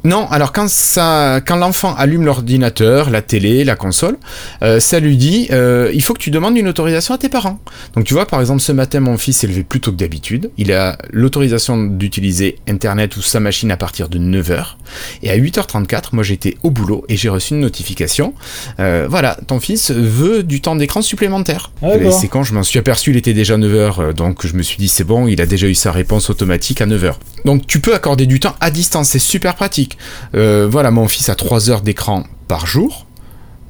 [0.07, 4.17] Non, alors quand ça, quand l'enfant allume l'ordinateur, la télé, la console,
[4.63, 7.59] euh, ça lui dit, euh, il faut que tu demandes une autorisation à tes parents.
[7.97, 10.53] Donc tu vois, par exemple, ce matin, mon fils s'est levé plus tôt que d'habitude.
[10.59, 14.77] Il a l'autorisation d'utiliser Internet ou sa machine à partir de 9h.
[15.25, 18.33] Et à 8h34, moi j'étais au boulot et j'ai reçu une notification.
[18.79, 21.73] Euh, voilà, ton fils veut du temps d'écran supplémentaire.
[21.83, 24.79] Ah, c'est quand je m'en suis aperçu, il était déjà 9h, donc je me suis
[24.79, 27.15] dit, c'est bon, il a déjà eu sa réponse automatique à 9h.
[27.45, 29.96] Donc tu peux accorder du temps à distance, c'est super pratique.
[30.35, 33.07] Euh, voilà, mon fils a 3 heures d'écran par jour.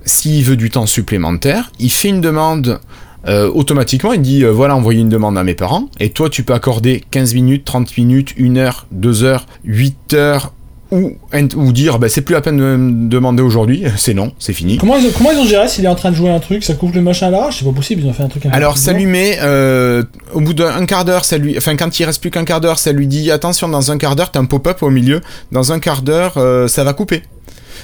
[0.04, 2.80] S'il veut du temps supplémentaire, il fait une demande
[3.26, 6.54] euh, automatiquement, il dit voilà, envoyer une demande à mes parents, et toi tu peux
[6.54, 10.52] accorder 15 minutes, 30 minutes, 1 heure, 2 heures, 8 heures,
[10.92, 11.16] ou,
[11.56, 14.76] ou dire bah, c'est plus la peine de me demander aujourd'hui, c'est non, c'est fini.
[14.76, 16.62] Comment ils, ont, comment ils ont géré s'il est en train de jouer un truc,
[16.64, 17.58] ça coupe le machin à l'arrache?
[17.58, 18.46] C'est pas possible, ils ont fait un truc.
[18.46, 21.98] Un Alors ça lui met, euh, au bout d'un quart d'heure, ça lui, enfin quand
[21.98, 24.40] il reste plus qu'un quart d'heure, ça lui dit attention, dans un quart d'heure, t'as
[24.40, 25.20] un pop-up au milieu,
[25.52, 27.22] dans un quart d'heure, euh, ça va couper.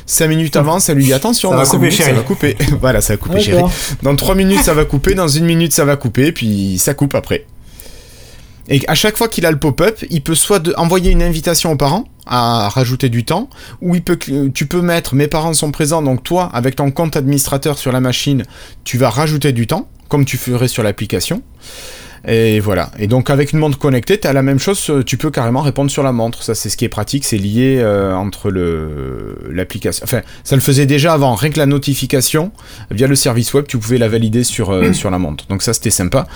[0.06, 2.22] 5 minutes avant, ça lui dit attention, ça dans va 5 couper, minutes, ça va
[2.22, 2.56] couper.
[2.80, 3.62] voilà, ça va couper, chérie.
[4.02, 7.14] Dans 3 minutes, ça va couper, dans 1 minute, ça va couper, puis ça coupe
[7.14, 7.46] après.
[8.68, 11.72] Et à chaque fois qu'il a le pop-up, il peut soit de- envoyer une invitation
[11.72, 13.48] aux parents à rajouter du temps,
[13.80, 14.18] ou il peut,
[14.54, 18.00] tu peux mettre mes parents sont présents, donc toi, avec ton compte administrateur sur la
[18.00, 18.44] machine,
[18.84, 21.42] tu vas rajouter du temps, comme tu ferais sur l'application.
[22.26, 22.90] Et voilà.
[22.98, 25.90] Et donc avec une montre connectée, tu as la même chose, tu peux carrément répondre
[25.90, 26.42] sur la montre.
[26.42, 30.04] Ça c'est ce qui est pratique, c'est lié euh, entre le l'application.
[30.04, 32.52] Enfin, ça le faisait déjà avant, rien que la notification
[32.90, 35.46] via le service web, tu pouvais la valider sur euh, sur la montre.
[35.48, 36.28] Donc ça c'était sympa.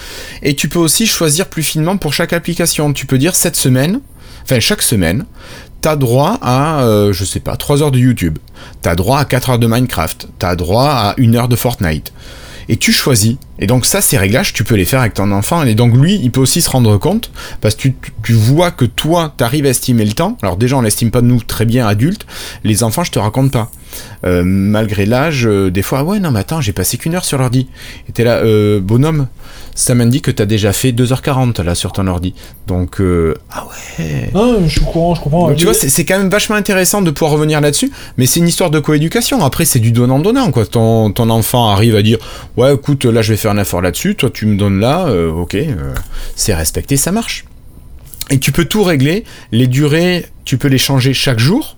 [0.43, 2.93] Et tu peux aussi choisir plus finement pour chaque application.
[2.93, 4.01] Tu peux dire cette semaine,
[4.43, 5.25] enfin chaque semaine,
[5.87, 8.41] t'as droit à, euh, je sais pas, 3 heures de YouTube.
[8.83, 10.27] T'as droit à 4 heures de Minecraft.
[10.37, 12.13] T'as droit à 1 heure de Fortnite.
[12.69, 13.37] Et tu choisis.
[13.61, 15.63] Et donc ça, ces réglages, tu peux les faire avec ton enfant.
[15.63, 17.31] Et donc lui, il peut aussi se rendre compte,
[17.61, 17.91] parce que
[18.25, 20.37] tu, vois que toi, t'arrives à estimer le temps.
[20.43, 22.27] Alors déjà, on l'estime pas nous très bien adultes.
[22.65, 23.71] Les enfants, je te raconte pas.
[24.25, 27.25] Euh, malgré l'âge, euh, des fois, ah ouais, non, mais attends, j'ai passé qu'une heure
[27.25, 27.69] sur l'ordi.
[28.09, 28.43] Et t'es là,
[28.81, 29.29] bonhomme,
[29.77, 32.35] ça m'indique que t'as déjà fait 2h40 là sur ton ordi.
[32.67, 33.67] Donc, euh, ah
[33.99, 34.31] ouais.
[34.35, 35.49] Ah, je suis au courant, je comprends.
[35.49, 38.41] Donc, tu vois, c'est c'est quand même vachement intéressant de pouvoir revenir là-dessus, mais c'est
[38.41, 39.45] une histoire de coéducation.
[39.45, 40.67] Après, c'est du donnant-donnant, quoi.
[40.67, 42.19] Ton, ton enfant arrive à dire
[42.57, 45.31] Ouais, écoute, là, je vais faire un effort là-dessus, toi, tu me donnes là, euh,
[45.31, 45.95] ok, euh,
[46.35, 47.45] c'est respecté, ça marche.
[48.31, 49.25] Et tu peux tout régler.
[49.53, 51.77] Les durées, tu peux les changer chaque jour.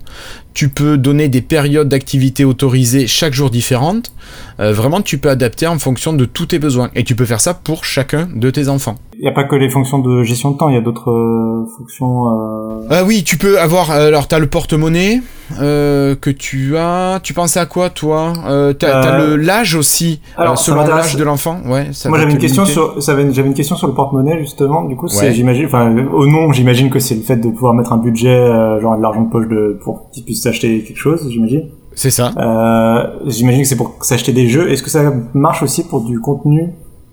[0.59, 4.11] Tu peux donner des périodes d'activité autorisées chaque jour différentes.
[4.59, 6.91] Euh, vraiment, tu peux adapter en fonction de tous tes besoins.
[6.97, 8.99] Et tu peux faire ça pour chacun de tes enfants.
[9.21, 11.11] Il n'y a pas que les fonctions de gestion de temps, il y a d'autres
[11.11, 12.29] euh, fonctions.
[12.29, 12.87] Euh...
[12.89, 13.91] Ah oui, tu peux avoir.
[13.91, 15.21] euh, Alors, t'as le porte-monnaie
[15.61, 17.19] euh, que tu as.
[17.25, 18.33] Tu pensais à quoi, toi?
[18.47, 21.57] Euh, T'as Euh, le l'âge aussi, alors, euh, selon l'âge de l'enfant.
[21.67, 21.89] Ouais.
[21.93, 22.81] Ça Moi va j'avais une question limiter.
[22.81, 23.01] sur
[23.33, 24.85] j'avais une question sur le porte-monnaie justement.
[24.85, 25.33] Du coup, Ouais.
[25.33, 28.81] j'imagine enfin au nom, j'imagine que c'est le fait de pouvoir mettre un budget euh,
[28.81, 31.65] genre de l'argent de poche de pour qu'ils puissent s'acheter quelque chose, j'imagine.
[31.97, 32.31] C'est ça.
[32.39, 34.71] Euh, j'imagine que c'est pour s'acheter des jeux.
[34.71, 36.71] Est-ce que ça marche aussi pour du contenu?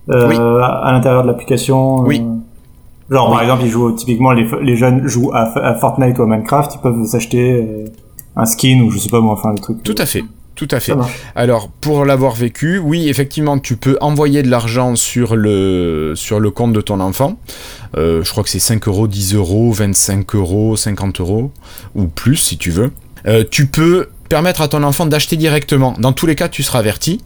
[0.10, 0.36] Euh, Oui.
[0.38, 2.22] à, à l'intérieur de l'application euh, Oui.
[3.10, 6.26] Genre par exemple, ils jouent typiquement les, les jeunes jouent à, à Fortnite ou à
[6.28, 7.86] Minecraft, ils peuvent s'acheter euh,
[8.36, 9.84] un skin ou je sais pas moi, enfin le truc.
[9.84, 10.24] Tout à fait.
[10.56, 10.94] Tout à fait.
[11.36, 16.50] Alors, pour l'avoir vécu, oui, effectivement, tu peux envoyer de l'argent sur le, sur le
[16.50, 17.36] compte de ton enfant.
[17.98, 21.52] Euh, je crois que c'est 5 euros, 10 euros, 25 euros, 50 euros,
[21.94, 22.92] ou plus si tu veux.
[23.28, 25.94] Euh, tu peux permettre à ton enfant d'acheter directement.
[26.00, 27.22] Dans tous les cas, tu seras averti.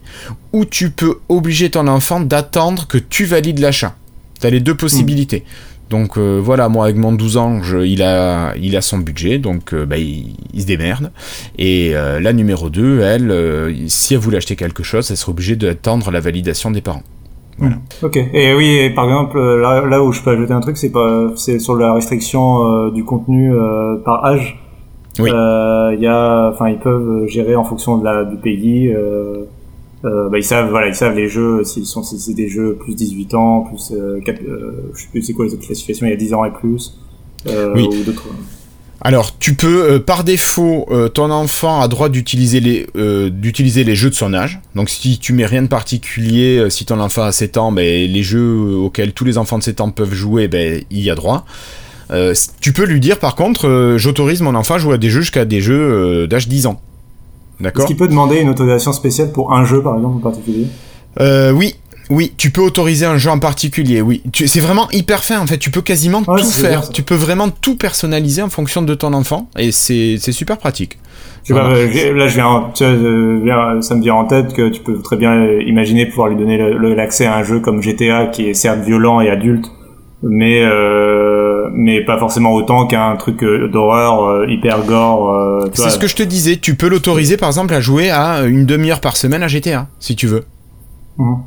[0.53, 3.95] Ou tu peux obliger ton enfant d'attendre que tu valides l'achat.
[4.41, 5.43] Tu as les deux possibilités.
[5.89, 9.39] Donc euh, voilà, moi avec mon 12 ans, je- il, a, il a son budget,
[9.39, 11.11] donc euh, bah, il, il se démerde.
[11.57, 15.55] Et euh, la numéro 2, elle, si elle voulait acheter quelque chose, elle serait obligée
[15.55, 17.01] d'attendre la validation des parents.
[17.57, 17.77] Voilà.
[18.03, 18.17] Ok.
[18.17, 21.31] Et oui, et par exemple, là, là où je peux ajouter un truc, c'est pas,
[21.35, 24.59] c'est sur la restriction euh, du contenu euh, par âge.
[25.17, 25.29] Oui.
[25.33, 28.89] Euh, y a, enfin, ils peuvent gérer en fonction de la du pays.
[28.93, 29.45] Euh,
[30.05, 32.75] euh, bah, ils savent, voilà, ils savent les jeux s'ils sont, si c'est des jeux
[32.79, 36.05] plus 18 ans, plus, euh, quatre- euh, je sais plus c'est quoi les autres classifications,
[36.07, 36.99] il y a 10 ans et plus.
[37.45, 37.87] Oui.
[37.89, 38.27] Ou d'autres.
[39.01, 43.85] Alors, tu peux, euh, par défaut, euh, ton enfant a droit d'utiliser les, euh, d'utiliser
[43.85, 44.59] les jeux de son âge.
[44.75, 48.23] Donc, si tu mets rien de particulier, si ton enfant a 7 ans, ben, les
[48.23, 51.45] jeux auxquels tous les enfants de 7 ans peuvent jouer, ben, il y a droit.
[52.11, 55.09] Euh, tu peux lui dire, par contre, euh, j'autorise mon enfant à jouer à des
[55.09, 55.79] jeux jusqu'à des jeux
[56.23, 56.81] euh, d'âge 10 ans.
[57.59, 60.65] Est-ce D'accord qu'il peut demander une autorisation spéciale pour un jeu, par exemple, en particulier?
[61.53, 61.75] Oui,
[62.09, 64.23] oui, tu peux autoriser un jeu en particulier, oui.
[64.33, 66.89] C'est vraiment hyper fin, en fait, tu peux quasiment Ouais, tout bien, faire.
[66.89, 70.97] Tu peux vraiment tout personnaliser en fonction de ton enfant, et c'est super pratique.
[71.43, 71.91] Je sais pas, Voilà.
[71.91, 76.05] j'ai- là, je viens, ça me vient en tête que tu peux très bien imaginer
[76.07, 76.57] pouvoir lui donner
[76.95, 79.65] l'accès à un jeu comme GTA qui est certes violent et adulte,
[80.23, 81.28] mais euh,
[81.73, 85.33] mais pas forcément autant qu'un truc euh, d'horreur euh, hyper gore.
[85.33, 88.43] euh, C'est ce que je te disais, tu peux l'autoriser par exemple à jouer à
[88.45, 90.43] une demi-heure par semaine à GTA, si tu veux.
[91.17, 91.37] Mhm.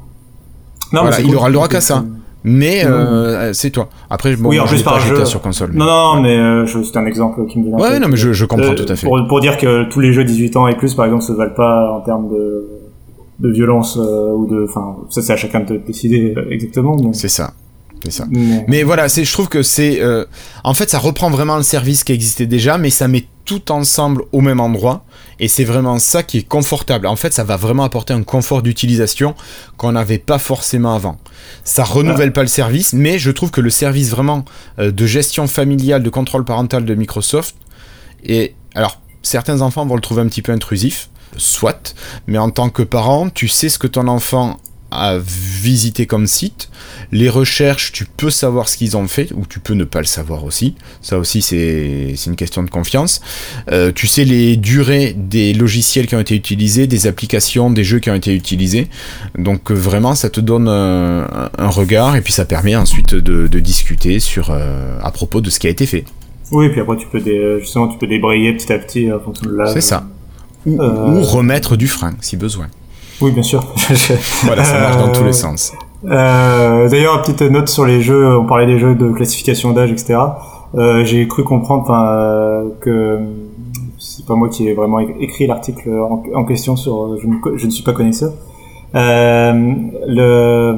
[0.93, 1.37] Non, Voilà, il cool.
[1.37, 2.05] aura le droit qu'à ça.
[2.45, 3.89] Mais euh, c'est toi.
[4.11, 5.25] Après, bon, Oui, plus j'ai par pas GTA jeu.
[5.27, 5.71] sur console.
[5.73, 5.87] mais- Non,
[6.17, 7.77] non, mais euh, c'est un exemple qui me vient.
[7.77, 9.07] en Ouais, non, mais je, je comprends Euh, tout à fait.
[9.07, 11.55] Pour, pour dire que tous les jeux 18 ans et plus, par exemple, se valent
[11.55, 12.69] pas en termes de
[13.39, 16.97] de violence euh, ou de, enfin, ça c'est à chacun de décider euh, exactement.
[17.03, 17.53] Mais, C'est ça.
[18.05, 18.27] C'est ça.
[18.31, 20.25] mais- Mais voilà, c'est, je trouve que c'est, euh,
[20.65, 24.23] en fait, ça reprend vraiment le service qui existait déjà, mais ça met tout ensemble
[24.33, 25.05] au même endroit.
[25.41, 27.07] Et c'est vraiment ça qui est confortable.
[27.09, 29.35] En fait, ça va vraiment apporter un confort d'utilisation
[29.77, 31.19] qu'on n'avait pas forcément avant.
[31.65, 34.45] Ça renouvelle pas le service, mais je trouve que le service vraiment
[34.79, 37.57] euh, de gestion familiale, de contrôle parental de Microsoft,
[38.25, 41.95] et alors certains enfants vont le trouver un petit peu intrusif, soit,
[42.29, 44.59] mais en tant que parent, tu sais ce que ton enfant
[44.93, 46.69] à visiter comme site.
[47.11, 50.07] Les recherches, tu peux savoir ce qu'ils ont fait, ou tu peux ne pas le
[50.07, 50.75] savoir aussi.
[51.03, 53.21] Ça aussi, c'est une question de confiance.
[53.71, 57.99] Euh, tu sais les durées des logiciels qui ont été utilisés, des applications, des jeux
[57.99, 58.89] qui ont été utilisés.
[59.37, 64.19] Donc euh, vraiment, ça te donne un, regard, et puis ça permet ensuite de, discuter
[64.19, 66.05] sur, euh, à propos de ce qui a été fait.
[66.51, 67.21] Oui, et puis après, tu peux
[67.61, 70.07] justement, tu peux débrayer petit à petit en fonction de C'est ça.
[70.67, 72.69] ou remettre du frein, si besoin.
[73.23, 73.63] Oui, bien sûr.
[74.45, 75.73] voilà, ça marche dans tous les euh, sens.
[76.05, 78.37] Euh, D'ailleurs, petite note sur les jeux.
[78.37, 80.19] On parlait des jeux de classification d'âge, etc.
[80.75, 81.87] Euh, J'ai cru comprendre,
[82.81, 83.21] que
[83.99, 85.91] c'est pas moi qui ai vraiment écrit l'article
[86.35, 87.17] en, question sur.
[87.21, 88.33] Je ne, je ne, suis pas connaisseur.
[88.95, 89.73] Euh,
[90.07, 90.77] le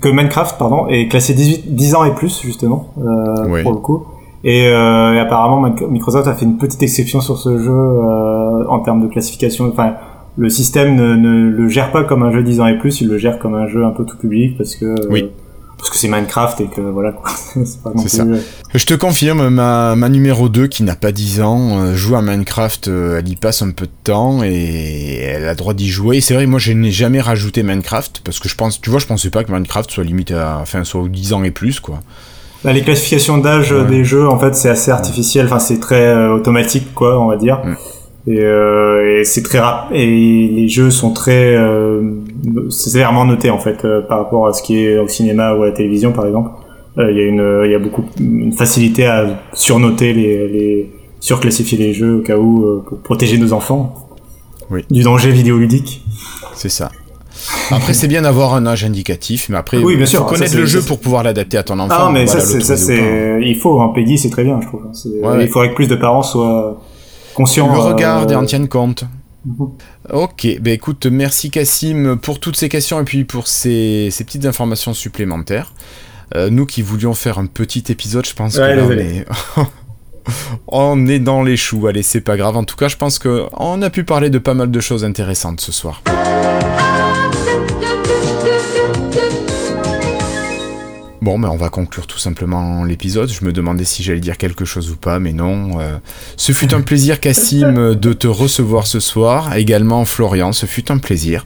[0.00, 4.04] que Minecraft, pardon, est classé 18, 10 ans et plus justement euh, pour le coup.
[4.44, 5.60] Et, euh, et, apparemment,
[5.90, 9.68] Microsoft a fait une petite exception sur ce jeu en termes de classification.
[9.70, 9.94] Enfin,
[10.40, 13.18] le système ne, le gère pas comme un jeu 10 ans et plus, il le
[13.18, 15.28] gère comme un jeu un peu tout public parce que oui.
[15.76, 17.12] parce que c'est Minecraft et que voilà
[17.54, 18.22] c'est ça.
[18.22, 18.38] Euh,
[18.74, 22.22] Je te confirme ma, ma numéro 2 qui n'a pas 10 ans euh, joue à
[22.22, 25.90] Minecraft, euh, elle y passe un peu de temps et elle a le droit d'y
[25.90, 26.22] jouer.
[26.22, 29.06] C'est vrai, moi je n'ai jamais rajouté Minecraft parce que je pense tu vois, je
[29.06, 32.00] pensais pas que Minecraft soit limité à enfin soit 10 ans et plus quoi.
[32.64, 36.94] Bah, les classifications d'âge des jeux en fait, c'est assez artificiel, enfin c'est très automatique
[36.94, 37.60] quoi, on va dire.
[37.62, 37.76] Mm.
[38.26, 42.02] Et, euh, et c'est très rap et les jeux sont très euh,
[42.68, 45.66] sévèrement notés en fait euh, par rapport à ce qui est au cinéma ou à
[45.66, 46.50] la télévision par exemple.
[46.98, 50.90] Euh, il y a une il y a beaucoup une facilité à surnoter les, les
[51.20, 54.08] surclassifier les jeux au cas où pour protéger nos enfants
[54.70, 54.84] oui.
[54.90, 56.04] du danger vidéoludique.
[56.54, 56.90] C'est ça.
[57.70, 60.66] Après, c'est bien d'avoir un âge indicatif, mais après, oui, bien sûr, faut connaître le
[60.66, 61.94] jeu pour pouvoir l'adapter à ton enfant.
[62.08, 64.82] Ah, mais ça, c'est, il faut, un Peggy, c'est très bien, je trouve.
[65.22, 66.80] Ouais, il faudrait que plus de parents soient,
[67.40, 67.72] conscient.
[67.72, 69.04] Le regard et en tiennent compte.
[69.44, 69.70] Mhm.
[70.12, 74.44] Ok, ben écoute, merci Cassim pour toutes ces questions et puis pour ces, ces petites
[74.44, 75.72] informations supplémentaires.
[76.36, 79.26] Euh, nous qui voulions faire un petit épisode, je pense que on est...
[80.68, 81.86] on est dans les choux.
[81.86, 82.56] Allez, c'est pas grave.
[82.56, 85.60] En tout cas, je pense qu'on a pu parler de pas mal de choses intéressantes
[85.60, 86.02] ce soir.
[91.22, 93.30] Bon, mais on va conclure tout simplement l'épisode.
[93.30, 95.78] Je me demandais si j'allais dire quelque chose ou pas, mais non.
[95.80, 95.98] Euh,
[96.36, 99.54] ce fut un plaisir, Cassim, de te recevoir ce soir.
[99.56, 101.44] Également, Florian, ce fut un plaisir.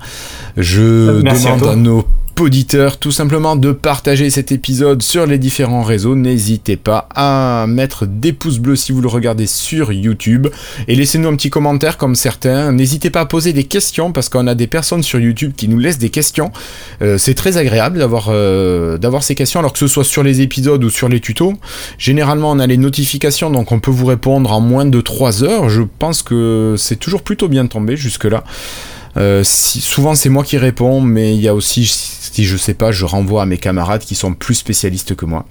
[0.56, 2.06] Je demande à nos
[2.40, 6.14] auditeurs tout simplement de partager cet épisode sur les différents réseaux.
[6.14, 10.48] N'hésitez pas à mettre des pouces bleus si vous le regardez sur YouTube
[10.88, 12.72] et laissez-nous un petit commentaire comme certains.
[12.72, 15.78] N'hésitez pas à poser des questions parce qu'on a des personnes sur YouTube qui nous
[15.78, 16.50] laissent des questions.
[17.02, 20.40] Euh, c'est très agréable d'avoir euh, d'avoir ces questions alors que ce soit sur les
[20.40, 21.54] épisodes ou sur les tutos.
[21.98, 25.68] Généralement on a les notifications donc on peut vous répondre en moins de 3 heures.
[25.68, 28.44] Je pense que c'est toujours plutôt bien tombé jusque là.
[29.16, 32.74] Euh, si, souvent c'est moi qui réponds, mais il y a aussi, si je sais
[32.74, 35.44] pas, je renvoie à mes camarades qui sont plus spécialistes que moi.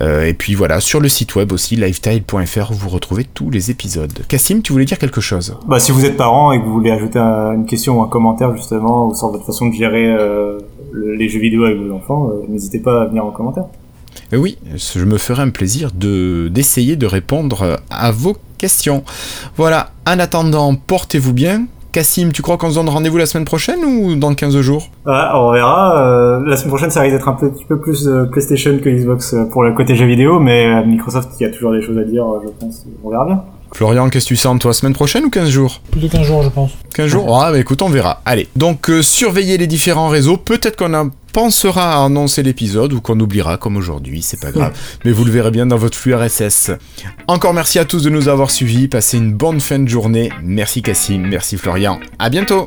[0.00, 4.12] Euh, et puis voilà, sur le site web aussi, lifetile.fr, vous retrouvez tous les épisodes.
[4.28, 5.56] Cassim, tu voulais dire quelque chose?
[5.66, 8.56] Bah si vous êtes parent et que vous voulez ajouter une question ou un commentaire
[8.56, 10.58] justement sur votre façon de gérer euh,
[10.94, 13.64] les jeux vidéo avec vos enfants, n'hésitez pas à venir en commentaire.
[14.32, 19.04] Oui, je me ferai un plaisir de d'essayer de répondre à vos questions.
[19.56, 23.84] Voilà, en attendant, portez-vous bien, Cassim, tu crois qu'on se donne rendez-vous la semaine prochaine
[23.84, 24.88] ou dans 15 jours?
[25.04, 26.00] On verra.
[26.00, 29.34] Euh, la semaine prochaine, ça risque d'être un petit peu plus euh, PlayStation que Xbox
[29.34, 32.04] euh, pour le côté jeux vidéo, mais Microsoft, il y a toujours des choses à
[32.04, 32.86] dire, je pense.
[33.04, 33.42] On verra bien.
[33.74, 35.80] Florian, qu'est-ce que tu sens, toi, semaine prochaine ou 15 jours?
[35.90, 36.70] Plus de 15 jours, je pense.
[36.94, 37.42] 15 jours?
[37.42, 38.22] Ah, bah écoute, on verra.
[38.24, 40.38] Allez, donc surveillez les différents réseaux.
[40.38, 44.72] Peut-être qu'on a pensera à annoncer l'épisode ou qu'on oubliera comme aujourd'hui, c'est pas grave.
[45.04, 46.72] Mais vous le verrez bien dans votre flux RSS.
[47.26, 48.88] Encore merci à tous de nous avoir suivis.
[48.88, 50.30] Passez une bonne fin de journée.
[50.42, 52.00] Merci Cassim, merci Florian.
[52.18, 52.66] À bientôt.